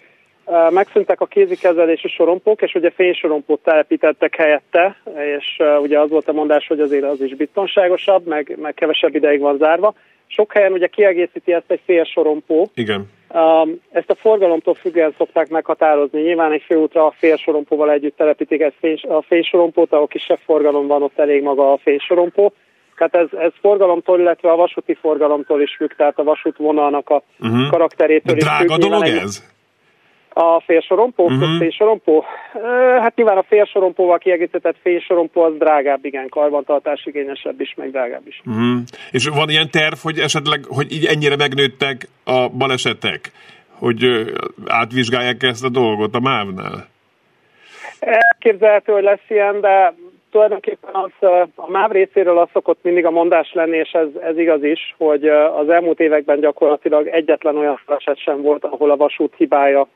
megszűntek 0.69 1.21
a 1.21 1.25
kézikezelésű 1.25 2.07
sorompók, 2.07 2.61
és 2.61 2.73
ugye 2.73 2.89
fénysorompót 2.89 3.63
telepítettek 3.63 4.35
helyette, 4.35 4.95
és 5.37 5.59
ugye 5.81 5.99
az 5.99 6.09
volt 6.09 6.27
a 6.27 6.33
mondás, 6.33 6.67
hogy 6.67 6.79
azért 6.79 7.03
az 7.03 7.21
is 7.21 7.35
biztonságosabb, 7.35 8.25
meg, 8.27 8.57
meg 8.61 8.73
kevesebb 8.73 9.15
ideig 9.15 9.39
van 9.39 9.57
zárva. 9.57 9.93
Sok 10.27 10.53
helyen 10.53 10.71
ugye 10.71 10.87
kiegészíti 10.87 11.53
ezt 11.53 11.71
egy 11.71 11.81
fél 11.85 12.03
sorompó, 12.03 12.69
Igen. 12.73 13.09
Um, 13.33 13.81
ezt 13.91 14.09
a 14.09 14.15
forgalomtól 14.15 14.73
függően 14.73 15.13
szokták 15.17 15.49
meghatározni. 15.49 16.21
Nyilván 16.21 16.51
egy 16.51 16.63
főútra 16.65 17.05
a 17.05 17.13
félsorompóval 17.17 17.91
együtt 17.91 18.17
telepítik 18.17 18.61
ezt 18.61 18.75
fény, 18.79 18.99
a 19.01 19.21
fénysorompót, 19.21 19.93
ahol 19.93 20.07
kisebb 20.07 20.39
forgalom 20.45 20.87
van, 20.87 21.03
ott 21.03 21.19
elég 21.19 21.43
maga 21.43 21.71
a 21.71 21.77
fénysorompó. 21.77 22.53
Tehát 22.97 23.15
ez, 23.15 23.39
ez 23.39 23.51
forgalomtól, 23.61 24.19
illetve 24.19 24.51
a 24.51 24.55
vasúti 24.55 24.93
forgalomtól 24.93 25.61
is 25.61 25.75
függ, 25.75 25.91
tehát 25.97 26.19
a 26.19 26.23
vasútvonalnak 26.23 27.09
a 27.09 27.23
Uh-huh. 27.39 27.61
De 27.61 27.69
karakterétől 27.69 28.35
is 28.35 28.43
drága 28.43 28.73
függ. 28.73 28.81
Dolog 28.81 29.03
ez? 29.03 29.54
A 30.37 30.61
félsorompó? 30.65 31.23
Uh-huh. 31.23 31.57
fénysorompó? 31.57 32.25
Ö, 32.53 32.97
Hát 33.01 33.15
nyilván 33.15 33.37
a 33.37 33.43
félsorompóval 33.43 34.17
kiegészített 34.17 34.75
fénysorompó 34.81 35.41
az 35.41 35.53
drágább, 35.57 36.05
igen, 36.05 36.29
karbantartás 36.29 37.05
igényesebb 37.05 37.61
is, 37.61 37.73
meg 37.77 37.91
drágább 37.91 38.27
is. 38.27 38.41
Uh-huh. 38.45 38.79
És 39.11 39.27
van 39.27 39.49
ilyen 39.49 39.69
terv, 39.71 39.95
hogy 40.01 40.19
esetleg, 40.19 40.59
hogy 40.67 40.91
így 40.91 41.05
ennyire 41.05 41.35
megnőttek 41.35 42.07
a 42.23 42.49
balesetek, 42.49 43.31
hogy 43.69 44.05
átvizsgálják 44.65 45.43
ezt 45.43 45.63
a 45.63 45.69
dolgot 45.69 46.15
a 46.15 46.19
MÁV-nál? 46.19 46.87
Elképzelhető, 47.99 48.91
hogy 48.93 49.03
lesz 49.03 49.29
ilyen, 49.29 49.61
de 49.61 49.93
tulajdonképpen 50.35 50.93
az, 50.93 51.27
a 51.55 51.71
MÁV 51.71 51.91
részéről 51.91 52.37
az 52.37 52.47
szokott 52.53 52.79
mindig 52.81 53.05
a 53.05 53.11
mondás 53.11 53.53
lenni, 53.53 53.77
és 53.77 53.91
ez, 53.91 54.07
ez 54.21 54.37
igaz 54.37 54.63
is, 54.63 54.95
hogy 54.97 55.27
az 55.27 55.69
elmúlt 55.69 55.99
években 55.99 56.39
gyakorlatilag 56.39 57.07
egyetlen 57.07 57.57
olyan 57.57 57.79
eset 57.87 58.19
sem 58.19 58.41
volt, 58.41 58.63
ahol 58.63 58.91
a 58.91 58.95
vasút 58.95 59.33
hibája 59.37 59.87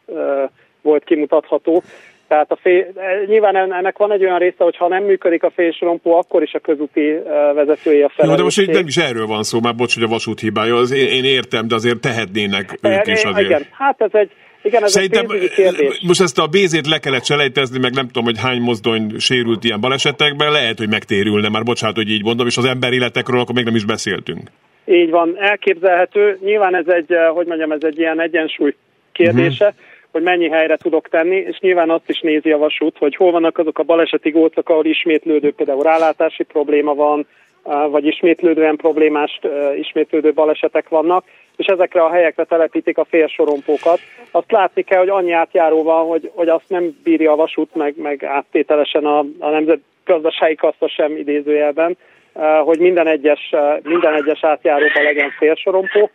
volt 0.81 1.03
kimutatható. 1.03 1.83
Tehát 2.27 2.51
a 2.51 2.55
fél, 2.55 2.85
nyilván 3.25 3.55
ennek 3.55 3.97
van 3.97 4.11
egy 4.11 4.23
olyan 4.23 4.37
része, 4.39 4.63
hogy 4.63 4.77
ha 4.77 4.87
nem 4.87 5.03
működik 5.03 5.43
a 5.43 5.49
félsorompó, 5.49 6.17
akkor 6.17 6.41
is 6.41 6.53
a 6.53 6.59
közúti 6.59 7.13
vezetői 7.53 8.01
a 8.01 8.11
Jó, 8.17 8.35
de 8.35 8.43
most 8.43 8.55
felelősség. 8.55 8.67
itt 8.67 8.73
nem 8.73 8.87
is 8.87 8.97
erről 8.97 9.25
van 9.25 9.43
szó, 9.43 9.59
már 9.59 9.75
bocs, 9.75 9.93
hogy 9.93 10.03
a 10.03 10.07
vasút 10.07 10.39
hibája, 10.39 10.75
az 10.75 10.91
én, 10.91 11.07
én 11.07 11.23
értem, 11.23 11.67
de 11.67 11.75
azért 11.75 11.99
tehetnének 11.99 12.79
ők 12.81 13.07
is 13.07 13.23
Eh, 13.23 13.29
azért. 13.29 13.49
Igen, 13.49 13.65
hát 13.71 14.01
ez 14.01 14.13
egy, 14.13 14.31
igen, 14.61 14.83
ez 14.83 14.91
Szerintem 14.91 15.25
egy 15.29 15.49
kérdés. 15.49 15.99
most 16.07 16.21
ezt 16.21 16.39
a 16.39 16.47
bézét 16.47 16.87
le 16.87 16.99
kellett 16.99 17.25
selejtezni, 17.25 17.79
meg 17.79 17.93
nem 17.93 18.05
tudom, 18.05 18.23
hogy 18.23 18.39
hány 18.39 18.61
mozdony 18.61 19.19
sérült 19.19 19.63
ilyen 19.63 19.79
balesetekben, 19.79 20.51
lehet, 20.51 20.77
hogy 20.77 20.89
megtérülne, 20.89 21.49
már 21.49 21.63
bocsánat, 21.63 21.95
hogy 21.95 22.09
így 22.09 22.23
mondom, 22.23 22.47
és 22.47 22.57
az 22.57 22.65
emberéletekről 22.65 23.39
akkor 23.39 23.55
még 23.55 23.65
nem 23.65 23.75
is 23.75 23.85
beszéltünk. 23.85 24.49
Így 24.85 25.09
van, 25.09 25.35
elképzelhető. 25.39 26.37
Nyilván 26.43 26.75
ez 26.75 26.87
egy, 26.87 27.11
eh, 27.13 27.27
hogy 27.27 27.47
mondjam, 27.47 27.71
ez 27.71 27.83
egy 27.83 27.97
ilyen 27.99 28.21
egyensúly 28.21 28.75
kérdése, 29.11 29.65
uh-huh. 29.65 29.81
hogy 30.11 30.21
mennyi 30.21 30.49
helyre 30.49 30.77
tudok 30.77 31.09
tenni, 31.09 31.35
és 31.35 31.57
nyilván 31.59 31.89
azt 31.89 32.09
is 32.09 32.19
nézi 32.19 32.51
a 32.51 32.57
vasút, 32.57 32.97
hogy 32.97 33.15
hol 33.15 33.31
vannak 33.31 33.57
azok 33.57 33.79
a 33.79 33.83
baleseti 33.83 34.29
gócok, 34.29 34.69
ahol 34.69 34.85
ismétlődő 34.85 35.53
például 35.53 35.83
rálátási 35.83 36.43
probléma 36.43 36.93
van, 36.93 37.27
eh, 37.65 37.89
vagy 37.89 38.05
ismétlődően 38.05 38.75
problémás, 38.75 39.39
eh, 39.41 39.79
ismétlődő 39.79 40.33
balesetek 40.33 40.89
vannak, 40.89 41.25
és 41.59 41.65
ezekre 41.65 42.03
a 42.03 42.09
helyekre 42.09 42.43
telepítik 42.43 42.97
a 42.97 43.05
félsorompókat. 43.05 43.99
Azt 44.31 44.51
látni 44.51 44.81
kell, 44.81 44.99
hogy 44.99 45.09
annyi 45.09 45.31
átjáró 45.31 45.83
van, 45.83 46.07
hogy, 46.07 46.31
hogy 46.33 46.49
azt 46.49 46.69
nem 46.69 46.99
bírja 47.03 47.31
a 47.31 47.35
vasút, 47.35 47.75
meg, 47.75 47.93
meg 47.97 48.23
áttételesen 48.23 49.05
a, 49.05 49.19
a 49.39 49.49
nemzetgazdasági 49.49 50.55
kassa 50.55 50.87
sem 50.87 51.17
idézőjelben, 51.17 51.97
eh, 52.33 52.59
hogy 52.63 52.79
minden 52.79 53.07
egyes, 53.07 53.49
eh, 53.51 53.77
minden 53.83 54.13
egyes 54.13 54.43
átjáróban 54.43 55.03
legyen 55.03 55.29
félsorompó. 55.29 56.09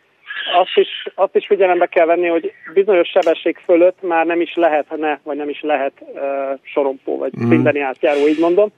azt 0.61 0.76
is, 0.76 0.88
azt 1.14 1.37
is 1.37 1.46
figyelembe 1.46 1.87
kell 1.87 2.07
venni, 2.07 2.26
hogy 2.26 2.52
bizonyos 2.74 3.09
sebesség 3.09 3.57
fölött 3.64 4.02
már 4.02 4.26
nem 4.26 4.40
is 4.40 4.54
lehetne, 4.54 5.20
vagy 5.22 5.37
nem 5.37 5.48
is 5.48 5.61
lehet 5.61 5.92
uh, 6.00 6.20
sorompó, 6.62 7.18
vagy 7.18 7.33
mm. 7.44 7.48
mindeni 7.48 7.80
átjáró, 7.80 8.26
így 8.28 8.40
mondom. 8.40 8.72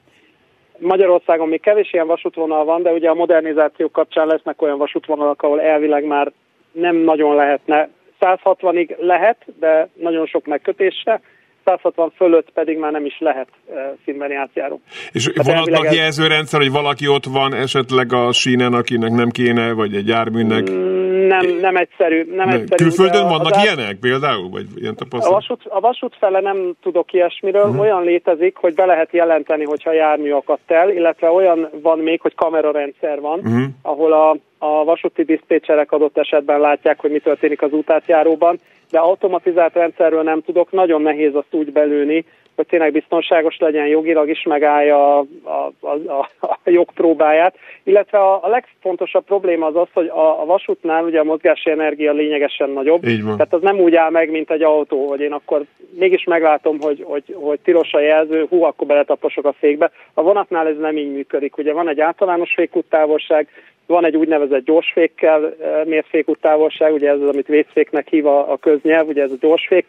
Magyarországon 0.79 1.49
még 1.49 1.61
kevés 1.61 1.93
ilyen 1.93 2.07
vasútvonal 2.07 2.65
van, 2.65 2.83
de 2.83 2.93
ugye 2.93 3.09
a 3.09 3.15
modernizáció 3.15 3.91
kapcsán 3.91 4.27
lesznek 4.27 4.63
olyan 4.63 4.79
vasútvonalak, 4.79 5.43
ahol 5.43 5.61
elvileg 5.61 6.05
már 6.05 6.33
nem 6.81 6.97
nagyon 6.97 7.35
lehetne. 7.35 7.89
160-ig 8.21 8.97
lehet, 8.99 9.37
de 9.61 9.89
nagyon 9.95 10.27
sok 10.27 10.47
megkötése, 10.47 11.21
160 11.67 12.13
fölött 12.17 12.51
pedig 12.51 12.79
már 12.79 12.93
nem 12.93 13.05
is 13.05 13.19
lehet 13.19 13.49
uh, 13.67 13.77
színbeni 14.05 14.35
átjáró. 14.35 14.81
És 15.13 15.31
hát 15.37 15.47
vonatnak 15.47 15.95
jelzőrendszer, 15.95 16.61
hogy 16.61 16.71
valaki 16.71 17.09
ott 17.09 17.25
van 17.25 17.55
esetleg 17.55 18.13
a 18.13 18.33
sínen, 18.33 18.73
akinek 18.73 19.11
nem 19.11 19.29
kéne, 19.29 19.73
vagy 19.73 19.95
egy 19.95 20.09
járműnek? 20.09 20.71
Mm, 20.71 21.27
nem, 21.27 21.47
nem 21.61 21.77
egyszerű. 21.77 22.25
Nem, 22.25 22.49
nem. 22.49 22.61
egyszerű 22.61 22.83
Külföldön 22.83 23.29
vannak 23.29 23.55
az 23.55 23.63
ilyenek 23.63 23.97
például? 24.01 24.49
Vagy 24.51 24.67
ilyen 24.75 24.95
a, 25.11 25.31
vasút, 25.31 25.61
a 25.65 25.81
vasút 25.81 26.17
fele 26.19 26.41
nem 26.41 26.73
tudok 26.83 27.13
ilyesmiről. 27.13 27.65
Uh-huh. 27.65 27.81
Olyan 27.81 28.03
létezik, 28.03 28.57
hogy 28.57 28.75
be 28.75 28.85
lehet 28.85 29.13
jelenteni, 29.13 29.65
hogyha 29.65 29.93
jármű 29.93 30.31
akadt 30.31 30.71
el, 30.71 30.91
illetve 30.91 31.31
olyan 31.31 31.71
van 31.83 31.99
még, 31.99 32.21
hogy 32.21 32.35
kamerarendszer 32.35 33.21
van, 33.21 33.39
uh-huh. 33.39 33.63
ahol 33.83 34.13
a, 34.13 34.37
a 34.59 34.85
vasúti 34.85 35.23
diszpécserek 35.23 35.93
adott 35.93 36.19
esetben 36.19 36.61
látják, 36.61 37.01
hogy 37.01 37.11
mi 37.11 37.19
történik 37.19 37.63
az 37.63 37.73
útátjáróban 37.73 38.59
de 38.91 38.99
automatizált 38.99 39.75
rendszerről 39.75 40.23
nem 40.23 40.43
tudok, 40.43 40.73
nagyon 40.73 41.03
nehéz 41.03 41.35
azt 41.35 41.55
úgy 41.55 41.73
belőni, 41.73 42.25
hogy 42.57 42.67
tényleg 42.67 42.93
biztonságos 42.93 43.59
legyen, 43.59 43.87
jogilag 43.87 44.29
is 44.29 44.43
megállja 44.43 45.19
a, 45.19 45.27
a, 45.43 45.89
a, 46.07 46.31
a 46.41 46.59
jogpróbáját. 46.65 47.57
Illetve 47.83 48.19
a, 48.19 48.45
a 48.45 48.49
legfontosabb 48.49 49.25
probléma 49.25 49.67
az 49.67 49.77
az, 49.77 49.89
hogy 49.93 50.07
a, 50.07 50.41
a 50.41 50.45
vasútnál 50.45 51.05
ugye 51.05 51.19
a 51.21 51.25
mozgási 51.25 51.71
energia 51.71 52.13
lényegesen 52.13 52.71
nagyobb. 52.71 53.05
Így 53.05 53.23
van. 53.23 53.37
Tehát 53.37 53.53
az 53.53 53.63
nem 53.63 53.81
úgy 53.81 53.95
áll 53.95 54.11
meg, 54.11 54.31
mint 54.31 54.51
egy 54.51 54.63
autó, 54.63 55.09
hogy 55.09 55.21
én 55.21 55.33
akkor 55.33 55.65
mégis 55.99 56.25
meglátom, 56.25 56.81
hogy, 56.81 57.03
hogy, 57.07 57.37
hogy 57.41 57.59
tilos 57.61 57.93
a 57.93 58.01
jelző, 58.01 58.47
hú, 58.49 58.63
akkor 58.63 58.87
beletaposok 58.87 59.45
a 59.45 59.53
fékbe. 59.53 59.91
A 60.15 60.23
vonatnál 60.23 60.67
ez 60.67 60.79
nem 60.79 60.97
így 60.97 61.13
működik. 61.13 61.57
Ugye 61.59 61.73
van 61.73 61.89
egy 61.89 62.01
általános 62.01 62.53
fékúttávolság, 62.55 63.49
van 63.87 64.05
egy 64.05 64.17
úgynevezett 64.17 64.65
gyorsfékkel 64.65 65.45
eh, 65.45 65.85
mért 65.85 66.07
fékúttávolság, 66.09 66.93
ugye 66.93 67.11
ez 67.11 67.21
az, 67.21 67.29
amit 67.29 67.47
vészféknek 67.47 68.09
hív 68.09 68.27
a, 68.27 68.53
a 68.53 68.57
köznyelv, 68.57 69.09
ugye 69.09 69.23
ez 69.23 69.31
a 69.31 69.37
gyorsfék. 69.41 69.85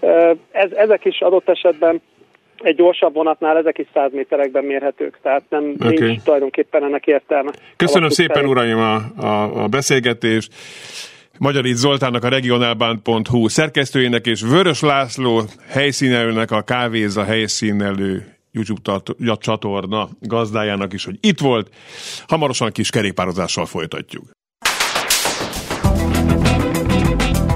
Eh, 0.00 0.30
ez, 0.50 0.72
ezek 0.72 1.04
is 1.04 1.20
adott 1.20 1.48
esetben 1.48 2.00
egy 2.62 2.76
gyorsabb 2.76 3.14
vonatnál 3.14 3.56
ezek 3.56 3.78
is 3.78 3.86
100 3.94 4.12
méterekben 4.12 4.64
mérhetők, 4.64 5.18
tehát 5.22 5.42
nem 5.48 5.74
okay. 5.80 5.98
nincs 5.98 6.22
tulajdonképpen 6.22 6.84
ennek 6.84 7.06
értelme. 7.06 7.50
Köszönöm 7.76 8.08
szépen, 8.08 8.34
terén. 8.34 8.48
uraim, 8.48 8.78
a, 8.78 8.94
a, 9.26 9.62
a 9.62 9.68
beszélgetést. 9.68 10.52
Magyarít 11.38 11.76
Zoltánnak 11.76 12.24
a 12.24 12.28
regionálbánt.hu 12.28 13.48
szerkesztőjének 13.48 14.26
és 14.26 14.42
Vörös 14.42 14.80
László 14.80 15.40
helyszínelőnek 15.68 16.50
a 16.50 16.62
Kávéza 16.62 17.24
helyszínelő 17.24 18.33
YouTube 18.54 19.36
csatorna 19.38 20.08
gazdájának 20.20 20.92
is, 20.92 21.04
hogy 21.04 21.18
itt 21.20 21.40
volt. 21.40 21.74
Hamarosan 22.26 22.72
kis 22.72 22.90
kerékpározással 22.90 23.66
folytatjuk. 23.66 24.30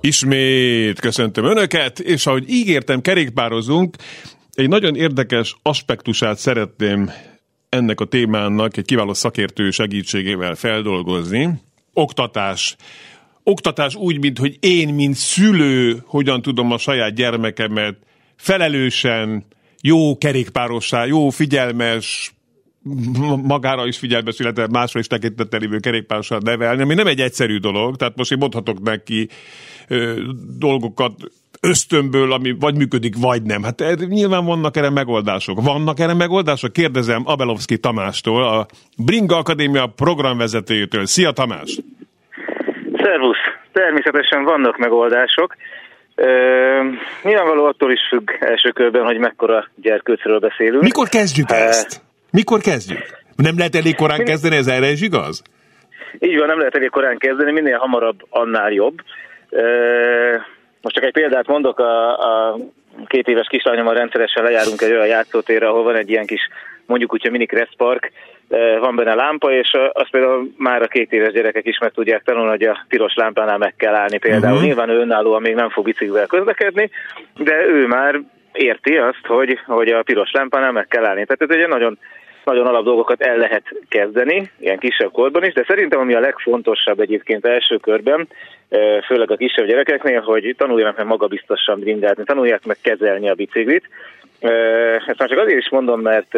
Ismét 0.00 1.00
köszöntöm 1.00 1.44
Önöket, 1.44 1.98
és 1.98 2.26
ahogy 2.26 2.50
ígértem, 2.50 3.00
kerékpározunk, 3.00 3.96
egy 4.54 4.68
nagyon 4.68 4.96
érdekes 4.96 5.56
aspektusát 5.62 6.38
szeretném 6.38 7.10
ennek 7.68 8.00
a 8.00 8.04
témának 8.04 8.76
egy 8.76 8.84
kiváló 8.84 9.14
szakértő 9.14 9.70
segítségével 9.70 10.54
feldolgozni. 10.54 11.60
Oktatás 11.92 12.76
oktatás 13.44 13.94
úgy, 13.94 14.18
mint 14.18 14.38
hogy 14.38 14.56
én, 14.60 14.94
mint 14.94 15.14
szülő, 15.14 16.02
hogyan 16.06 16.42
tudom 16.42 16.72
a 16.72 16.78
saját 16.78 17.14
gyermekemet 17.14 17.96
felelősen, 18.36 19.44
jó 19.80 20.18
kerékpárossá, 20.18 21.04
jó 21.04 21.28
figyelmes, 21.28 22.34
magára 23.42 23.86
is 23.86 23.98
figyelmes, 23.98 24.38
illetve 24.38 24.66
másra 24.66 25.00
is 25.00 25.06
tekintettel 25.06 25.60
lévő 25.60 25.78
kerékpárossá 25.78 26.38
nevelni, 26.40 26.82
ami 26.82 26.94
nem 26.94 27.06
egy 27.06 27.20
egyszerű 27.20 27.58
dolog, 27.58 27.96
tehát 27.96 28.16
most 28.16 28.32
én 28.32 28.38
mondhatok 28.38 28.82
neki 28.82 29.28
ö, 29.88 30.22
dolgokat 30.58 31.12
ösztönből, 31.60 32.32
ami 32.32 32.56
vagy 32.60 32.76
működik, 32.76 33.16
vagy 33.16 33.42
nem. 33.42 33.62
Hát 33.62 33.80
er, 33.80 33.98
nyilván 33.98 34.44
vannak 34.44 34.76
erre 34.76 34.90
megoldások. 34.90 35.62
Vannak 35.62 36.00
erre 36.00 36.14
megoldások? 36.14 36.72
Kérdezem 36.72 37.22
Abelovski 37.24 37.78
Tamástól, 37.78 38.44
a 38.44 38.66
Bringa 38.96 39.36
Akadémia 39.36 39.86
programvezetőjétől. 39.86 41.06
Szia 41.06 41.30
Tamás! 41.30 41.78
Szervusz! 43.12 43.44
Természetesen 43.72 44.44
vannak 44.44 44.76
megoldások. 44.76 45.56
Uh, 46.16 46.26
nyilvánvaló 47.22 47.64
attól 47.64 47.92
is 47.92 48.00
függ 48.08 48.30
első 48.40 48.70
körben, 48.70 49.04
hogy 49.04 49.18
mekkora 49.18 49.68
gyerkőcről 49.74 50.38
beszélünk. 50.38 50.82
Mikor 50.82 51.08
kezdjük 51.08 51.50
uh, 51.50 51.56
ezt? 51.56 52.00
Mikor 52.30 52.60
kezdjük? 52.60 53.00
Nem 53.36 53.54
lehet 53.56 53.74
elég 53.74 53.94
korán 53.94 54.16
Min... 54.16 54.26
kezdeni, 54.26 54.56
ez 54.56 54.66
erre 54.66 54.86
is 54.86 55.00
igaz? 55.00 55.42
Így 56.18 56.38
van, 56.38 56.46
nem 56.46 56.58
lehet 56.58 56.74
elég 56.74 56.90
korán 56.90 57.18
kezdeni, 57.18 57.52
minél 57.52 57.78
hamarabb, 57.78 58.26
annál 58.30 58.72
jobb. 58.72 59.00
Uh, 59.50 59.62
most 60.80 60.94
csak 60.94 61.04
egy 61.04 61.12
példát 61.12 61.46
mondok, 61.46 61.78
a, 61.78 62.18
a 62.18 62.56
két 63.06 63.28
éves 63.28 63.46
kislányommal 63.46 63.94
rendszeresen 63.94 64.44
lejárunk 64.44 64.80
egy 64.80 64.92
olyan 64.92 65.06
játszótérre, 65.06 65.68
ahol 65.68 65.82
van 65.82 65.96
egy 65.96 66.10
ilyen 66.10 66.26
kis, 66.26 66.48
mondjuk 66.86 67.12
úgy, 67.12 67.26
a 67.26 67.30
mini 67.30 67.46
park, 67.76 68.12
van 68.80 68.96
benne 68.96 69.14
lámpa, 69.14 69.52
és 69.52 69.76
azt 69.92 70.10
például 70.10 70.52
már 70.56 70.82
a 70.82 70.86
két 70.86 71.12
éves 71.12 71.32
gyerekek 71.32 71.66
is 71.66 71.78
meg 71.78 71.92
tudják 71.92 72.22
tanulni, 72.22 72.48
hogy 72.48 72.62
a 72.62 72.84
piros 72.88 73.14
lámpánál 73.14 73.58
meg 73.58 73.74
kell 73.76 73.94
állni 73.94 74.18
például. 74.18 74.52
Uh-huh. 74.52 74.66
Nyilván 74.66 74.88
ő 74.88 74.98
önállóan 74.98 75.42
még 75.42 75.54
nem 75.54 75.70
fog 75.70 75.84
biciklivel 75.84 76.26
közlekedni, 76.26 76.90
de 77.36 77.66
ő 77.66 77.86
már 77.86 78.20
érti 78.52 78.96
azt, 78.96 79.26
hogy, 79.26 79.58
hogy 79.66 79.88
a 79.88 80.02
piros 80.02 80.30
lámpánál 80.32 80.72
meg 80.72 80.86
kell 80.88 81.04
állni. 81.04 81.24
Tehát 81.24 81.42
ez 81.52 81.62
egy 81.62 81.68
nagyon 81.68 81.98
nagyon 82.44 82.66
alap 82.66 82.84
dolgokat 82.84 83.20
el 83.20 83.36
lehet 83.36 83.62
kezdeni, 83.88 84.50
ilyen 84.58 84.78
kisebb 84.78 85.10
korban 85.12 85.44
is, 85.44 85.52
de 85.52 85.64
szerintem 85.66 86.00
ami 86.00 86.14
a 86.14 86.20
legfontosabb 86.20 87.00
egyébként 87.00 87.46
első 87.46 87.76
körben, 87.76 88.28
főleg 89.06 89.30
a 89.30 89.36
kisebb 89.36 89.66
gyerekeknél, 89.66 90.20
hogy 90.20 90.54
tanuljanak 90.58 90.96
meg 90.96 91.06
magabiztosan 91.06 91.80
bringázni, 91.80 92.24
tanulják 92.24 92.64
meg 92.64 92.76
kezelni 92.82 93.28
a 93.28 93.34
biciklit. 93.34 93.88
Ezt 95.06 95.18
már 95.18 95.28
csak 95.28 95.38
azért 95.38 95.58
is 95.58 95.70
mondom, 95.70 96.00
mert 96.00 96.34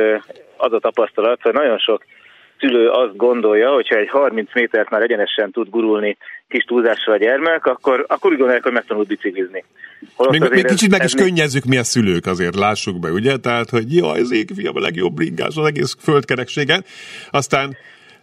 az 0.57 0.73
a 0.73 0.79
tapasztalat, 0.79 1.43
hogy 1.43 1.53
nagyon 1.53 1.79
sok 1.79 2.05
szülő 2.59 2.89
azt 2.89 3.17
gondolja, 3.17 3.73
hogyha 3.73 3.97
egy 3.97 4.09
30 4.09 4.55
métert 4.55 4.91
már 4.91 5.03
egyenesen 5.03 5.51
tud 5.51 5.69
gurulni 5.71 6.17
kis 6.49 6.65
túlzással 6.65 7.15
a 7.15 7.17
gyermek, 7.17 7.67
akkor, 7.67 8.05
akkor 8.09 8.31
úgy 8.31 8.37
gondolják, 8.37 8.63
hogy 8.63 8.73
megtanult 8.73 9.07
biciklizni. 9.07 9.65
még, 10.31 10.41
még 10.41 10.65
kicsit 10.65 10.91
meg 10.91 11.05
is 11.05 11.15
könnyezzük 11.15 11.65
mi 11.65 11.77
a 11.77 11.85
szülők 11.85 12.27
azért, 12.27 12.55
lássuk 12.55 12.99
be, 12.99 13.11
ugye? 13.11 13.37
Tehát, 13.37 13.71
hogy 13.71 13.95
jaj, 13.95 14.21
az 14.21 14.33
ég 14.33 14.51
fiam 14.57 14.77
a 14.77 14.81
legjobb 14.81 15.15
bringás 15.15 15.57
az 15.57 15.67
egész 15.67 15.97
földkerekségen. 16.01 16.85
Aztán 17.31 17.77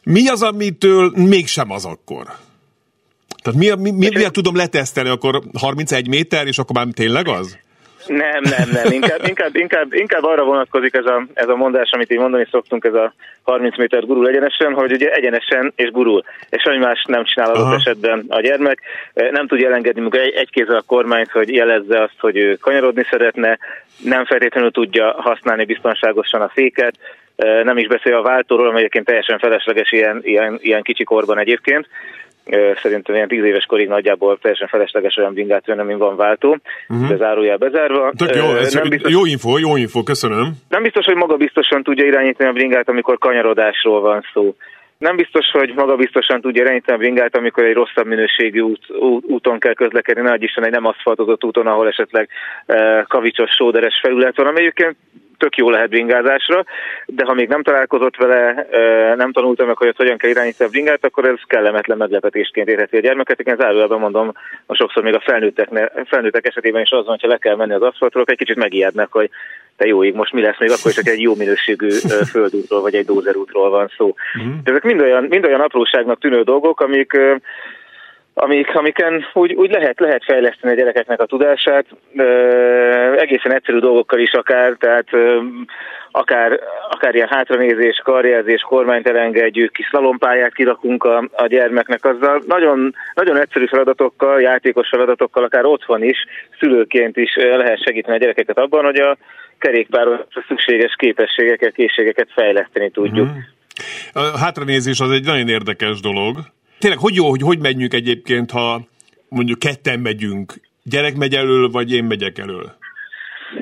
mi 0.03 0.27
az, 0.27 0.43
amitől 0.43 1.11
mégsem 1.15 1.71
az 1.71 1.85
akkor? 1.85 2.23
Tehát 3.41 3.59
mi, 3.59 3.81
mi, 3.81 3.91
mi, 3.91 4.09
miért 4.13 4.33
tudom 4.33 4.55
letesztelni, 4.55 5.09
akkor 5.09 5.41
31 5.57 6.07
méter, 6.07 6.47
és 6.47 6.57
akkor 6.57 6.75
már 6.75 6.87
tényleg 6.93 7.27
az? 7.27 7.57
Nem, 8.07 8.41
nem, 8.41 8.69
nem. 8.71 8.91
Inkább, 8.91 9.25
inkább, 9.27 9.55
inkább, 9.55 9.93
inkább 9.93 10.23
arra 10.23 10.43
vonatkozik 10.43 10.93
ez 10.93 11.05
a, 11.05 11.25
ez 11.33 11.47
a 11.47 11.55
mondás, 11.55 11.89
amit 11.91 12.11
így 12.11 12.19
mondani 12.19 12.47
szoktunk, 12.51 12.83
ez 12.83 12.93
a 12.93 13.13
30 13.43 13.77
méter 13.77 14.05
gurul 14.05 14.27
egyenesen, 14.27 14.73
hogy 14.73 14.91
ugye 14.91 15.11
egyenesen 15.11 15.73
és 15.75 15.91
gurul. 15.91 16.23
És 16.49 16.61
semmi 16.61 16.77
más 16.77 17.03
nem 17.07 17.23
csinál 17.23 17.49
adott 17.49 17.79
esetben 17.79 18.25
a 18.27 18.41
gyermek. 18.41 18.79
Nem 19.13 19.47
tudja 19.47 19.67
elengedni 19.67 20.07
egy, 20.11 20.33
egy 20.33 20.49
kézzel 20.49 20.75
a 20.75 20.83
kormányt, 20.85 21.31
hogy 21.31 21.49
jelezze 21.53 22.01
azt, 22.01 22.19
hogy 22.19 22.37
ő 22.37 22.55
kanyarodni 22.55 23.03
szeretne, 23.09 23.57
nem 24.03 24.25
feltétlenül 24.25 24.71
tudja 24.71 25.15
használni 25.17 25.65
biztonságosan 25.65 26.41
a 26.41 26.51
féket, 26.53 26.95
nem 27.63 27.77
is 27.77 27.87
beszél 27.87 28.15
a 28.15 28.21
váltóról, 28.21 28.67
amely 28.67 28.79
egyébként 28.79 29.05
teljesen 29.05 29.39
felesleges 29.39 29.91
ilyen, 29.91 30.19
ilyen, 30.23 30.59
ilyen 30.61 30.81
kicsi 30.81 31.03
korban 31.03 31.39
egyébként 31.39 31.87
szerintem 32.82 33.15
ilyen 33.15 33.27
tíz 33.27 33.43
éves 33.43 33.65
korig 33.65 33.88
nagyjából 33.88 34.38
teljesen 34.41 34.67
felesleges 34.67 35.17
olyan 35.17 35.34
bringát 35.34 35.65
venni, 35.65 35.84
mint 35.84 35.99
van 35.99 36.15
váltó, 36.15 36.58
uh-huh. 36.89 37.08
de 37.08 37.15
zárójel 37.15 37.58
bezárva. 37.58 38.12
Tök 38.17 38.36
jó, 38.36 38.56
ez 38.56 38.73
nem 38.73 38.89
biztos, 38.89 39.12
jó 39.12 39.25
info, 39.25 39.58
jó 39.58 39.77
info, 39.77 40.04
köszönöm. 40.04 40.51
Nem 40.69 40.84
biztos, 40.84 41.06
hogy 41.06 41.15
maga 41.15 41.38
biztosan 41.38 41.84
tudja 41.84 42.06
irányítani 42.06 42.49
a 42.49 42.54
bringát, 42.54 42.89
amikor 42.89 43.17
kanyarodásról 43.17 44.01
van 44.01 44.25
szó. 44.34 44.56
Nem 44.97 45.15
biztos, 45.15 45.45
hogy 45.51 45.73
maga 45.75 45.95
biztosan 45.95 46.41
tudja 46.41 46.63
irányítani 46.63 46.97
a 46.97 47.01
bringát, 47.01 47.38
amikor 47.38 47.63
egy 47.63 47.73
rosszabb 47.73 48.06
minőségű 48.06 48.60
út, 48.60 48.89
út, 48.89 49.25
úton 49.25 49.60
kell 49.60 49.73
közlekedni, 49.73 50.21
ne 50.21 50.36
Isten 50.38 50.65
egy 50.65 50.71
nem 50.71 50.86
aszfaltozott 50.86 51.43
úton, 51.43 51.67
ahol 51.67 51.88
esetleg 51.88 52.30
e, 52.65 53.06
kavicsos, 53.08 53.49
sóderes 53.51 53.99
felület 54.01 54.38
van, 54.38 54.47
ami 54.47 54.60
egyébként 54.60 54.95
tök 55.41 55.56
jó 55.56 55.69
lehet 55.69 55.89
bringázásra, 55.89 56.63
de 57.06 57.25
ha 57.25 57.34
még 57.34 57.47
nem 57.47 57.63
találkozott 57.63 58.15
vele, 58.15 58.67
nem 59.15 59.32
tanultam 59.32 59.67
meg, 59.67 59.77
hogy 59.77 59.93
hogyan 59.97 60.17
kell 60.17 60.30
irányítani 60.30 60.69
a 60.69 60.71
bringát, 60.71 61.06
akkor 61.06 61.25
ez 61.25 61.36
kellemetlen 61.47 61.97
meglepetésként 61.97 62.67
érheti 62.67 62.97
a 62.97 62.99
gyermeket. 62.99 63.39
Én 63.39 63.56
zárójelben 63.56 63.99
mondom, 63.99 64.32
a 64.65 64.75
sokszor 64.75 65.04
még 65.04 65.15
a 65.15 65.23
felnőttek, 65.25 65.69
felnőttek 66.06 66.45
esetében 66.45 66.82
is 66.82 66.89
az 66.89 67.06
van, 67.06 67.17
hogyha 67.19 67.27
le 67.27 67.38
kell 67.38 67.56
menni 67.56 67.73
az 67.73 67.82
aszfaltról, 67.82 68.23
egy 68.27 68.38
kicsit 68.38 68.56
megijednek, 68.56 69.08
hogy 69.12 69.30
te 69.77 69.88
jó 69.88 70.04
ég, 70.04 70.13
most 70.13 70.34
mi 70.34 70.41
lesz 70.41 70.60
még 70.60 70.71
akkor 70.71 70.91
is, 70.91 70.95
hogy 70.97 71.08
egy 71.08 71.21
jó 71.21 71.36
minőségű 71.36 71.89
földútról 72.34 72.82
vagy 72.82 72.95
egy 72.95 73.06
dózerútról 73.06 73.69
van 73.69 73.91
szó. 73.97 74.13
Mm. 74.39 74.51
ezek 74.63 74.84
mind 74.84 75.01
olyan, 75.01 75.23
mind 75.23 75.45
olyan 75.45 75.62
apróságnak 75.62 76.19
tűnő 76.19 76.41
dolgok, 76.41 76.80
amik 76.80 77.17
amik, 78.33 78.75
amiken 78.75 79.25
úgy, 79.33 79.53
úgy 79.53 79.71
lehet, 79.71 79.99
lehet 79.99 80.23
fejleszteni 80.23 80.73
a 80.73 80.75
gyerekeknek 80.75 81.21
a 81.21 81.25
tudását, 81.25 81.85
ö, 82.15 82.23
egészen 83.17 83.53
egyszerű 83.53 83.79
dolgokkal 83.79 84.19
is 84.19 84.31
akár, 84.31 84.73
tehát 84.79 85.07
ö, 85.11 85.41
akár, 86.11 86.59
akár 86.89 87.15
ilyen 87.15 87.27
hátranézés, 87.27 88.01
karjelzés, 88.03 88.61
kormányt 88.61 89.07
elengedjük, 89.07 89.71
kis 89.71 89.87
szalompályát 89.91 90.53
kirakunk 90.53 91.03
a, 91.03 91.29
a 91.31 91.45
gyermeknek, 91.47 92.05
azzal 92.05 92.43
nagyon, 92.47 92.95
nagyon 93.13 93.37
egyszerű 93.37 93.65
feladatokkal, 93.65 94.41
játékos 94.41 94.87
feladatokkal, 94.89 95.43
akár 95.43 95.65
otthon 95.65 96.03
is, 96.03 96.17
szülőként 96.59 97.17
is 97.17 97.35
lehet 97.35 97.83
segíteni 97.83 98.15
a 98.15 98.19
gyerekeket 98.19 98.57
abban, 98.57 98.83
hogy 98.83 98.99
a 98.99 99.17
kerékpáros 99.57 100.19
szükséges 100.47 100.95
képességeket, 100.97 101.73
készségeket 101.73 102.27
fejleszteni 102.35 102.89
tudjuk. 102.89 103.27
Mm. 103.27 103.37
A 104.13 104.37
hátranézés 104.37 104.99
az 104.99 105.11
egy 105.11 105.25
nagyon 105.25 105.47
érdekes 105.47 105.99
dolog, 105.99 106.37
tényleg 106.81 106.99
hogy 106.99 107.15
jó, 107.15 107.29
hogy 107.29 107.41
hogy 107.41 107.59
menjünk 107.59 107.93
egyébként, 107.93 108.51
ha 108.51 108.81
mondjuk 109.29 109.59
ketten 109.59 109.99
megyünk, 109.99 110.53
gyerek 110.83 111.15
megy 111.15 111.33
elől, 111.33 111.69
vagy 111.69 111.93
én 111.93 112.03
megyek 112.03 112.37
elől? 112.37 112.79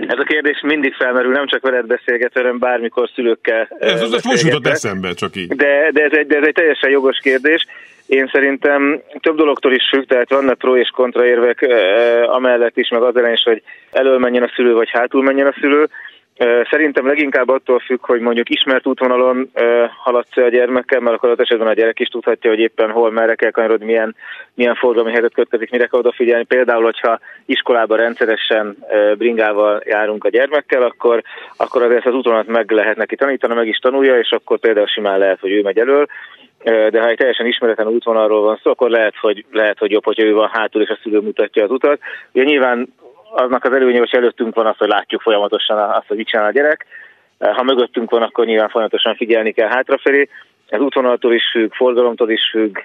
Ez 0.08 0.19
a 0.19 0.23
kérdés 0.23 0.62
mindig 0.62 0.93
felmerül, 0.93 1.32
nem 1.32 1.47
csak 1.47 1.62
veled 1.62 1.86
beszélgetve, 1.86 2.41
hanem 2.41 2.60
bármikor 2.60 3.10
szülőkkel 3.15 3.67
Ez 3.79 4.01
az 4.01 4.23
most 4.23 4.43
jutott 4.43 4.67
eszembe, 4.67 5.13
csak 5.13 5.36
így. 5.36 5.47
De, 5.47 5.89
de, 5.91 6.03
ez 6.03 6.12
egy, 6.12 6.27
de 6.27 6.38
ez 6.38 6.45
egy 6.45 6.53
teljesen 6.53 6.89
jogos 6.89 7.17
kérdés. 7.21 7.65
Én 8.05 8.29
szerintem 8.32 9.01
több 9.19 9.36
dologtól 9.38 9.73
is 9.73 9.84
függ, 9.89 10.03
tehát 10.03 10.29
vannak 10.29 10.58
pro 10.58 10.77
és 10.77 10.89
kontra 10.89 11.25
érvek 11.25 11.67
amellett 12.25 12.77
is, 12.77 12.89
meg 12.89 13.01
az 13.01 13.17
ellen 13.17 13.34
is, 13.34 13.43
hogy 13.43 13.62
elől 13.91 14.17
menjen 14.17 14.43
a 14.43 14.51
szülő, 14.55 14.73
vagy 14.73 14.89
hátul 14.89 15.23
menjen 15.23 15.47
a 15.47 15.55
szülő. 15.60 15.89
Szerintem 16.69 17.08
leginkább 17.08 17.49
attól 17.49 17.80
függ, 17.80 18.06
hogy 18.06 18.19
mondjuk 18.19 18.49
ismert 18.49 18.88
útvonalon 18.88 19.52
haladsz 20.04 20.38
a 20.38 20.49
gyermekkel, 20.49 20.99
mert 20.99 21.15
akkor 21.15 21.30
az 21.30 21.39
esetben 21.39 21.67
a 21.67 21.73
gyerek 21.73 21.99
is 21.99 22.08
tudhatja, 22.08 22.49
hogy 22.49 22.60
éppen 22.60 22.89
hol, 22.91 23.12
merre 23.12 23.36
kell 23.36 23.52
kanyarodni, 23.52 23.86
milyen, 23.86 24.15
milyen 24.54 24.75
forgalmi 24.75 25.12
helyzet 25.12 25.34
következik, 25.34 25.71
mire 25.71 25.86
kell 25.86 25.99
odafigyelni. 25.99 26.43
Például, 26.43 26.84
hogyha 26.84 27.19
iskolában 27.45 27.97
rendszeresen 27.97 28.78
bringával 29.17 29.82
járunk 29.86 30.23
a 30.23 30.30
gyermekkel, 30.30 30.82
akkor, 30.84 31.23
akkor 31.58 31.84
azért 31.84 32.06
az 32.06 32.13
útvonalat 32.13 32.47
meg 32.47 32.71
lehet 32.71 32.95
neki 32.95 33.15
tanítani, 33.15 33.54
meg 33.54 33.67
is 33.67 33.78
tanulja, 33.78 34.17
és 34.17 34.32
akkor 34.32 34.60
például 34.60 34.88
simán 34.88 35.19
lehet, 35.19 35.39
hogy 35.39 35.52
ő 35.52 35.62
megy 35.62 35.80
elől 35.80 36.08
de 36.63 37.02
ha 37.02 37.08
egy 37.08 37.17
teljesen 37.17 37.45
ismeretlen 37.45 37.88
útvonalról 37.88 38.41
van 38.41 38.60
szó, 38.63 38.71
akkor 38.71 38.89
lehet, 38.89 39.13
hogy, 39.21 39.45
lehet, 39.52 39.78
hogy 39.78 39.91
jobb, 39.91 40.06
hogyha 40.06 40.23
ő 40.23 40.34
van 40.34 40.49
hátul, 40.52 40.82
és 40.82 40.89
a 40.89 40.99
szülő 41.04 41.19
mutatja 41.19 41.63
az 41.63 41.71
utat. 41.71 41.99
Ugye 42.32 42.43
nyilván 42.43 42.93
aznak 43.32 43.63
az 43.63 43.74
előnye, 43.74 44.00
hogy 44.00 44.10
előttünk 44.12 44.56
van 44.56 44.65
az, 44.65 44.78
hogy 44.78 44.88
látjuk 44.88 45.22
folyamatosan 45.22 45.78
azt, 45.78 46.08
hogy 46.08 46.18
mit 46.18 46.28
csinál 46.28 46.46
a 46.46 46.52
gyerek. 46.52 46.86
Ha 47.39 47.63
mögöttünk 47.63 48.12
van, 48.12 48.22
akkor 48.22 48.46
nyilván 48.46 48.70
folyamatosan 48.70 49.15
figyelni 49.15 49.52
kell 49.52 49.68
hátrafelé. 49.68 50.30
Ez 50.68 50.80
útvonaltól 50.80 51.34
is 51.34 51.44
függ, 51.52 51.74
forgalomtól 51.74 52.30
is 52.32 52.50
függ, 52.52 52.78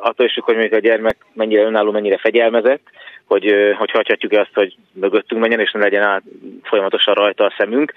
attól 0.00 0.26
is 0.26 0.32
függ, 0.32 0.44
hogy 0.44 0.54
mondjuk 0.54 0.74
a 0.74 0.86
gyermek 0.86 1.16
mennyire 1.32 1.62
önálló, 1.62 1.90
mennyire 1.90 2.18
fegyelmezett, 2.18 2.82
hogy, 3.24 3.74
hogy 3.78 3.90
hagyhatjuk 3.90 4.32
azt, 4.32 4.54
hogy 4.54 4.74
mögöttünk 4.92 5.40
menjen, 5.40 5.60
és 5.60 5.72
ne 5.72 5.80
legyen 5.80 6.02
át 6.02 6.22
folyamatosan 6.62 7.14
rajta 7.14 7.44
a 7.44 7.54
szemünk. 7.58 7.92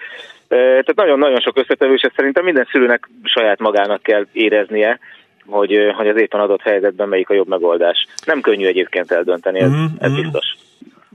Tehát 0.48 0.96
nagyon-nagyon 0.96 1.40
sok 1.40 1.58
összetevő, 1.58 1.94
és 1.94 2.08
szerintem 2.16 2.44
minden 2.44 2.68
szülőnek 2.72 3.10
saját 3.24 3.60
magának 3.60 4.04
kell 4.04 4.26
éreznie, 4.32 5.00
hogy, 5.46 5.92
hogy 5.96 6.08
az 6.08 6.18
éppen 6.18 6.40
adott 6.40 6.62
helyzetben 6.62 7.08
melyik 7.08 7.30
a 7.30 7.34
jobb 7.34 7.48
megoldás. 7.48 8.08
Nem 8.26 8.42
könnyű 8.42 8.66
egyébként 8.66 9.12
eldönteni, 9.12 9.60
ez, 9.60 9.70
mm-hmm. 9.70 9.86
ez 10.00 10.12
mhm. 10.12 10.22
biztos 10.22 10.56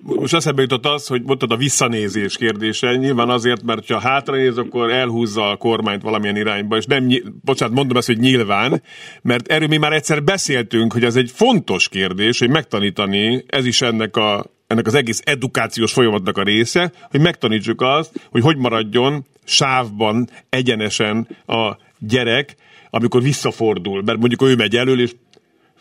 most 0.07 0.35
eszembe 0.35 0.63
jutott 0.63 0.87
az, 0.87 1.07
hogy 1.07 1.23
mondtad 1.23 1.53
a 1.53 1.57
visszanézés 1.57 2.37
kérdése. 2.37 2.97
Nyilván 2.97 3.29
azért, 3.29 3.63
mert 3.63 3.91
ha 3.91 3.99
hátranéz, 3.99 4.59
akkor 4.59 4.91
elhúzza 4.91 5.51
a 5.51 5.57
kormányt 5.57 6.03
valamilyen 6.03 6.37
irányba, 6.37 6.77
és 6.77 6.85
nem, 6.85 7.09
bocsánat, 7.43 7.75
mondom 7.75 7.97
ezt, 7.97 8.07
hogy 8.07 8.19
nyilván, 8.19 8.83
mert 9.23 9.49
erről 9.49 9.69
mi 9.69 9.77
már 9.77 9.93
egyszer 9.93 10.23
beszéltünk, 10.23 10.93
hogy 10.93 11.05
ez 11.05 11.17
egy 11.17 11.31
fontos 11.35 11.89
kérdés, 11.89 12.39
hogy 12.39 12.51
megtanítani, 12.51 13.45
ez 13.47 13.67
is 13.67 13.83
ennek 13.83 14.17
a 14.17 14.53
ennek 14.67 14.87
az 14.87 14.95
egész 14.95 15.21
edukációs 15.25 15.93
folyamatnak 15.93 16.39
a 16.39 16.43
része, 16.43 16.93
hogy 17.11 17.21
megtanítsuk 17.21 17.81
azt, 17.81 18.29
hogy 18.31 18.43
hogy 18.43 18.57
maradjon 18.57 19.25
sávban 19.45 20.29
egyenesen 20.49 21.29
a 21.47 21.77
gyerek, 21.99 22.57
amikor 22.91 23.23
visszafordul, 23.23 24.03
mert 24.03 24.19
mondjuk 24.19 24.43
ő 24.43 24.55
megy 24.57 24.77
elől, 24.77 25.01
és 25.01 25.13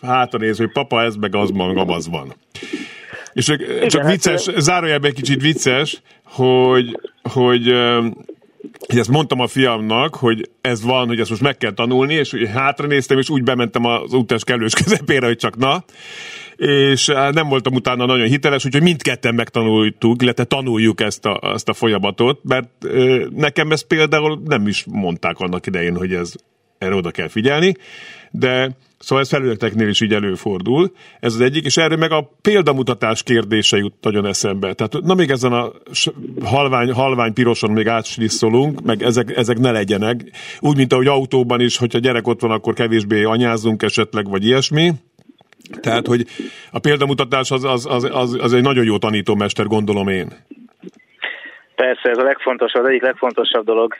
hátra 0.01 0.39
néz, 0.39 0.57
hogy 0.57 0.71
papa, 0.71 1.01
ez 1.01 1.15
meg 1.15 1.35
az 1.35 1.51
van, 1.51 1.77
az 1.89 2.09
van. 2.09 2.33
És 3.33 3.45
csak, 3.45 3.61
Igen, 3.61 3.87
csak 3.87 4.01
hát, 4.01 4.11
vicces, 4.11 4.45
hát, 4.45 4.61
zárójelben 4.61 5.09
egy 5.09 5.15
kicsit 5.15 5.41
vicces, 5.41 6.01
hogy, 6.23 6.99
hogy 7.21 7.73
hogy 8.87 8.97
ezt 8.97 9.09
mondtam 9.09 9.39
a 9.39 9.47
fiamnak, 9.47 10.15
hogy 10.15 10.49
ez 10.61 10.83
van, 10.83 11.07
hogy 11.07 11.19
ezt 11.19 11.29
most 11.29 11.41
meg 11.41 11.57
kell 11.57 11.71
tanulni, 11.71 12.13
és 12.13 12.31
hogy 12.31 12.49
hátra 12.53 12.87
néztem, 12.87 13.17
és 13.17 13.29
úgy 13.29 13.43
bementem 13.43 13.85
az 13.85 14.13
utas 14.13 14.43
kellős 14.43 14.73
közepére, 14.83 15.25
hogy 15.25 15.37
csak 15.37 15.57
na, 15.57 15.83
és 16.55 17.05
nem 17.31 17.47
voltam 17.47 17.73
utána 17.73 18.05
nagyon 18.05 18.27
hiteles, 18.27 18.65
úgyhogy 18.65 18.81
mindketten 18.81 19.35
megtanultuk, 19.35 20.21
illetve 20.21 20.43
tanuljuk 20.43 21.01
ezt 21.01 21.25
a, 21.25 21.39
ezt 21.53 21.69
a 21.69 21.73
folyamatot, 21.73 22.39
mert 22.43 22.69
nekem 23.29 23.71
ezt 23.71 23.85
például 23.85 24.41
nem 24.45 24.67
is 24.67 24.85
mondták 24.87 25.39
annak 25.39 25.65
idején, 25.65 25.95
hogy 25.97 26.13
ez 26.13 26.33
erre 26.77 26.95
oda 26.95 27.11
kell 27.11 27.27
figyelni, 27.27 27.75
de 28.35 28.75
Szóval 29.03 29.23
ez 29.23 29.29
felületeknél 29.29 29.87
is 29.87 30.01
így 30.01 30.13
előfordul. 30.13 30.91
Ez 31.19 31.33
az 31.33 31.41
egyik, 31.41 31.65
és 31.65 31.77
erre 31.77 31.95
meg 31.95 32.11
a 32.11 32.31
példamutatás 32.41 33.23
kérdése 33.23 33.77
jut 33.77 33.93
nagyon 34.01 34.25
eszembe. 34.25 34.73
Tehát 34.73 35.01
na 35.01 35.13
még 35.13 35.29
ezen 35.29 35.53
a 35.53 35.71
halvány, 36.43 36.91
halvány 36.91 37.33
piroson 37.33 37.71
még 37.71 37.87
átslisszolunk, 37.87 38.81
meg 38.81 39.03
ezek, 39.03 39.37
ezek 39.37 39.59
ne 39.59 39.71
legyenek. 39.71 40.31
Úgy, 40.59 40.77
mint 40.77 40.93
ahogy 40.93 41.07
autóban 41.07 41.61
is, 41.61 41.77
hogyha 41.77 41.99
gyerek 41.99 42.27
ott 42.27 42.41
van, 42.41 42.51
akkor 42.51 42.73
kevésbé 42.73 43.23
anyázunk 43.23 43.83
esetleg, 43.83 44.29
vagy 44.29 44.45
ilyesmi. 44.45 44.93
Tehát, 45.81 46.07
hogy 46.07 46.27
a 46.71 46.79
példamutatás 46.79 47.51
az, 47.51 47.63
az, 47.63 47.85
az, 47.89 48.07
az, 48.11 48.37
az 48.39 48.53
egy 48.53 48.63
nagyon 48.63 48.85
jó 48.85 48.97
tanítómester, 48.97 49.65
gondolom 49.65 50.07
én. 50.07 50.33
Persze, 51.75 52.09
ez 52.09 52.17
a 52.17 52.23
legfontosabb, 52.23 52.83
az 52.83 52.89
egyik 52.89 53.01
legfontosabb 53.01 53.65
dolog, 53.65 53.93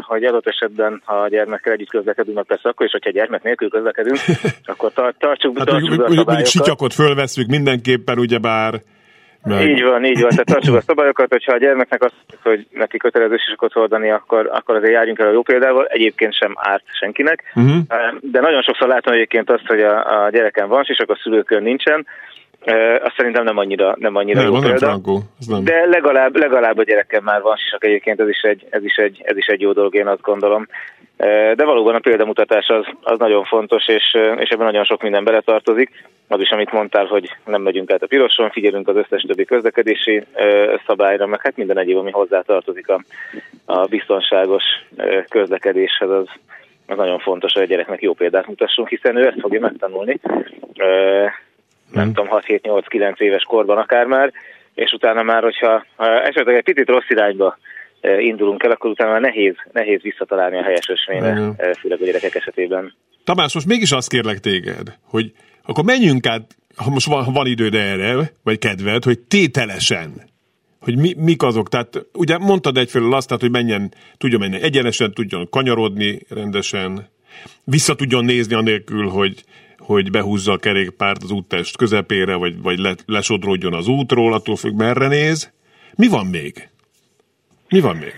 hogy 0.00 0.24
adott 0.24 0.46
esetben, 0.46 1.02
ha 1.04 1.14
a 1.14 1.28
gyermekkel 1.28 1.72
együtt 1.72 1.90
közlekedünk, 1.90 2.36
meg 2.36 2.44
persze 2.44 2.68
akkor 2.68 2.86
is, 2.86 2.92
hogyha 2.92 3.10
gyermek 3.10 3.42
nélkül 3.42 3.68
közlekedünk, 3.68 4.18
akkor 4.72 4.92
tartsuk, 4.92 5.58
hát, 5.58 5.66
tartsuk 5.66 5.96
be 5.96 6.04
a 6.04 6.10
szabályokat. 6.10 6.46
Sityakot 6.46 6.94
fölveszünk 6.94 7.48
mindenképpen, 7.48 8.18
ugyebár 8.18 8.80
meg... 9.42 9.68
Így 9.68 9.82
van, 9.82 10.04
így 10.04 10.20
van. 10.20 10.30
Tehát 10.30 10.46
tartsuk 10.46 10.74
a 10.74 10.80
szabályokat, 10.80 11.28
hogyha 11.28 11.52
a 11.52 11.58
gyermeknek 11.58 12.02
azt, 12.02 12.14
hogy 12.42 12.66
neki 12.70 12.96
kötelező 12.96 13.36
sisakot 13.36 13.72
hordani, 13.72 14.10
akkor, 14.10 14.50
akkor 14.52 14.76
azért 14.76 14.92
járjunk 14.92 15.18
el 15.18 15.28
a 15.28 15.32
jó 15.32 15.42
példával. 15.42 15.86
Egyébként 15.86 16.34
sem 16.34 16.52
árt 16.56 16.84
senkinek. 16.98 17.52
Uh-huh. 17.54 17.76
De 18.20 18.40
nagyon 18.40 18.62
sokszor 18.62 18.88
látom 18.88 19.14
egyébként 19.14 19.50
azt, 19.50 19.66
hogy 19.66 19.80
a, 19.80 20.24
a 20.24 20.30
gyereken 20.30 20.68
van 20.68 20.84
sisak, 20.84 21.10
a 21.10 21.18
szülőkön 21.22 21.62
nincsen, 21.62 22.06
azt 23.02 23.14
szerintem 23.16 23.44
nem 23.44 23.58
annyira, 23.58 23.94
nem 23.98 24.16
annyira 24.16 24.42
nem, 24.42 24.52
jó 24.52 24.58
példa. 24.58 24.76
Frankó, 24.76 25.20
nem. 25.46 25.64
De 25.64 25.86
legalább, 25.86 26.36
legalább 26.36 26.78
a 26.78 26.82
gyerekem 26.82 27.24
már 27.24 27.42
van 27.42 27.56
sisak 27.56 27.84
egyébként, 27.84 28.20
ez 28.20 28.28
is, 28.28 28.40
egy, 28.40 28.66
ez, 28.70 28.84
is 28.84 28.96
egy, 28.96 29.20
ez 29.24 29.36
is 29.36 29.46
egy 29.46 29.60
jó 29.60 29.72
dolog, 29.72 29.94
én 29.94 30.06
azt 30.06 30.20
gondolom. 30.20 30.66
De 31.54 31.64
valóban 31.64 31.94
a 31.94 31.98
példamutatás 31.98 32.68
az, 32.68 32.84
az 33.02 33.18
nagyon 33.18 33.44
fontos, 33.44 33.88
és, 33.88 34.16
és 34.36 34.48
ebben 34.48 34.66
nagyon 34.66 34.84
sok 34.84 35.02
minden 35.02 35.24
beletartozik. 35.24 35.90
Az 36.28 36.40
is, 36.40 36.50
amit 36.50 36.72
mondtál, 36.72 37.04
hogy 37.04 37.36
nem 37.44 37.62
megyünk 37.62 37.92
át 37.92 38.02
a 38.02 38.06
piroson, 38.06 38.50
figyelünk 38.50 38.88
az 38.88 38.96
összes 38.96 39.22
többi 39.22 39.44
közlekedési 39.44 40.24
szabályra, 40.86 41.26
meg 41.26 41.40
hát 41.42 41.56
minden 41.56 41.78
egyéb, 41.78 41.96
ami 41.96 42.10
hozzá 42.10 42.40
tartozik 42.40 42.88
a, 42.88 43.00
a 43.64 43.86
biztonságos 43.86 44.62
közlekedéshez, 45.28 46.10
az, 46.10 46.26
az 46.86 46.96
nagyon 46.96 47.18
fontos, 47.18 47.52
hogy 47.52 47.62
a 47.62 47.66
gyereknek 47.66 48.02
jó 48.02 48.12
példát 48.12 48.46
mutassunk, 48.46 48.88
hiszen 48.88 49.16
ő 49.16 49.26
ezt 49.26 49.40
fogja 49.40 49.60
megtanulni 49.60 50.20
nem 52.04 52.12
tudom, 52.12 52.40
6-7-8-9 52.46 53.20
éves 53.20 53.42
korban 53.42 53.78
akár 53.78 54.06
már, 54.06 54.32
és 54.74 54.92
utána 54.92 55.22
már, 55.22 55.42
hogyha 55.42 55.84
esetleg 56.24 56.56
egy 56.56 56.64
picit 56.64 56.88
rossz 56.88 57.08
irányba 57.08 57.58
e, 58.00 58.20
indulunk 58.20 58.62
el, 58.62 58.70
akkor 58.70 58.90
utána 58.90 59.10
már 59.10 59.20
nehéz, 59.20 59.54
nehéz 59.72 60.02
visszatalálni 60.02 60.58
a 60.58 60.62
helyes 60.62 60.88
ösvényre, 60.88 61.32
hmm. 61.32 61.54
főleg 61.80 62.00
a 62.00 62.04
gyerekek 62.04 62.34
esetében. 62.34 62.94
Tamás, 63.24 63.54
most 63.54 63.66
mégis 63.66 63.92
azt 63.92 64.08
kérlek 64.08 64.38
téged, 64.38 64.96
hogy 65.04 65.32
akkor 65.64 65.84
menjünk 65.84 66.26
át, 66.26 66.56
ha 66.76 66.90
most 66.90 67.06
van, 67.06 67.24
ha 67.24 67.32
van 67.32 67.46
időd 67.46 67.74
erre, 67.74 68.14
vagy 68.44 68.58
kedved, 68.58 69.04
hogy 69.04 69.18
tételesen, 69.18 70.12
hogy 70.80 70.98
mi, 70.98 71.14
mik 71.16 71.42
azok. 71.42 71.68
Tehát 71.68 72.06
ugye 72.12 72.38
mondtad 72.38 72.76
egyfelől 72.76 73.14
azt, 73.14 73.26
tehát, 73.26 73.42
hogy 73.42 73.50
menjen, 73.50 73.92
tudjon 74.18 74.40
menni 74.40 74.62
egyenesen, 74.62 75.12
tudjon 75.12 75.48
kanyarodni 75.50 76.18
rendesen, 76.28 77.08
vissza 77.64 77.94
tudjon 77.94 78.24
nézni 78.24 78.54
anélkül, 78.54 79.08
hogy 79.08 79.44
hogy 79.92 80.10
behúzza 80.10 80.52
a 80.52 80.56
kerékpárt 80.56 81.22
az 81.22 81.30
úttest 81.30 81.76
közepére, 81.76 82.34
vagy, 82.34 82.62
vagy 82.62 82.78
le, 82.78 82.92
lesodródjon 83.06 83.74
az 83.74 83.88
útról, 83.88 84.32
attól 84.32 84.56
függ, 84.56 84.76
merre 84.76 85.08
néz. 85.08 85.52
Mi 85.96 86.08
van 86.08 86.26
még? 86.26 86.68
Mi 87.68 87.80
van 87.80 87.96
még? 87.96 88.14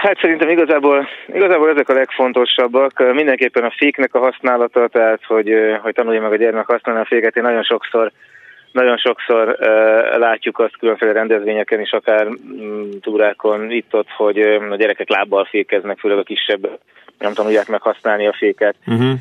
Hát 0.00 0.18
szerintem 0.20 0.48
igazából, 0.48 1.08
igazából 1.26 1.70
ezek 1.70 1.88
a 1.88 1.92
legfontosabbak. 1.92 3.12
Mindenképpen 3.14 3.64
a 3.64 3.74
féknek 3.76 4.14
a 4.14 4.18
használata, 4.18 4.88
tehát 4.88 5.24
hogy, 5.24 5.50
hogy 5.82 5.94
tanulja 5.94 6.20
meg 6.20 6.32
a 6.32 6.36
gyermek 6.36 6.66
használni 6.66 7.00
a 7.00 7.04
féket. 7.04 7.36
Én 7.36 7.42
nagyon 7.42 7.62
sokszor 7.62 8.12
nagyon 8.72 8.96
sokszor 8.96 9.48
uh, 9.48 10.18
látjuk 10.18 10.58
azt 10.58 10.76
különféle 10.78 11.12
rendezvényeken 11.12 11.80
is, 11.80 11.90
akár 11.90 12.26
um, 12.26 12.90
túrákon 13.00 13.70
itt-ott, 13.70 14.08
hogy 14.10 14.38
um, 14.38 14.70
a 14.70 14.76
gyerekek 14.76 15.08
lábbal 15.08 15.44
fékeznek, 15.44 15.98
főleg 15.98 16.18
a 16.18 16.22
kisebb 16.22 16.78
nem 17.18 17.32
tanulják 17.32 17.68
meg 17.68 17.80
használni 17.80 18.26
a 18.26 18.32
féket. 18.32 18.74
Uh-huh. 18.86 19.18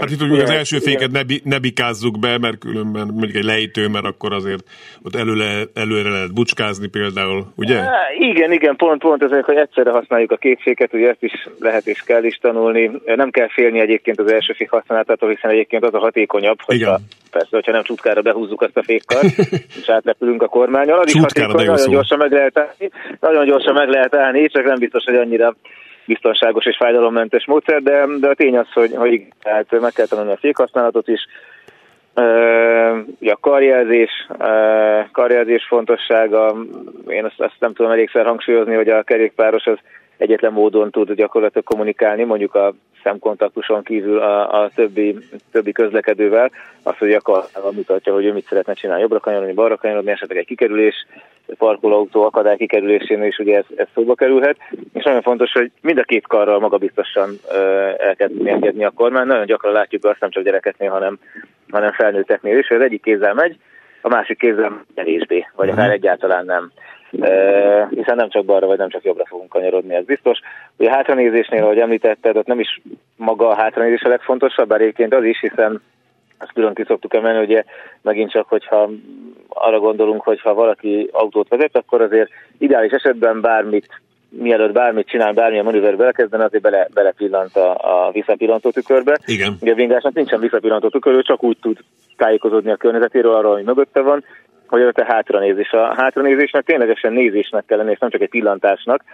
Hát 0.00 0.10
itt 0.10 0.22
ugye 0.22 0.42
az 0.42 0.50
első 0.50 0.78
féket 0.78 1.10
ne, 1.10 1.20
ne 1.44 1.58
bikázzuk 1.58 2.18
be, 2.18 2.38
mert 2.38 2.58
különben 2.58 3.06
mondjuk 3.06 3.34
egy 3.34 3.44
lejtő, 3.44 3.88
mert 3.88 4.04
akkor 4.04 4.32
azért 4.32 4.64
ott 5.02 5.16
előle, 5.16 5.62
előre 5.74 6.08
lehet 6.10 6.34
bucskázni 6.34 6.88
például, 6.88 7.46
ugye? 7.56 7.78
Há, 7.78 8.00
igen, 8.18 8.52
igen, 8.52 8.76
pont, 8.76 9.00
pont 9.00 9.22
ezek, 9.22 9.44
hogy 9.44 9.56
egyszerre 9.56 9.90
használjuk 9.90 10.30
a 10.30 10.36
két 10.36 10.60
féket, 10.62 10.94
ugye 10.94 11.08
ezt 11.08 11.22
is 11.22 11.48
lehet 11.58 11.86
és 11.86 12.02
kell 12.06 12.24
is 12.24 12.36
tanulni. 12.36 12.90
Nem 13.04 13.30
kell 13.30 13.48
félni 13.48 13.80
egyébként 13.80 14.20
az 14.20 14.32
első 14.32 14.52
fék 14.52 14.70
használatától, 14.70 15.28
hiszen 15.28 15.50
egyébként 15.50 15.84
az 15.84 15.94
a 15.94 15.98
hatékonyabb, 15.98 16.58
hogyha, 16.62 16.86
igen. 16.86 17.00
persze, 17.30 17.48
hogyha 17.50 17.72
nem 17.72 17.82
csutkára 17.82 18.22
behúzzuk 18.22 18.62
azt 18.62 18.76
a 18.76 18.82
fékkal, 18.82 19.22
és 19.80 19.88
átrepülünk 19.88 20.42
a 20.42 20.48
kormányon, 20.48 20.98
az 20.98 21.14
is 21.14 21.20
hatékony, 21.20 21.66
nagyon 21.66 21.90
gyorsan 21.90 22.18
meg 22.18 22.32
lehet 22.32 22.58
állni, 22.58 22.90
nagyon 23.20 23.44
gyorsan 23.44 23.74
meg 23.74 23.88
lehet 23.88 24.14
állni, 24.14 24.48
csak 24.48 24.64
nem 24.64 24.78
biztos, 24.78 25.04
hogy 25.04 25.16
annyira 25.16 25.56
biztonságos 26.12 26.66
és 26.66 26.76
fájdalommentes 26.76 27.46
módszer, 27.46 27.82
de, 27.82 28.06
de 28.20 28.28
a 28.28 28.34
tény 28.34 28.58
az, 28.58 28.72
hogy, 28.72 28.94
hogy 28.94 29.22
hát 29.44 29.80
meg 29.80 29.92
kell 29.92 30.06
tanulni 30.06 30.32
a 30.32 30.36
fékhasználatot 30.36 31.08
is, 31.08 31.26
Ugye 33.20 33.32
a 33.32 33.36
karjelzés, 33.40 34.10
karjelzés 35.12 35.66
fontossága, 35.68 36.56
én 37.08 37.24
azt, 37.24 37.40
azt 37.40 37.56
nem 37.58 37.72
tudom 37.72 37.92
elégszer 37.92 38.26
hangsúlyozni, 38.26 38.74
hogy 38.74 38.88
a 38.88 39.02
kerékpáros 39.02 39.66
az 39.66 39.78
egyetlen 40.20 40.52
módon 40.52 40.90
tud 40.90 41.12
gyakorlatilag 41.12 41.64
kommunikálni, 41.64 42.24
mondjuk 42.24 42.54
a 42.54 42.74
szemkontaktuson 43.02 43.82
kívül 43.82 44.18
a, 44.18 44.62
a 44.62 44.70
többi, 44.74 45.16
többi 45.52 45.72
közlekedővel, 45.72 46.50
az, 46.82 46.96
hogy 46.98 47.10
gyakorlatilag 47.10 47.74
mutatja, 47.74 48.12
hogy 48.12 48.24
ő 48.24 48.32
mit 48.32 48.46
szeretne 48.48 48.72
csinálni, 48.72 49.02
jobbra 49.02 49.20
kanyarodni, 49.20 49.52
balra 49.52 49.76
kanyarodni, 49.76 50.10
esetleg 50.10 50.38
egy 50.38 50.46
kikerülés, 50.46 51.06
parkolóautó 51.58 52.24
akadály 52.24 52.56
kikerülésénél 52.56 53.26
is 53.26 53.38
ugye 53.38 53.56
ez, 53.56 53.64
ez 53.76 53.86
szóba 53.94 54.14
kerülhet, 54.14 54.56
és 54.92 55.04
nagyon 55.04 55.22
fontos, 55.22 55.52
hogy 55.52 55.70
mind 55.80 55.98
a 55.98 56.02
két 56.02 56.26
karral 56.26 56.60
magabiztosan 56.60 57.30
el 57.98 58.14
kell 58.16 58.28
engedni 58.44 58.84
a 58.84 58.90
kormány. 58.90 59.26
Nagyon 59.26 59.46
gyakran 59.46 59.72
látjuk 59.72 60.04
azt 60.04 60.20
nem 60.20 60.30
csak 60.30 60.44
gyerekeknél, 60.44 60.90
hanem, 60.90 61.18
hanem 61.70 61.92
felnőtteknél 61.92 62.58
is, 62.58 62.66
hogy 62.66 62.76
az 62.76 62.82
egyik 62.82 63.02
kézzel 63.02 63.34
megy, 63.34 63.56
a 64.00 64.08
másik 64.08 64.38
kézzel 64.38 64.84
kevésbé, 64.94 65.46
vagy 65.54 65.68
akár 65.68 65.78
uh-huh. 65.78 65.94
egyáltalán 65.94 66.44
nem. 66.44 66.70
Hiszen 67.90 68.16
nem 68.16 68.28
csak 68.28 68.44
balra, 68.44 68.66
vagy 68.66 68.78
nem 68.78 68.88
csak 68.88 69.04
jobbra 69.04 69.24
fogunk 69.26 69.48
kanyarodni, 69.48 69.94
ez 69.94 70.04
biztos. 70.04 70.38
Ugye 70.76 70.88
a 70.88 70.94
hátranézésnél, 70.94 71.62
ahogy 71.62 71.78
említetted, 71.78 72.36
ott 72.36 72.46
nem 72.46 72.60
is 72.60 72.80
maga 73.16 73.48
a 73.48 73.54
hátranézés 73.54 74.02
a 74.02 74.08
legfontosabb, 74.08 74.68
bár 74.68 74.80
egyébként 74.80 75.14
az 75.14 75.24
is, 75.24 75.40
hiszen 75.40 75.82
azt 76.38 76.52
külön 76.52 76.74
ki 76.74 76.84
szoktuk 76.86 77.14
emelni, 77.14 77.44
ugye 77.44 77.64
megint 78.02 78.30
csak, 78.30 78.48
hogyha 78.48 78.90
arra 79.48 79.78
gondolunk, 79.78 80.22
hogy 80.22 80.40
ha 80.40 80.54
valaki 80.54 81.08
autót 81.12 81.48
vezet, 81.48 81.76
akkor 81.76 82.00
azért 82.02 82.30
ideális 82.58 82.92
esetben 82.92 83.40
bármit 83.40 83.86
mielőtt 84.30 84.72
bármit 84.72 85.08
csinál, 85.08 85.32
bármilyen 85.32 85.64
manőverbe 85.64 85.96
belekezdene, 85.96 86.44
azért 86.44 86.62
bele, 86.62 86.88
belepillant 86.94 87.56
a, 87.56 87.70
a 88.06 88.10
visszapillantó 88.10 88.70
tükörbe. 88.70 89.18
Igen. 89.26 89.56
Ugye 89.60 89.72
a 89.72 89.74
vingásnak 89.74 90.14
nincsen 90.14 90.40
visszapillantó 90.40 90.88
tükör, 90.88 91.14
ő 91.14 91.22
csak 91.22 91.42
úgy 91.42 91.56
tud 91.60 91.78
tájékozódni 92.16 92.70
a 92.70 92.76
környezetéről, 92.76 93.34
arról, 93.34 93.52
ami 93.52 93.62
mögötte 93.62 94.00
van, 94.00 94.24
hogy 94.70 94.82
a 94.82 95.04
hátranézés. 95.04 95.72
A 95.72 95.94
hátranézésnek 95.96 96.64
ténylegesen 96.64 97.12
nézésnek 97.12 97.64
kell 97.66 97.78
lenni, 97.78 97.90
és 97.90 97.98
nem 97.98 98.10
csak 98.10 98.20
egy 98.20 98.28
pillantásnak, 98.28 99.04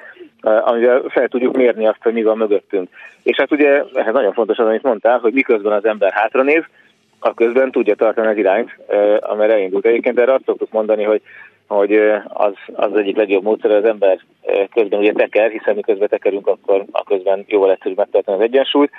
amivel 0.41 1.03
fel 1.09 1.29
tudjuk 1.29 1.57
mérni 1.57 1.87
azt, 1.87 2.03
hogy 2.03 2.13
mi 2.13 2.23
van 2.23 2.37
mögöttünk. 2.37 2.89
És 3.23 3.37
hát 3.37 3.53
ugye 3.53 3.83
ez 3.95 4.13
nagyon 4.13 4.33
fontos 4.33 4.59
az, 4.59 4.67
amit 4.67 4.83
mondtál, 4.83 5.19
hogy 5.19 5.33
miközben 5.33 5.73
az 5.73 5.85
ember 5.85 6.13
hátranéz, 6.13 6.63
a 7.19 7.35
közben 7.35 7.71
tudja 7.71 7.95
tartani 7.95 8.27
az 8.27 8.37
irányt, 8.37 8.77
amire 9.21 9.53
elindult. 9.53 9.87
Egyébként 9.87 10.19
erre 10.19 10.33
azt 10.33 10.45
szoktuk 10.45 10.71
mondani, 10.71 11.03
hogy 11.03 11.23
hogy 11.67 11.93
az, 12.27 12.53
az 12.73 12.97
egyik 12.97 13.17
legjobb 13.17 13.43
módszer, 13.43 13.71
az 13.71 13.85
ember 13.85 14.19
közben 14.75 14.99
ugye 14.99 15.13
teker, 15.13 15.51
hiszen 15.51 15.75
miközben 15.75 16.09
tekerünk, 16.09 16.47
akkor 16.47 16.85
a 16.91 17.03
közben 17.05 17.45
jóval 17.49 17.71
egyszerűbb 17.71 17.97
megtartani 17.97 18.37
az 18.37 18.43
egyensúlyt, 18.43 18.91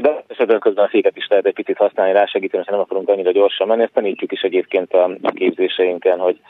de 0.00 0.24
esetben 0.26 0.58
közben 0.58 0.84
a 0.84 0.88
féket 0.88 1.16
is 1.16 1.26
lehet 1.28 1.46
egy 1.46 1.54
picit 1.54 1.76
használni, 1.76 2.12
rásegíteni, 2.12 2.64
ha 2.66 2.70
nem 2.70 2.80
akarunk 2.80 3.08
annyira 3.08 3.30
gyorsan 3.30 3.66
menni, 3.66 3.82
ezt 3.82 3.92
tanítjuk 3.92 4.32
is 4.32 4.40
egyébként 4.40 4.92
a, 4.92 5.10
a 5.22 5.30
képzéseinken, 5.30 6.18
hogy, 6.18 6.40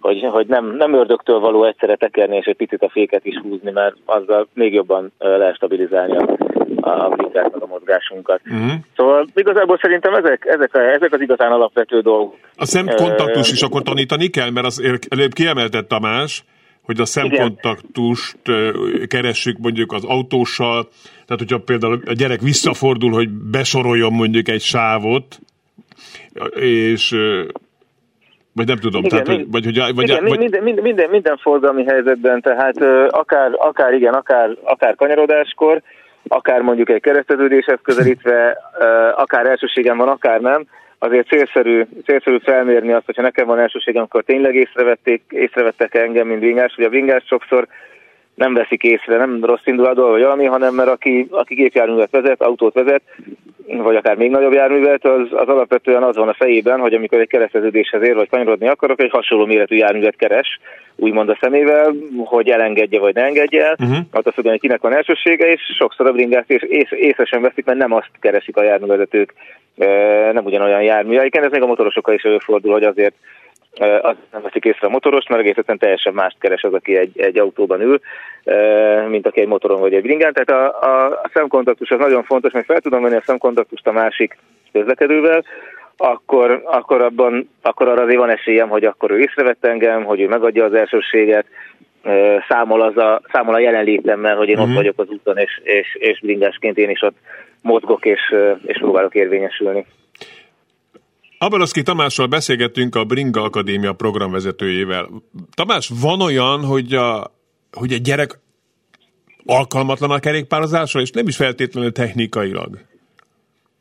hogy, 0.00 0.22
hogy 0.22 0.46
nem, 0.46 0.76
nem 0.76 0.94
ördögtől 0.94 1.38
való 1.38 1.64
egyszerre 1.64 1.96
tekerni 1.96 2.36
és 2.36 2.46
egy 2.46 2.56
picit 2.56 2.82
a 2.82 2.88
féket 2.88 3.24
is 3.24 3.38
húzni, 3.38 3.70
mert 3.70 3.96
azzal 4.04 4.48
még 4.54 4.72
jobban 4.72 5.12
lehet 5.18 5.54
stabilizálni 5.54 6.16
a, 6.16 6.36
a 6.80 7.08
bringát, 7.08 7.54
a 7.54 7.66
mozgásunkat. 7.66 8.40
Uh-huh. 8.44 8.72
Szóval 8.96 9.26
igazából 9.34 9.78
szerintem 9.82 10.14
ezek, 10.14 10.44
ezek, 10.46 10.74
a, 10.74 10.78
ezek 10.78 11.12
az 11.12 11.20
igazán 11.20 11.52
alapvető 11.52 12.00
dolgok. 12.00 12.36
A 12.56 12.64
szemkontaktus 12.64 13.52
is 13.52 13.62
akkor 13.62 13.82
tanítani 13.82 14.28
kell, 14.28 14.50
mert 14.50 14.66
az 14.66 14.82
előbb 15.08 15.32
kiemeltett 15.32 15.88
Tamás, 15.88 16.44
hogy 16.84 17.00
a 17.00 17.04
szemkontaktust 17.04 18.38
keressük 19.06 19.58
mondjuk 19.58 19.92
az 19.92 20.04
autóssal, 20.04 20.88
tehát 21.26 21.38
hogyha 21.38 21.58
például 21.58 22.02
a 22.06 22.12
gyerek 22.12 22.40
visszafordul, 22.40 23.10
hogy 23.10 23.28
besoroljon 23.28 24.12
mondjuk 24.12 24.48
egy 24.48 24.60
sávot, 24.60 25.38
és 26.54 27.14
vagy 28.54 28.66
nem 28.66 28.76
tudom, 28.76 29.04
igen, 29.04 29.24
tehát, 29.24 29.26
vagy, 29.50 29.64
hogy, 29.64 29.78
vagy, 29.94 30.08
igen, 30.08 30.24
vagy, 30.24 30.38
minden, 30.38 30.62
minden, 30.62 30.82
minden, 30.82 31.10
minden 31.10 31.36
forgalmi 31.36 31.84
helyzetben, 31.84 32.40
tehát 32.40 32.76
akár, 33.10 33.50
akár 33.52 33.92
igen, 33.92 34.14
akár, 34.14 34.56
akár 34.62 34.94
kanyarodáskor, 34.94 35.82
akár 36.28 36.60
mondjuk 36.60 36.90
egy 36.90 37.00
kereszteződéshez 37.00 37.78
közelítve, 37.82 38.58
akár 39.16 39.46
elsőségem 39.46 39.96
van, 39.96 40.08
akár 40.08 40.40
nem, 40.40 40.66
azért 41.04 41.26
célszerű, 41.26 41.84
célszerű 42.04 42.38
felmérni 42.38 42.92
azt, 42.92 43.06
hogyha 43.06 43.22
nekem 43.22 43.46
van 43.46 43.58
elsőségem, 43.58 44.02
akkor 44.02 44.22
tényleg 44.22 44.54
észrevették, 44.54 45.22
észrevettek 45.28 45.94
engem, 45.94 46.26
mint 46.26 46.40
vingás, 46.40 46.74
hogy 46.74 46.84
a 46.84 46.88
vingás 46.88 47.24
sokszor 47.26 47.66
nem 48.34 48.54
veszik 48.54 48.82
észre, 48.82 49.16
nem 49.16 49.44
rossz 49.44 49.64
indulatból 49.64 50.10
vagy 50.10 50.22
valami, 50.22 50.44
hanem 50.44 50.74
mert 50.74 50.88
aki, 50.88 51.26
aki 51.30 51.54
gépjárművet 51.54 52.10
vezet, 52.10 52.42
autót 52.42 52.74
vezet, 52.74 53.02
vagy 53.66 53.96
akár 53.96 54.16
még 54.16 54.30
nagyobb 54.30 54.52
járművet, 54.52 55.04
az, 55.04 55.28
az 55.30 55.48
alapvetően 55.48 56.02
az 56.02 56.16
van 56.16 56.28
a 56.28 56.34
fejében, 56.34 56.80
hogy 56.80 56.94
amikor 56.94 57.20
egy 57.20 57.28
kereszteződéshez 57.28 58.02
ér, 58.02 58.14
vagy 58.14 58.28
kanyarodni 58.28 58.68
akarok, 58.68 59.00
egy 59.00 59.10
hasonló 59.10 59.46
méretű 59.46 59.76
járművet 59.76 60.16
keres, 60.16 60.60
úgymond 60.96 61.28
a 61.28 61.38
szemével, 61.40 61.94
hogy 62.24 62.48
elengedje 62.48 63.00
vagy 63.00 63.14
ne 63.14 63.22
engedje 63.24 63.64
el, 63.64 63.76
uh-huh. 63.78 63.96
attól 64.10 64.32
függően, 64.32 64.52
hogy 64.52 64.62
kinek 64.62 64.80
van 64.80 64.94
elsősége, 64.94 65.52
és 65.52 65.60
sokszor 65.78 66.06
a 66.06 66.12
bringát 66.12 66.50
és 66.50 66.62
ész, 66.62 66.90
észesen 66.90 67.40
veszik, 67.40 67.64
mert 67.64 67.78
nem 67.78 67.92
azt 67.92 68.10
keresik 68.20 68.56
a 68.56 68.62
járművezetők, 68.62 69.34
nem 70.32 70.44
ugyanolyan 70.44 70.82
jármű. 70.82 71.16
ez 71.16 71.50
még 71.50 71.62
a 71.62 71.66
motorosokkal 71.66 72.14
is 72.14 72.22
előfordul, 72.22 72.72
hogy 72.72 72.84
azért 72.84 73.14
azt 73.80 74.16
nem 74.32 74.42
veszik 74.42 74.64
észre 74.64 74.86
a 74.86 74.90
motoros, 74.90 75.26
mert 75.28 75.40
egész 75.40 75.64
teljesen 75.78 76.14
mást 76.14 76.36
keres 76.38 76.62
az, 76.62 76.72
aki 76.72 76.96
egy, 76.96 77.20
egy 77.20 77.38
autóban 77.38 77.80
ül, 77.80 78.00
mint 79.08 79.26
aki 79.26 79.40
egy 79.40 79.46
motoron 79.46 79.80
vagy 79.80 79.94
egy 79.94 80.02
bringán. 80.02 80.32
Tehát 80.32 80.62
a, 80.62 80.86
a, 80.86 81.06
a 81.06 81.30
szemkontaktus 81.32 81.90
az 81.90 81.98
nagyon 81.98 82.22
fontos, 82.22 82.52
mert 82.52 82.66
fel 82.66 82.80
tudom 82.80 83.02
venni 83.02 83.16
a 83.16 83.22
szemkontaktust 83.26 83.86
a 83.86 83.92
másik 83.92 84.36
közlekedővel, 84.72 85.44
akkor, 85.96 86.62
akkor, 86.64 87.02
abban, 87.02 87.50
akkor 87.62 87.88
arra 87.88 88.02
azért 88.02 88.18
van 88.18 88.30
esélyem, 88.30 88.68
hogy 88.68 88.84
akkor 88.84 89.10
ő 89.10 89.18
észrevett 89.18 89.64
engem, 89.64 90.04
hogy 90.04 90.20
ő 90.20 90.28
megadja 90.28 90.64
az 90.64 90.74
elsőséget, 90.74 91.46
számol, 92.48 92.82
az 92.82 92.96
a, 92.96 93.22
számol 93.32 93.54
a 93.54 93.60
jelenlétemmel, 93.60 94.36
hogy 94.36 94.48
én 94.48 94.54
uh-huh. 94.54 94.68
ott 94.68 94.74
mhm. 94.74 94.82
vagyok 94.82 94.98
az 94.98 95.08
úton, 95.08 95.36
és, 95.36 95.60
és, 95.62 95.96
és 95.98 96.20
bringásként 96.20 96.78
én 96.78 96.90
is 96.90 97.02
ott 97.02 97.16
mozgok, 97.62 98.04
és, 98.04 98.20
és 98.66 98.78
próbálok 98.78 99.14
érvényesülni. 99.14 99.86
Abaroszki 101.38 101.82
Tamással 101.82 102.26
beszélgettünk 102.26 102.94
a 102.94 103.04
Bringa 103.04 103.42
Akadémia 103.42 103.92
programvezetőjével. 103.92 105.08
Tamás, 105.54 105.90
van 106.00 106.20
olyan, 106.20 106.64
hogy, 106.64 106.94
a, 106.94 107.32
hogy 107.72 107.92
egy 107.92 108.00
gyerek 108.00 108.38
alkalmatlan 109.44 110.10
a 110.10 110.18
kerékpározásra, 110.18 111.00
és 111.00 111.10
nem 111.10 111.26
is 111.26 111.36
feltétlenül 111.36 111.92
technikailag? 111.92 112.78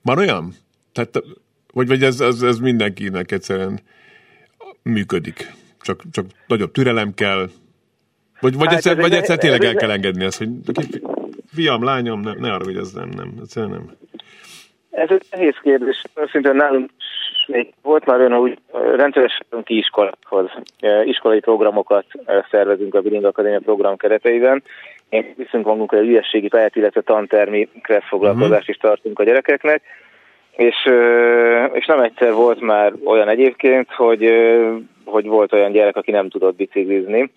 Van 0.02 0.18
olyan? 0.18 0.54
Tehát, 0.92 1.24
vagy, 1.74 1.88
vagy 1.88 2.04
ez, 2.04 2.20
ez, 2.20 2.42
ez 2.42 2.58
mindenkinek 2.58 3.32
egyszerűen 3.32 3.80
működik? 4.82 5.52
Csak, 5.82 6.02
csak 6.12 6.26
nagyobb 6.48 6.72
türelem 6.72 7.14
kell? 7.14 7.50
Vagy, 8.44 8.58
vagy, 8.58 8.68
hát 8.68 8.76
egyszer, 8.76 8.96
vagy 8.96 9.14
egyszer 9.14 9.38
tényleg 9.38 9.64
el 9.64 9.76
kell 9.76 9.92
engedni 9.92 10.24
ezt, 10.24 10.38
hogy 10.38 10.50
fiam, 11.54 11.84
lányom, 11.84 12.20
ne, 12.20 12.34
ne 12.34 12.54
arra, 12.54 12.64
hogy 12.64 12.78
ez 12.78 12.92
nem, 12.92 13.10
nem, 13.16 13.34
egyszerűen 13.42 13.72
nem. 13.72 13.92
Ez 14.92 15.10
egy 15.10 15.26
nehéz 15.32 15.56
kérdés. 15.62 16.02
Szintén 16.32 16.56
nálunk 16.56 16.90
még 17.48 17.74
volt 17.82 18.06
már 18.06 18.20
olyan, 18.20 18.32
hogy 18.32 18.58
rendszeresen 18.96 19.46
ki 19.64 19.78
iskolákhoz, 19.78 20.50
iskolai 21.06 21.40
programokat 21.40 22.06
szervezünk 22.52 22.96
a 22.96 23.02
Bilinga 23.02 23.28
Akadémia 23.28 23.60
program 23.60 23.98
kereteiben. 23.98 24.64
Én 25.10 25.34
viszünk 25.38 25.66
magunkra 25.66 25.98
egy 25.98 26.08
ügyességi 26.08 26.48
pályát, 26.48 26.76
illetve 26.76 27.02
tantermi 27.02 27.70
kressz 27.82 28.08
foglalkozást 28.08 28.70
is 28.70 28.78
tartunk 28.78 29.20
a 29.20 29.24
gyerekeknek. 29.24 29.82
És, 30.52 30.76
és 31.74 31.86
nem 31.86 32.00
egyszer 32.00 32.34
volt 32.34 32.60
már 32.60 32.94
olyan 33.04 33.30
egyébként, 33.30 33.92
hogy, 33.92 34.32
hogy 35.06 35.26
volt 35.26 35.54
olyan 35.54 35.72
gyerek, 35.72 35.96
aki 35.96 36.12
nem 36.12 36.30
tudott 36.30 36.56
biciklizni. 36.56 37.32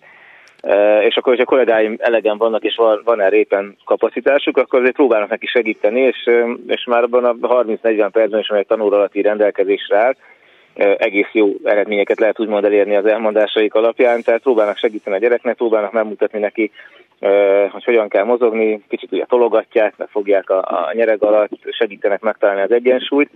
És 1.01 1.15
akkor, 1.15 1.33
hogyha 1.33 1.45
kollégáim 1.45 1.95
elegen 1.99 2.37
vannak, 2.37 2.63
és 2.63 2.75
van, 2.75 3.01
van 3.03 3.21
erre 3.21 3.35
éppen 3.35 3.77
kapacitásuk, 3.85 4.57
akkor 4.57 4.79
azért 4.79 4.95
próbálnak 4.95 5.29
neki 5.29 5.45
segíteni, 5.45 5.99
és, 5.99 6.29
és 6.67 6.85
már 6.85 7.03
abban 7.03 7.25
a 7.25 7.33
30-40 7.33 8.09
percben 8.11 8.39
is, 8.39 8.49
amelyek 8.49 8.67
tanul 8.67 8.93
alatti 8.93 9.21
rendelkezésre 9.21 9.97
áll, 9.97 10.13
egész 10.97 11.29
jó 11.31 11.47
eredményeket 11.63 12.19
lehet 12.19 12.39
úgymond 12.39 12.65
elérni 12.65 12.95
az 12.95 13.05
elmondásaik 13.05 13.73
alapján, 13.73 14.21
tehát 14.21 14.41
próbálnak 14.41 14.77
segíteni 14.77 15.15
a 15.15 15.19
gyereknek, 15.19 15.55
próbálnak 15.55 15.91
megmutatni 15.91 16.39
neki, 16.39 16.71
hogy 17.71 17.83
hogyan 17.83 18.09
kell 18.09 18.23
mozogni, 18.23 18.81
kicsit 18.89 19.11
ugye 19.11 19.25
tologatják, 19.25 19.93
fogják 20.09 20.49
a, 20.49 20.57
a 20.57 20.91
nyereg 20.93 21.23
alatt, 21.23 21.51
segítenek 21.69 22.21
megtalálni 22.21 22.61
az 22.61 22.71
egyensúlyt. 22.71 23.29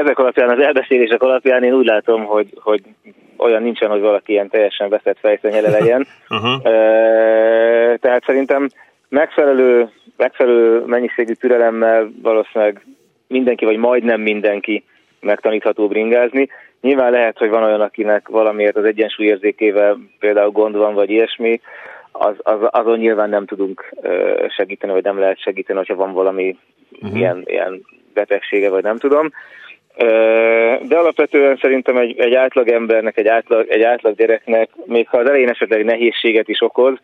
Ezek 0.00 0.18
alapján, 0.18 0.48
az 0.48 0.64
elbeszélések 0.64 1.22
alapján 1.22 1.62
én 1.62 1.74
úgy 1.74 1.86
látom, 1.86 2.24
hogy, 2.24 2.48
hogy 2.60 2.82
olyan 3.36 3.62
nincsen, 3.62 3.90
hogy 3.90 4.00
valaki 4.00 4.32
ilyen 4.32 4.48
teljesen 4.48 4.88
veszett 4.88 5.18
fejszenyele 5.18 5.70
legyen. 5.70 6.06
Uh-huh. 6.30 6.62
Tehát 7.98 8.24
szerintem 8.26 8.68
megfelelő, 9.08 9.88
megfelelő 10.16 10.84
mennyiségű 10.86 11.32
türelemmel 11.32 12.10
valószínűleg 12.22 12.86
mindenki, 13.26 13.64
vagy 13.64 13.76
majdnem 13.76 14.20
mindenki 14.20 14.84
megtanítható 15.20 15.88
bringázni. 15.88 16.48
Nyilván 16.80 17.10
lehet, 17.10 17.38
hogy 17.38 17.48
van 17.48 17.62
olyan, 17.62 17.80
akinek 17.80 18.28
valamiért 18.28 18.76
az 18.76 18.84
egyensúlyérzékével 18.84 19.98
például 20.18 20.50
gond 20.50 20.76
van, 20.76 20.94
vagy 20.94 21.10
ilyesmi, 21.10 21.60
az, 22.12 22.34
az, 22.42 22.58
azon 22.70 22.98
nyilván 22.98 23.28
nem 23.28 23.46
tudunk 23.46 23.94
segíteni, 24.56 24.92
vagy 24.92 25.04
nem 25.04 25.18
lehet 25.18 25.40
segíteni, 25.40 25.78
hogyha 25.78 25.94
van 25.94 26.12
valami 26.12 26.56
uh-huh. 26.92 27.18
ilyen, 27.18 27.42
ilyen 27.44 27.82
betegsége, 28.18 28.68
vagy 28.70 28.82
nem 28.82 28.98
tudom. 28.98 29.32
De 30.88 30.96
alapvetően 30.96 31.58
szerintem 31.60 31.96
egy, 31.96 32.18
egy 32.18 32.34
átlag 32.34 32.68
embernek, 32.68 33.18
egy 33.18 33.26
átlag, 33.26 33.68
egy 33.68 33.82
átlag 33.82 34.16
gyereknek, 34.16 34.68
még 34.84 35.08
ha 35.08 35.18
az 35.18 35.28
elején 35.28 35.48
esetleg 35.48 35.84
nehézséget 35.84 36.48
is 36.48 36.62
okoz, 36.62 36.98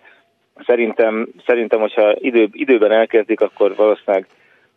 szerintem, 0.66 1.28
szerintem 1.46 1.80
hogyha 1.80 2.14
idő, 2.18 2.48
időben 2.52 2.92
elkezdik, 2.92 3.40
akkor 3.40 3.74
valószínűleg 3.76 4.26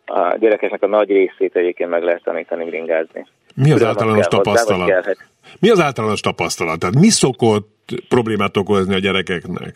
a 0.06 0.36
gyerekeknek 0.38 0.82
a 0.82 0.86
nagy 0.86 1.08
részét 1.08 1.56
egyébként 1.56 1.90
meg 1.90 2.02
lehet 2.02 2.22
tanítani 2.22 2.64
bringázni. 2.64 3.26
Mi 3.54 3.72
az 3.72 3.84
általános 3.84 4.26
kell, 4.26 4.38
tapasztalat? 4.38 4.94
Hozzá, 4.94 5.12
mi 5.60 5.70
az 5.70 5.80
általános 5.80 6.20
tapasztalat? 6.20 6.78
Tehát 6.78 6.94
mi 6.94 7.08
szokott 7.08 7.88
problémát 8.08 8.56
okozni 8.56 8.94
a 8.94 8.98
gyerekeknek 8.98 9.74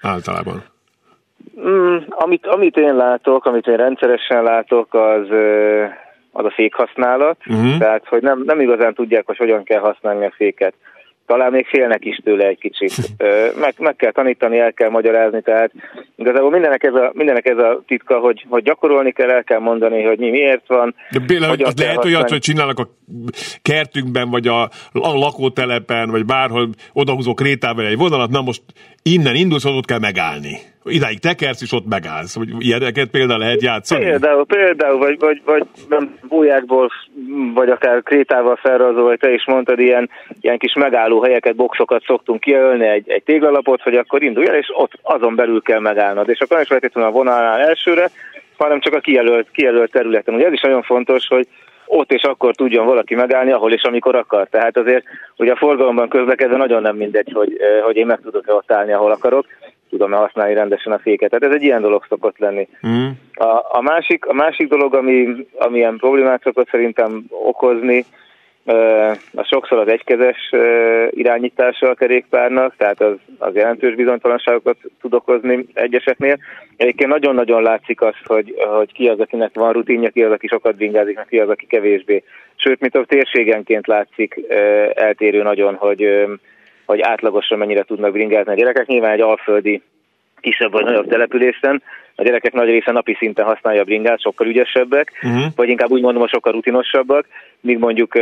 általában? 0.00 0.64
Mm, 1.60 1.96
amit, 2.08 2.46
amit 2.46 2.76
én 2.76 2.96
látok, 2.96 3.44
amit 3.44 3.66
én 3.66 3.76
rendszeresen 3.76 4.42
látok, 4.42 4.94
az 4.94 5.28
az 6.32 6.44
a 6.44 6.50
fékhasználat, 6.50 7.36
uh-huh. 7.46 7.78
tehát 7.78 8.06
hogy 8.08 8.22
nem, 8.22 8.42
nem 8.44 8.60
igazán 8.60 8.94
tudják, 8.94 9.26
hogy 9.26 9.36
hogyan 9.36 9.64
kell 9.64 9.80
használni 9.80 10.24
a 10.24 10.32
féket 10.36 10.74
talán 11.30 11.52
még 11.52 11.66
félnek 11.66 12.04
is 12.04 12.20
tőle 12.24 12.46
egy 12.46 12.58
kicsit. 12.58 12.92
Meg, 13.62 13.74
meg 13.78 13.96
kell 13.96 14.12
tanítani, 14.12 14.58
el 14.58 14.72
kell 14.72 14.88
magyarázni, 14.88 15.42
tehát 15.42 15.70
igazából 16.16 16.50
mindenek 16.50 16.82
ez 16.82 16.94
a, 16.94 17.10
mindenek 17.14 17.46
ez 17.46 17.58
a 17.58 17.82
titka, 17.86 18.18
hogy, 18.18 18.46
hogy 18.48 18.62
gyakorolni 18.62 19.12
kell, 19.12 19.30
el 19.30 19.44
kell 19.44 19.58
mondani, 19.58 20.02
hogy 20.02 20.18
mi 20.18 20.30
miért 20.30 20.66
van. 20.66 20.94
De 21.10 21.20
például 21.26 21.64
az 21.64 21.74
lehet 21.76 22.04
olyat, 22.04 22.30
hogy 22.30 22.38
csinálnak 22.38 22.78
a 22.78 22.88
kertünkben, 23.62 24.30
vagy 24.30 24.46
a, 24.46 24.62
a 24.92 25.18
lakótelepen, 25.18 26.10
vagy 26.10 26.24
bárhol 26.24 26.68
odahúzó 26.92 27.34
krétával 27.34 27.86
egy 27.86 27.96
vonalat, 27.96 28.30
na 28.30 28.42
most 28.42 28.62
innen 29.02 29.34
indulsz, 29.34 29.64
ott 29.64 29.84
kell 29.84 29.98
megállni. 29.98 30.58
Idáig 30.84 31.18
tekersz, 31.18 31.62
és 31.62 31.72
ott 31.72 31.88
megállsz. 31.88 32.36
Hogy 32.36 32.48
ilyeneket 32.58 33.08
például 33.08 33.38
lehet 33.38 33.62
játszani? 33.62 34.04
Például, 34.04 34.46
például 34.46 34.98
vagy, 34.98 35.18
vagy, 35.18 35.42
vagy 35.44 35.62
nem, 35.88 36.18
bújákból, 36.28 36.90
vagy 37.54 37.70
akár 37.70 38.02
krétával 38.02 38.56
felrajzol, 38.56 39.02
vagy 39.02 39.18
te 39.18 39.32
is 39.32 39.46
mondtad, 39.46 39.78
ilyen, 39.78 40.10
ilyen 40.40 40.58
kis 40.58 40.74
megálló 40.74 41.22
helyeket, 41.22 41.56
boxokat 41.56 42.02
szoktunk 42.04 42.40
kiölni, 42.40 42.86
egy, 42.86 43.10
egy 43.10 43.22
téglalapot, 43.22 43.82
hogy 43.82 43.94
akkor 43.94 44.22
indulj 44.22 44.48
el, 44.48 44.54
és 44.54 44.66
ott 44.74 44.92
azon 45.02 45.34
belül 45.34 45.62
kell 45.62 45.80
megállnod. 45.80 46.28
És 46.28 46.38
akkor 46.38 46.50
nem 46.50 46.60
is 46.60 46.68
feltétlenül 46.68 47.10
a 47.10 47.12
vonalnál 47.12 47.60
elsőre, 47.60 48.10
hanem 48.56 48.80
csak 48.80 48.94
a 48.94 49.00
kijelölt, 49.00 49.50
kijelölt 49.50 49.90
területen. 49.90 50.34
Ugye 50.34 50.46
ez 50.46 50.52
is 50.52 50.60
nagyon 50.60 50.82
fontos, 50.82 51.26
hogy 51.26 51.46
ott 51.86 52.12
és 52.12 52.22
akkor 52.22 52.54
tudjon 52.54 52.86
valaki 52.86 53.14
megállni, 53.14 53.52
ahol 53.52 53.72
és 53.72 53.82
amikor 53.82 54.14
akar. 54.14 54.48
Tehát 54.48 54.76
azért 54.76 55.04
ugye 55.36 55.52
a 55.52 55.56
forgalomban 55.56 56.08
közlekedve 56.08 56.56
nagyon 56.56 56.82
nem 56.82 56.96
mindegy, 56.96 57.32
hogy, 57.32 57.56
eh, 57.58 57.82
hogy 57.82 57.96
én 57.96 58.06
meg 58.06 58.20
tudok-e 58.22 58.54
ott 58.54 58.72
állni, 58.72 58.92
ahol 58.92 59.10
akarok, 59.10 59.46
tudom-e 59.90 60.16
használni 60.16 60.54
rendesen 60.54 60.92
a 60.92 60.98
féket. 60.98 61.30
Tehát 61.30 61.44
ez 61.44 61.60
egy 61.60 61.62
ilyen 61.64 61.80
dolog 61.80 62.04
szokott 62.08 62.38
lenni. 62.38 62.68
Mm. 62.86 63.08
A, 63.34 63.66
a, 63.72 63.80
másik, 63.80 64.26
a 64.26 64.32
másik 64.32 64.68
dolog, 64.68 64.94
ami, 64.94 65.46
ami 65.58 65.78
ilyen 65.78 65.96
problémát 65.96 66.42
szokott 66.42 66.68
szerintem 66.68 67.24
okozni, 67.28 68.04
a 69.34 69.42
sokszor 69.42 69.78
az 69.78 69.88
egykezes 69.88 70.54
irányítása 71.10 71.88
a 71.88 71.94
kerékpárnak, 71.94 72.76
tehát 72.76 73.00
az, 73.00 73.14
az 73.38 73.54
jelentős 73.54 73.94
bizonytalanságokat 73.94 74.76
tud 75.00 75.14
okozni 75.14 75.66
egyeseknél. 75.74 76.38
Egyébként 76.76 77.10
nagyon-nagyon 77.10 77.62
látszik 77.62 78.00
az, 78.00 78.14
hogy, 78.24 78.54
hogy 78.58 78.92
ki 78.92 79.08
az, 79.08 79.20
akinek 79.20 79.50
van 79.54 79.72
rutinja, 79.72 80.10
ki 80.10 80.22
az, 80.22 80.32
aki 80.32 80.46
sokat 80.46 80.76
bringázik, 80.76 81.20
ki 81.28 81.38
az, 81.38 81.48
aki 81.48 81.66
kevésbé. 81.66 82.22
Sőt, 82.56 82.80
mint 82.80 82.96
a 82.96 83.04
térségenként 83.04 83.86
látszik 83.86 84.40
eltérő 84.94 85.42
nagyon, 85.42 85.74
hogy, 85.74 86.26
hogy 86.90 87.00
átlagosan 87.00 87.58
mennyire 87.58 87.82
tudnak 87.82 88.12
bringázni 88.12 88.52
a 88.52 88.54
gyerekek. 88.54 88.86
Nyilván 88.86 89.10
egy 89.10 89.20
alföldi 89.20 89.82
kisebb 90.40 90.72
vagy 90.72 90.84
nagyobb 90.84 91.08
településen, 91.08 91.82
a 92.14 92.22
gyerekek 92.22 92.52
nagy 92.52 92.68
része 92.68 92.92
napi 92.92 93.16
szinten 93.18 93.44
használja 93.44 93.80
a 93.80 93.84
bringát, 93.84 94.20
sokkal 94.20 94.46
ügyesebbek, 94.46 95.12
uh-huh. 95.22 95.44
vagy 95.56 95.68
inkább 95.68 95.90
úgy 95.90 96.02
mondom, 96.02 96.28
sokkal 96.28 96.52
rutinosabbak, 96.52 97.26
míg 97.60 97.78
mondjuk, 97.78 98.12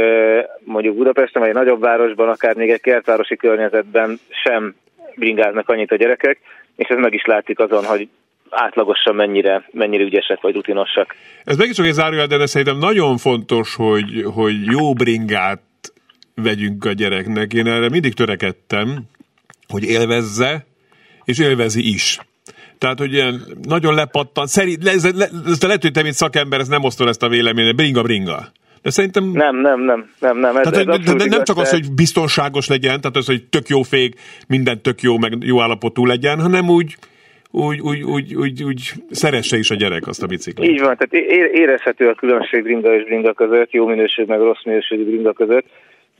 mondjuk 0.64 0.96
Budapesten, 0.96 1.40
vagy 1.42 1.50
egy 1.50 1.56
nagyobb 1.56 1.80
városban, 1.80 2.28
akár 2.28 2.54
még 2.54 2.70
egy 2.70 2.80
kertvárosi 2.80 3.36
környezetben 3.36 4.18
sem 4.44 4.74
bringáznak 5.16 5.68
annyit 5.68 5.92
a 5.92 5.96
gyerekek, 5.96 6.38
és 6.76 6.88
ez 6.88 6.98
meg 6.98 7.14
is 7.14 7.24
látszik 7.24 7.58
azon, 7.58 7.84
hogy 7.84 8.08
átlagosan 8.50 9.14
mennyire, 9.14 9.68
mennyire 9.70 10.02
ügyesek 10.02 10.40
vagy 10.40 10.54
rutinosak. 10.54 11.14
Ez 11.44 11.56
megint 11.56 11.76
csak 11.76 11.86
egy 11.86 11.92
zárójel, 11.92 12.26
de 12.26 12.46
szerintem 12.46 12.78
nagyon 12.78 13.16
fontos, 13.16 13.74
hogy, 13.74 14.24
hogy 14.34 14.54
jó 14.64 14.92
bringát 14.92 15.60
vegyünk 16.42 16.84
a 16.84 16.92
gyereknek. 16.92 17.52
Én 17.52 17.66
erre 17.66 17.88
mindig 17.88 18.14
törekedtem, 18.14 19.02
hogy 19.68 19.84
élvezze, 19.84 20.66
és 21.24 21.38
élvezi 21.38 21.92
is. 21.92 22.18
Tehát, 22.78 22.98
hogy 22.98 23.12
ilyen 23.12 23.42
nagyon 23.62 23.94
lepattan, 23.94 24.46
szerint, 24.46 24.86
ez, 24.86 25.04
ez, 25.04 25.30
ez 25.46 25.62
lehet, 25.62 25.82
hogy 25.82 25.92
te, 25.92 26.02
mint 26.02 26.14
szakember, 26.14 26.60
ez 26.60 26.68
nem 26.68 26.84
osztol 26.84 27.08
ezt 27.08 27.22
a 27.22 27.28
véleményet, 27.28 27.76
bringa, 27.76 28.02
bringa. 28.02 28.52
De 28.82 28.90
szerintem... 28.90 29.24
Nem, 29.24 29.56
nem, 29.56 29.80
nem, 29.80 30.10
nem, 30.20 30.38
nem. 30.38 30.56
Ez, 30.56 30.70
tehát, 30.70 30.88
ez 30.88 31.04
de, 31.04 31.14
de 31.14 31.24
nem 31.24 31.44
csak 31.44 31.56
az, 31.56 31.70
hogy 31.70 31.92
biztonságos 31.92 32.68
legyen, 32.68 33.00
tehát 33.00 33.16
az, 33.16 33.26
hogy 33.26 33.44
tök 33.44 33.68
jó 33.68 33.82
fék, 33.82 34.14
minden 34.48 34.82
tök 34.82 35.00
jó, 35.00 35.18
meg 35.18 35.32
jó 35.40 35.60
állapotú 35.60 36.06
legyen, 36.06 36.40
hanem 36.40 36.68
úgy, 36.68 36.96
úgy, 37.50 37.80
úgy, 37.80 38.02
úgy, 38.02 38.34
úgy, 38.34 38.62
úgy 38.64 38.92
szeresse 39.10 39.58
is 39.58 39.70
a 39.70 39.74
gyerek 39.74 40.06
azt 40.06 40.22
a 40.22 40.26
biciklit. 40.26 40.70
Így 40.70 40.80
van, 40.80 40.96
tehát 40.96 41.26
érezhető 41.54 42.08
a 42.08 42.14
különbség 42.14 42.62
bringa 42.62 42.94
és 42.94 43.04
bringa 43.04 43.32
között, 43.32 43.70
jó 43.70 43.86
minőség 43.86 44.26
meg 44.26 44.38
rossz 44.38 44.64
minőségű 44.64 45.04
bringa 45.04 45.32
között, 45.32 45.66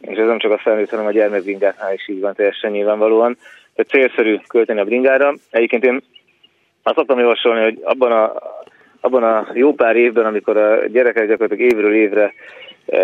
és 0.01 0.19
ez 0.19 0.27
nem 0.27 0.39
csak 0.39 0.53
a 0.53 0.59
felnőtt, 0.59 0.91
hanem 0.91 1.07
a 1.07 1.11
gyermekbringánál 1.11 1.93
is 1.95 2.09
így 2.09 2.21
van 2.21 2.35
teljesen 2.35 2.71
nyilvánvalóan. 2.71 3.37
Tehát 3.75 3.91
célszerű 3.91 4.39
költeni 4.47 4.81
a 4.81 4.85
bringára. 4.85 5.35
Egyébként 5.51 5.85
én 5.85 6.03
azt 6.83 6.97
szoktam 6.97 7.19
javasolni, 7.19 7.63
hogy 7.63 7.79
abban 7.83 8.13
a, 8.13 8.33
abban 9.01 9.23
a 9.23 9.47
jó 9.53 9.75
pár 9.75 9.97
évben, 9.97 10.25
amikor 10.25 10.57
a 10.57 10.87
gyerekek 10.87 11.29
gyakorlatilag 11.29 11.73
évről 11.73 11.95
évre 11.95 12.33
e, 12.87 13.01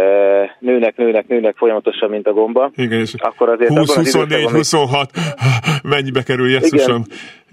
nőnek, 0.58 0.96
nőnek, 0.96 1.26
nőnek 1.28 1.56
folyamatosan, 1.56 2.10
mint 2.10 2.26
a 2.26 2.32
gomba. 2.32 2.70
Igen, 2.76 3.00
és 3.00 3.14
akkor 3.18 3.48
azért 3.48 3.70
20, 3.70 3.94
24, 3.94 4.50
26, 4.50 5.10
mennyibe 5.82 6.22
kerül 6.22 6.50
jesszusom? 6.50 7.02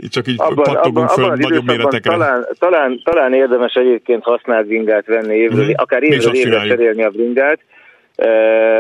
Csak 0.10 0.28
így 0.28 0.36
abban, 0.38 0.64
pattogunk 0.64 0.98
abban, 0.98 1.08
föl 1.08 1.24
abban 1.24 1.38
nagyobb 1.40 1.66
méretekre. 1.66 2.12
Talán, 2.12 2.48
talán, 2.60 3.02
talán 3.04 3.34
érdemes 3.34 3.74
egyébként 3.74 4.24
használt 4.24 4.68
bringát 4.68 5.06
venni 5.06 5.36
évről, 5.36 5.66
mm. 5.66 5.72
akár 5.76 6.04
évről 6.04 6.36
évre 6.36 6.68
cserélni 6.68 7.04
a 7.04 7.10
bringát, 7.10 7.60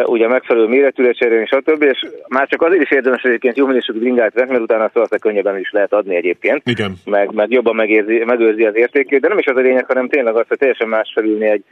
ugye 0.06 0.28
megfelelő 0.28 0.68
méretűre 0.68 1.12
cserélni, 1.12 1.46
stb. 1.46 1.84
És 1.84 2.06
már 2.28 2.48
csak 2.48 2.62
azért 2.62 2.82
is 2.82 2.92
érdemes 2.92 3.24
egyébként 3.24 3.58
jó 3.58 3.66
minőségű 3.66 4.00
bringát 4.00 4.34
venni, 4.34 4.50
mert 4.50 4.62
utána 4.62 4.90
azt 4.94 5.20
könnyebben 5.20 5.60
is 5.60 5.72
lehet 5.72 5.94
adni 5.94 6.16
egyébként. 6.16 6.62
Igen. 6.66 6.94
Meg, 7.06 7.34
meg 7.34 7.52
jobban 7.52 7.76
megérzi, 7.76 8.24
megőrzi 8.26 8.66
az 8.66 8.76
értékét, 8.76 9.20
de 9.20 9.28
nem 9.28 9.38
is 9.38 9.46
az 9.46 9.58
a 9.58 9.60
lényeg, 9.60 9.86
hanem 9.86 10.08
tényleg 10.08 10.36
az, 10.36 10.46
hogy 10.48 10.58
teljesen 10.58 10.88
más 10.88 11.12
felülni 11.16 11.46
egy, 11.46 11.64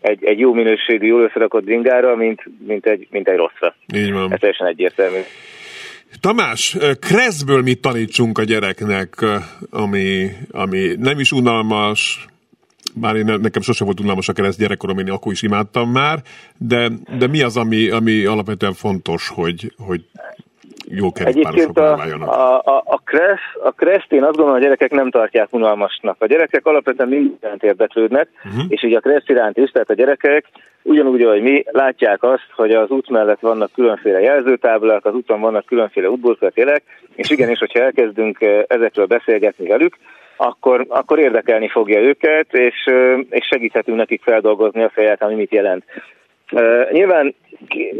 egy, 0.00 0.24
egy 0.24 0.38
jó 0.38 0.52
minőségű, 0.52 1.06
jól 1.06 1.22
összerakott 1.22 1.64
bringára, 1.64 2.16
mint, 2.16 2.42
mint, 2.66 2.86
egy, 2.86 3.06
mint 3.10 3.28
egy 3.28 3.36
rosszra. 3.36 3.74
Így 3.94 4.12
van. 4.12 4.32
Ez 4.32 4.38
teljesen 4.38 4.66
egyértelmű. 4.66 5.20
Tamás, 6.20 6.76
Kreszből 7.00 7.62
mit 7.62 7.80
tanítsunk 7.80 8.38
a 8.38 8.44
gyereknek, 8.44 9.14
ami, 9.70 10.26
ami 10.50 10.94
nem 10.98 11.18
is 11.18 11.32
unalmas, 11.32 12.26
bár 12.94 13.16
én 13.16 13.24
nekem 13.24 13.62
sosem 13.62 13.86
volt 13.86 14.00
unalmas 14.00 14.28
a 14.28 14.32
kereszt 14.32 14.58
gyerekkorom, 14.58 14.98
én 14.98 15.10
akkor 15.10 15.32
is 15.32 15.42
imádtam 15.42 15.90
már, 15.90 16.18
de, 16.58 16.88
de 17.18 17.26
mi 17.26 17.42
az, 17.42 17.56
ami, 17.56 17.90
ami 17.90 18.24
alapvetően 18.24 18.72
fontos, 18.72 19.28
hogy, 19.28 19.72
hogy 19.86 20.04
jó 20.90 21.12
kerékpárosok 21.12 21.78
a, 21.78 21.92
a, 21.92 22.62
a, 22.64 22.82
a, 22.84 23.00
kressz, 23.04 23.54
a 23.64 23.70
kreszt 23.70 24.12
én 24.12 24.22
azt 24.22 24.36
gondolom, 24.36 24.60
a 24.60 24.62
gyerekek 24.62 24.90
nem 24.90 25.10
tartják 25.10 25.48
unalmasnak. 25.50 26.16
A 26.18 26.26
gyerekek 26.26 26.66
alapvetően 26.66 27.08
mindent 27.08 27.62
érdeklődnek, 27.62 28.28
uh-huh. 28.44 28.64
és 28.68 28.82
így 28.82 28.94
a 28.94 29.00
kressz 29.00 29.28
iránt 29.28 29.56
is, 29.56 29.70
tehát 29.70 29.90
a 29.90 29.94
gyerekek 29.94 30.44
ugyanúgy, 30.82 31.22
ahogy 31.22 31.42
mi, 31.42 31.64
látják 31.66 32.22
azt, 32.22 32.48
hogy 32.54 32.70
az 32.70 32.90
út 32.90 33.10
mellett 33.10 33.40
vannak 33.40 33.72
különféle 33.72 34.20
jelzőtáblák, 34.20 35.04
az 35.04 35.14
úton 35.14 35.40
vannak 35.40 35.64
különféle 35.64 36.10
útburkolati 36.10 36.64
és 37.14 37.30
igenis, 37.30 37.58
hogyha 37.58 37.80
elkezdünk 37.80 38.38
ezekről 38.66 39.06
beszélgetni 39.06 39.68
velük, 39.68 39.96
akkor, 40.40 40.84
akkor 40.88 41.18
érdekelni 41.18 41.68
fogja 41.68 42.00
őket, 42.00 42.54
és, 42.54 42.90
és 43.30 43.46
segíthetünk 43.46 43.96
nekik 43.96 44.22
feldolgozni 44.22 44.82
a 44.82 44.90
fejet, 44.90 45.22
ami 45.22 45.34
mit 45.34 45.52
jelent. 45.52 45.84
Nyilván 46.90 47.34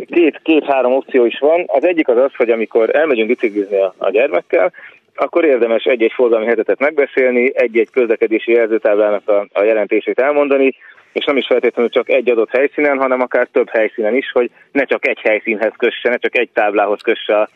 két, 0.07 0.41
két-három 0.43 0.93
opció 0.93 1.25
is 1.25 1.39
van. 1.39 1.65
Az 1.67 1.85
egyik 1.85 2.09
az 2.09 2.17
az, 2.17 2.35
hogy 2.37 2.51
amikor 2.51 2.97
elmegyünk 2.97 3.29
biciklizni 3.29 3.81
a, 3.81 3.95
a 3.99 4.11
gyermekkel, 4.11 4.73
akkor 5.15 5.45
érdemes 5.45 5.85
egy-egy 5.85 6.13
forgalmi 6.13 6.47
helyzetet 6.47 6.79
megbeszélni, 6.79 7.51
egy-egy 7.55 7.91
közlekedési 7.91 8.53
jelzőtáblának 8.53 9.29
a, 9.29 9.47
a 9.53 9.63
jelentését 9.63 10.21
elmondani, 10.21 10.75
és 11.13 11.25
nem 11.25 11.37
is 11.37 11.47
feltétlenül 11.47 11.91
csak 11.91 12.09
egy 12.09 12.31
adott 12.31 12.51
helyszínen, 12.51 12.99
hanem 12.99 13.21
akár 13.21 13.49
több 13.53 13.69
helyszínen 13.69 14.15
is, 14.15 14.31
hogy 14.33 14.51
ne 14.73 14.85
csak 14.85 15.07
egy 15.07 15.21
helyszínhez 15.21 15.73
kösse, 15.77 16.09
ne 16.09 16.17
csak 16.17 16.37
egy 16.37 16.49
táblához 16.53 17.01
kösse 17.01 17.37
a, 17.37 17.49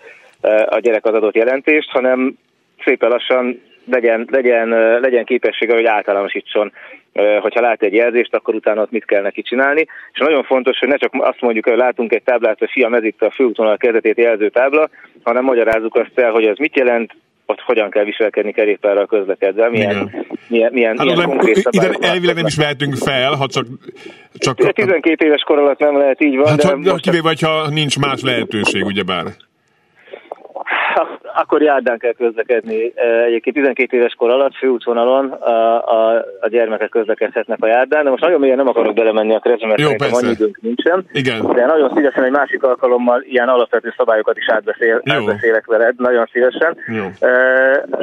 a 0.66 0.78
gyerek 0.78 1.05
az 1.05 1.14
adott 1.14 1.35
jelentést, 1.35 1.91
hanem 1.91 2.39
szépen 2.85 3.09
lassan 3.09 3.61
legyen, 3.91 4.28
legyen, 4.30 4.68
legyen 5.01 5.24
képessége, 5.24 5.74
hogy 5.74 5.85
általánosítson, 5.85 6.72
hogyha 7.41 7.61
lát 7.61 7.83
egy 7.83 7.95
jelzést, 7.95 8.35
akkor 8.35 8.55
utána 8.55 8.83
ott 8.83 8.91
mit 8.91 9.05
kell 9.05 9.22
neki 9.22 9.43
csinálni. 9.43 9.87
És 10.12 10.18
nagyon 10.18 10.43
fontos, 10.43 10.78
hogy 10.78 10.89
ne 10.89 10.97
csak 10.97 11.12
azt 11.18 11.41
mondjuk, 11.41 11.68
hogy 11.68 11.76
látunk 11.76 12.12
egy 12.12 12.22
táblát, 12.22 12.59
hogy 12.59 12.70
fiam, 12.70 12.95
ez 12.95 13.05
itt 13.05 13.22
a 13.22 13.30
főútvonal 13.30 13.76
kezdetét 13.76 14.18
jelző 14.18 14.49
tábla, 14.49 14.89
hanem 15.22 15.45
magyarázzuk 15.45 15.97
azt 15.97 16.18
el, 16.18 16.30
hogy 16.30 16.45
ez 16.45 16.57
mit 16.57 16.76
jelent, 16.76 17.12
ott 17.47 17.61
hogyan 17.61 17.91
kell 17.91 18.05
viselkedni 18.05 18.53
kerékpárral 18.53 19.07
közlekedve, 19.07 19.70
milyen, 19.70 20.26
milyen, 20.49 20.72
milyen, 20.72 20.97
hát, 20.99 21.07
milyen 21.07 21.28
konkrét 21.28 21.68
Ide 21.70 21.91
elvileg 22.01 22.35
nem 22.35 22.47
is 22.47 22.57
vehetünk 22.57 22.97
fel, 22.97 23.33
ha 23.35 23.47
csak... 23.47 23.66
csak 24.33 24.72
12 24.72 25.26
éves 25.26 25.43
kor 25.43 25.59
alatt 25.59 25.78
nem 25.78 25.97
lehet 25.97 26.22
így 26.22 26.37
van. 26.37 26.47
Hát, 26.47 26.80
de 26.83 26.91
ha, 26.91 26.97
kivéve, 26.97 27.35
ha 27.41 27.68
nincs 27.68 27.99
más 27.99 28.22
lehetőség, 28.22 28.85
ugyebár 28.85 29.24
akkor 31.40 31.62
járdán 31.62 31.99
kell 31.99 32.12
közlekedni. 32.12 32.93
Egyébként 33.26 33.57
12 33.57 33.97
éves 33.97 34.14
kor 34.14 34.30
alatt 34.30 34.55
főútvonalon 34.55 35.30
a, 35.30 35.86
a, 35.88 36.24
a 36.40 36.49
gyermekek 36.49 36.88
közlekedhetnek 36.88 37.59
a 37.61 37.66
járdán, 37.66 38.05
de 38.05 38.11
most 38.11 38.22
nagyon 38.22 38.40
mélyen 38.40 38.57
nem 38.57 38.68
akarok 38.68 38.95
belemenni 38.95 39.34
a 39.34 39.40
keresztbe, 39.40 39.66
mert 39.66 39.80
Jó, 39.80 39.86
szerintem 39.86 40.12
annyi 40.12 40.30
időnk 40.30 40.61
nincsen. 40.61 41.05
Igen. 41.12 41.47
De 41.47 41.66
nagyon 41.66 41.93
szívesen 41.95 42.24
egy 42.24 42.30
másik 42.30 42.62
alkalommal 42.62 43.22
ilyen 43.22 43.49
alapvető 43.49 43.95
szabályokat 43.97 44.36
is 44.36 44.49
átbeszél, 44.49 45.01
átbeszélek 45.05 45.66
veled, 45.66 45.95
nagyon 45.97 46.28
szívesen. 46.32 46.76
Jó. 46.86 47.05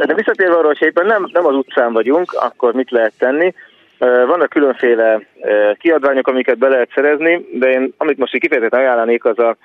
De 0.05 0.13
visszatérve 0.13 0.55
arra, 0.55 0.67
hogy 0.67 0.81
éppen 0.81 1.05
nem, 1.05 1.29
nem 1.33 1.45
az 1.45 1.55
utcán 1.55 1.93
vagyunk, 1.93 2.31
akkor 2.31 2.73
mit 2.73 2.91
lehet 2.91 3.13
tenni? 3.17 3.53
Vannak 3.99 4.49
különféle 4.49 5.21
kiadványok, 5.79 6.27
amiket 6.27 6.57
be 6.57 6.67
lehet 6.67 6.89
szerezni, 6.95 7.45
de 7.53 7.69
én 7.69 7.93
amit 7.97 8.17
most 8.17 8.35
így 8.35 8.41
kifejezetten 8.41 8.79
ajánlanék, 8.79 9.25
az 9.25 9.39
a 9.39 9.57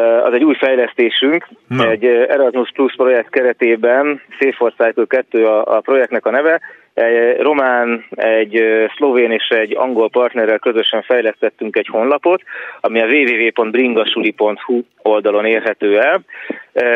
az 0.00 0.32
egy 0.32 0.44
új 0.44 0.54
fejlesztésünk, 0.54 1.48
Na. 1.68 1.90
egy 1.90 2.04
Erasmus 2.04 2.70
Plus 2.74 2.94
projekt 2.96 3.30
keretében, 3.30 4.20
Safe 4.28 4.56
for 4.56 4.72
Cycle 4.72 5.04
2 5.06 5.46
a, 5.46 5.76
a 5.76 5.80
projektnek 5.80 6.26
a 6.26 6.30
neve, 6.30 6.60
egy 6.94 7.40
román, 7.40 8.04
egy 8.10 8.64
szlovén 8.96 9.30
és 9.30 9.48
egy 9.48 9.76
angol 9.76 10.10
partnerrel 10.10 10.58
közösen 10.58 11.02
fejlesztettünk 11.02 11.76
egy 11.76 11.88
honlapot, 11.90 12.42
ami 12.80 13.00
a 13.00 13.06
www.bringasuli.hu 13.06 14.80
oldalon 15.02 15.44
érhető 15.44 16.00
el. 16.00 16.20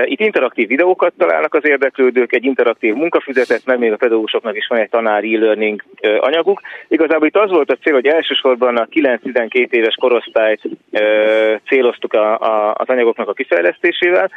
Itt 0.04 0.20
interaktív 0.20 0.68
videókat 0.68 1.12
találnak 1.18 1.54
az 1.54 1.68
érdeklődők, 1.68 2.34
egy 2.34 2.44
interaktív 2.44 2.94
munkafüzetet, 2.94 3.62
meg 3.64 3.78
még 3.78 3.92
a 3.92 3.96
pedagógusoknak 3.96 4.56
is 4.56 4.66
van 4.66 4.78
egy 4.78 4.90
tanári 4.90 5.34
e-learning 5.34 5.82
anyaguk. 6.18 6.60
Igazából 6.88 7.26
itt 7.26 7.36
az 7.36 7.50
volt 7.50 7.70
a 7.70 7.76
cél, 7.82 7.92
hogy 7.92 8.06
elsősorban 8.06 8.76
a 8.76 8.86
9-12 8.86 9.70
éves 9.70 9.94
korosztályt 9.94 10.60
céloztuk 11.66 12.12
az 12.72 12.88
anyagoknak 12.88 13.28
a 13.28 13.32
kifejlesztésével, 13.32 14.30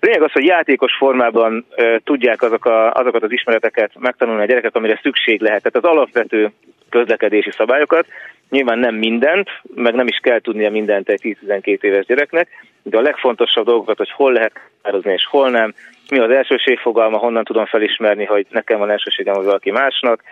lényeg 0.00 0.22
az, 0.22 0.32
hogy 0.32 0.44
játékos 0.44 0.92
formában 0.98 1.66
e, 1.76 2.00
tudják 2.04 2.42
azok 2.42 2.64
a, 2.64 2.92
azokat 2.92 3.22
az 3.22 3.32
ismereteket 3.32 3.90
megtanulni 3.98 4.42
a 4.42 4.46
gyerekek, 4.46 4.74
amire 4.74 5.00
szükség 5.02 5.40
lehet. 5.40 5.62
Tehát 5.62 5.86
az 5.86 5.96
alapvető 5.96 6.50
közlekedési 6.90 7.50
szabályokat, 7.50 8.06
nyilván 8.50 8.78
nem 8.78 8.94
mindent, 8.94 9.48
meg 9.74 9.94
nem 9.94 10.06
is 10.06 10.18
kell 10.22 10.40
tudnia 10.40 10.70
mindent 10.70 11.08
egy 11.08 11.36
10-12 11.46 11.82
éves 11.82 12.06
gyereknek, 12.06 12.48
de 12.82 12.98
a 12.98 13.00
legfontosabb 13.00 13.64
dolgokat, 13.64 13.96
hogy 13.96 14.10
hol 14.10 14.32
lehet 14.32 14.60
határozni 14.86 15.12
és 15.12 15.26
hol 15.26 15.50
nem, 15.50 15.74
mi 16.10 16.18
az 16.18 16.30
elsőség 16.30 16.78
fogalma, 16.78 17.18
honnan 17.18 17.44
tudom 17.44 17.64
felismerni, 17.64 18.24
hogy 18.24 18.46
nekem 18.50 18.78
van 18.78 18.90
elsőségem, 18.90 19.34
vagy 19.34 19.44
valaki 19.44 19.70
másnak, 19.70 20.22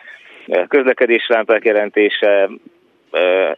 közlekedéslámpák 0.68 1.64
jelentése, 1.64 2.48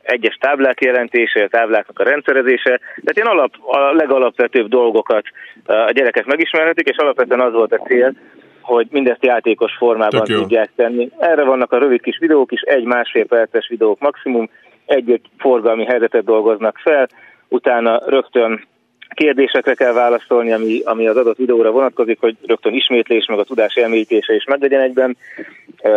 egyes 0.03 0.35
táblák 0.35 0.81
jelentése, 0.81 1.43
a 1.43 1.49
tábláknak 1.49 1.99
a 1.99 2.05
rendszerezése, 2.05 2.81
tehát 3.05 3.17
ilyen 3.17 3.27
alap, 3.27 3.53
a 3.67 3.93
legalapvetőbb 3.93 4.69
dolgokat 4.69 5.25
a 5.67 5.91
gyerekek 5.91 6.25
megismerhetik, 6.25 6.89
és 6.89 6.97
alapvetően 6.97 7.41
az 7.41 7.53
volt 7.53 7.73
a 7.73 7.83
cél, 7.87 8.13
hogy 8.61 8.87
mindezt 8.91 9.25
játékos 9.25 9.73
formában 9.79 10.25
tudják 10.25 10.71
tenni. 10.77 11.11
Erre 11.19 11.45
vannak 11.45 11.73
a 11.73 11.79
rövid 11.79 12.03
kis 12.03 12.19
videók 12.19 12.53
is, 12.53 12.61
egy-másfél 12.61 13.27
perces 13.27 13.69
videók 13.69 13.99
maximum, 14.01 14.51
egy-egy 14.87 15.27
forgalmi 15.39 15.85
helyzetet 15.85 16.25
dolgoznak 16.25 16.79
fel, 16.79 17.09
utána 17.49 18.01
rögtön 18.07 18.67
kérdésekre 19.15 19.75
kell 19.75 19.93
válaszolni, 19.93 20.53
ami, 20.53 20.81
ami 20.85 21.07
az 21.07 21.17
adott 21.17 21.37
videóra 21.37 21.71
vonatkozik, 21.71 22.21
hogy 22.21 22.37
rögtön 22.47 22.75
ismétlés, 22.75 23.27
meg 23.27 23.39
a 23.39 23.45
tudás 23.45 23.75
elmélyítése 23.75 24.35
is 24.35 24.45
meglegyen 24.45 24.81
egyben. 24.81 25.17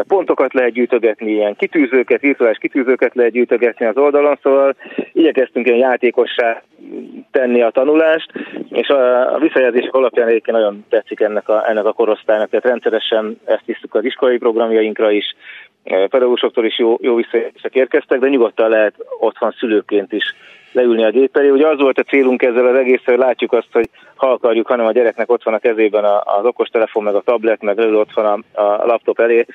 Pontokat 0.07 0.53
lehet 0.53 0.71
gyűjtögetni, 0.71 1.31
ilyen 1.31 1.55
kitűzőket, 1.55 2.21
virtuális 2.21 2.57
kitűzőket 2.57 3.15
lehet 3.15 3.31
gyűjtögetni 3.31 3.85
az 3.85 3.97
oldalon, 3.97 4.39
szóval 4.41 4.75
igyekeztünk 5.13 5.65
ilyen 5.67 5.77
játékossá 5.77 6.63
tenni 7.31 7.61
a 7.61 7.69
tanulást, 7.69 8.31
és 8.69 8.87
a, 8.87 9.33
a 9.33 9.39
visszajelzések 9.39 9.93
alapján 9.93 10.27
egyébként 10.27 10.57
nagyon 10.57 10.85
tetszik 10.89 11.19
ennek 11.19 11.49
a, 11.49 11.69
ennek 11.69 11.85
a 11.85 11.93
korosztálynak, 11.93 12.49
tehát 12.49 12.65
rendszeresen 12.65 13.39
ezt 13.45 13.63
tisztük 13.65 13.95
az 13.95 14.05
iskolai 14.05 14.37
programjainkra 14.37 15.11
is, 15.11 15.35
pedagógusoktól 15.83 16.65
is 16.65 16.79
jó, 16.79 16.97
jó 17.01 17.15
visszajelzések 17.15 17.75
érkeztek, 17.75 18.19
de 18.19 18.27
nyugodtan 18.27 18.69
lehet 18.69 18.93
otthon 19.19 19.55
szülőként 19.59 20.13
is 20.13 20.35
leülni 20.79 21.03
a 21.03 21.11
gép 21.11 21.37
elé. 21.37 21.49
Ugye 21.49 21.67
az 21.67 21.79
volt 21.79 21.99
a 21.99 22.03
célunk 22.03 22.41
ezzel 22.41 22.67
az 22.67 22.75
egész, 22.75 23.01
hogy 23.05 23.17
látjuk 23.17 23.53
azt, 23.53 23.67
hogy 23.71 23.89
ha 24.15 24.31
akarjuk, 24.31 24.67
hanem 24.67 24.85
a 24.85 24.91
gyereknek 24.91 25.31
ott 25.31 25.43
van 25.43 25.53
a 25.53 25.59
kezében 25.59 26.03
az 26.03 26.45
okostelefon, 26.45 27.03
meg 27.03 27.15
a 27.15 27.21
tablet, 27.21 27.61
meg 27.61 27.77
leül 27.77 27.95
ott 27.95 28.13
van 28.13 28.25
a, 28.53 28.61
a 28.61 28.85
laptop 28.85 29.19
elé, 29.19 29.45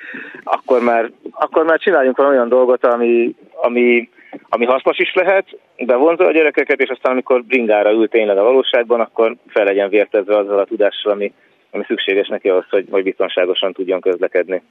akkor 0.45 0.81
már, 0.83 1.11
akkor 1.31 1.64
már 1.64 1.79
csináljunk 1.79 2.16
valami 2.16 2.35
olyan 2.35 2.49
dolgot, 2.49 2.87
ami, 2.87 3.35
ami, 3.62 4.09
ami 4.49 4.64
hasznos 4.64 4.99
is 4.99 5.14
lehet, 5.14 5.47
de 5.77 5.95
vonza 5.95 6.27
a 6.27 6.33
gyerekeket, 6.33 6.81
és 6.81 6.89
aztán 6.89 7.12
amikor 7.12 7.45
bringára 7.45 7.93
ül 7.93 8.09
tényleg 8.09 8.39
a 8.39 8.43
valóságban, 8.43 9.01
akkor 9.01 9.37
fel 9.47 9.64
legyen 9.64 9.89
vértezve 9.89 10.37
azzal 10.37 10.59
a 10.59 10.64
tudással, 10.64 11.12
ami, 11.12 11.33
ami 11.70 11.85
szükséges 11.87 12.29
neki 12.29 12.49
ahhoz, 12.49 12.66
hogy, 12.70 12.87
hogy 12.91 13.03
biztonságosan 13.03 13.72
tudjon 13.72 14.01
közlekedni. 14.01 14.62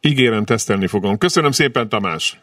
Ígérem, 0.00 0.44
tesztelni 0.44 0.86
fogom. 0.86 1.18
Köszönöm 1.18 1.50
szépen, 1.50 1.88
Tamás! 1.88 2.40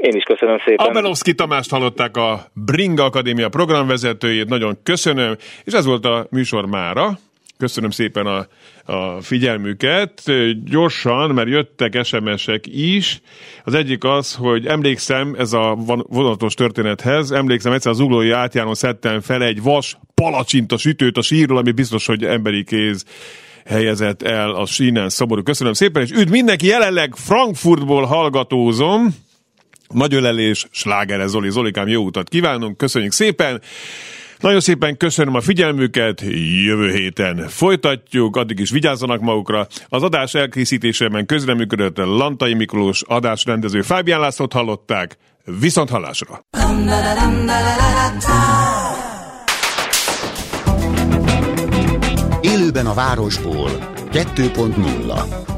Én 0.00 0.16
is 0.16 0.22
köszönöm 0.22 0.58
szépen. 0.64 0.86
Abelovszki 0.86 1.34
Tamást 1.34 1.70
hallották 1.70 2.16
a 2.16 2.46
Bringa 2.52 3.04
Akadémia 3.04 3.48
programvezetőjét, 3.48 4.48
nagyon 4.48 4.78
köszönöm, 4.82 5.36
és 5.64 5.72
ez 5.72 5.84
volt 5.84 6.04
a 6.04 6.26
műsor 6.30 6.66
mára. 6.66 7.18
Köszönöm 7.58 7.90
szépen 7.90 8.26
a, 8.26 8.46
a 8.92 9.20
figyelmüket. 9.20 10.22
Gyorsan, 10.64 11.30
mert 11.30 11.48
jöttek 11.48 12.04
SMS-ek 12.04 12.66
is. 12.66 13.20
Az 13.64 13.74
egyik 13.74 14.04
az, 14.04 14.34
hogy 14.34 14.66
emlékszem, 14.66 15.34
ez 15.38 15.52
a 15.52 15.74
vonatos 16.08 16.54
történethez, 16.54 17.30
emlékszem 17.30 17.72
egyszer 17.72 17.90
az 17.90 18.00
uglói 18.00 18.30
átjáron 18.30 18.74
szedtem 18.74 19.20
fel 19.20 19.42
egy 19.42 19.62
vas 19.62 19.96
palacsinta 20.14 20.76
sütőt 20.76 21.16
a 21.16 21.22
sírról, 21.22 21.58
ami 21.58 21.72
biztos, 21.72 22.06
hogy 22.06 22.24
emberi 22.24 22.64
kéz 22.64 23.04
helyezett 23.64 24.22
el 24.22 24.50
a 24.50 24.66
sínen 24.66 25.08
szomorú. 25.08 25.42
Köszönöm 25.42 25.72
szépen, 25.72 26.02
és 26.02 26.10
üdv 26.10 26.30
mindenki, 26.30 26.66
jelenleg 26.66 27.14
Frankfurtból 27.14 28.04
hallgatózom. 28.04 29.26
Nagy 29.94 30.14
ölelés, 30.14 30.66
slágere 30.70 31.26
Zoli, 31.26 31.50
Zolikám, 31.50 31.88
jó 31.88 32.04
utat 32.04 32.28
kívánunk, 32.28 32.76
köszönjük 32.76 33.12
szépen! 33.12 33.60
Nagyon 34.38 34.60
szépen 34.60 34.96
köszönöm 34.96 35.34
a 35.34 35.40
figyelmüket, 35.40 36.22
jövő 36.64 36.92
héten 36.92 37.48
folytatjuk, 37.48 38.36
addig 38.36 38.58
is 38.58 38.70
vigyázzanak 38.70 39.20
magukra. 39.20 39.66
Az 39.88 40.02
adás 40.02 40.34
elkészítésében 40.34 41.26
közreműködött 41.26 41.96
Lantai 41.96 42.54
Miklós 42.54 43.02
adásrendező 43.06 43.82
Fábián 43.82 44.20
Lászlót 44.20 44.52
hallották, 44.52 45.16
viszont 45.60 45.90
hallásra! 45.90 46.44
Élőben 52.40 52.86
a 52.86 52.94
városból 52.94 53.70
2.0 54.12 55.57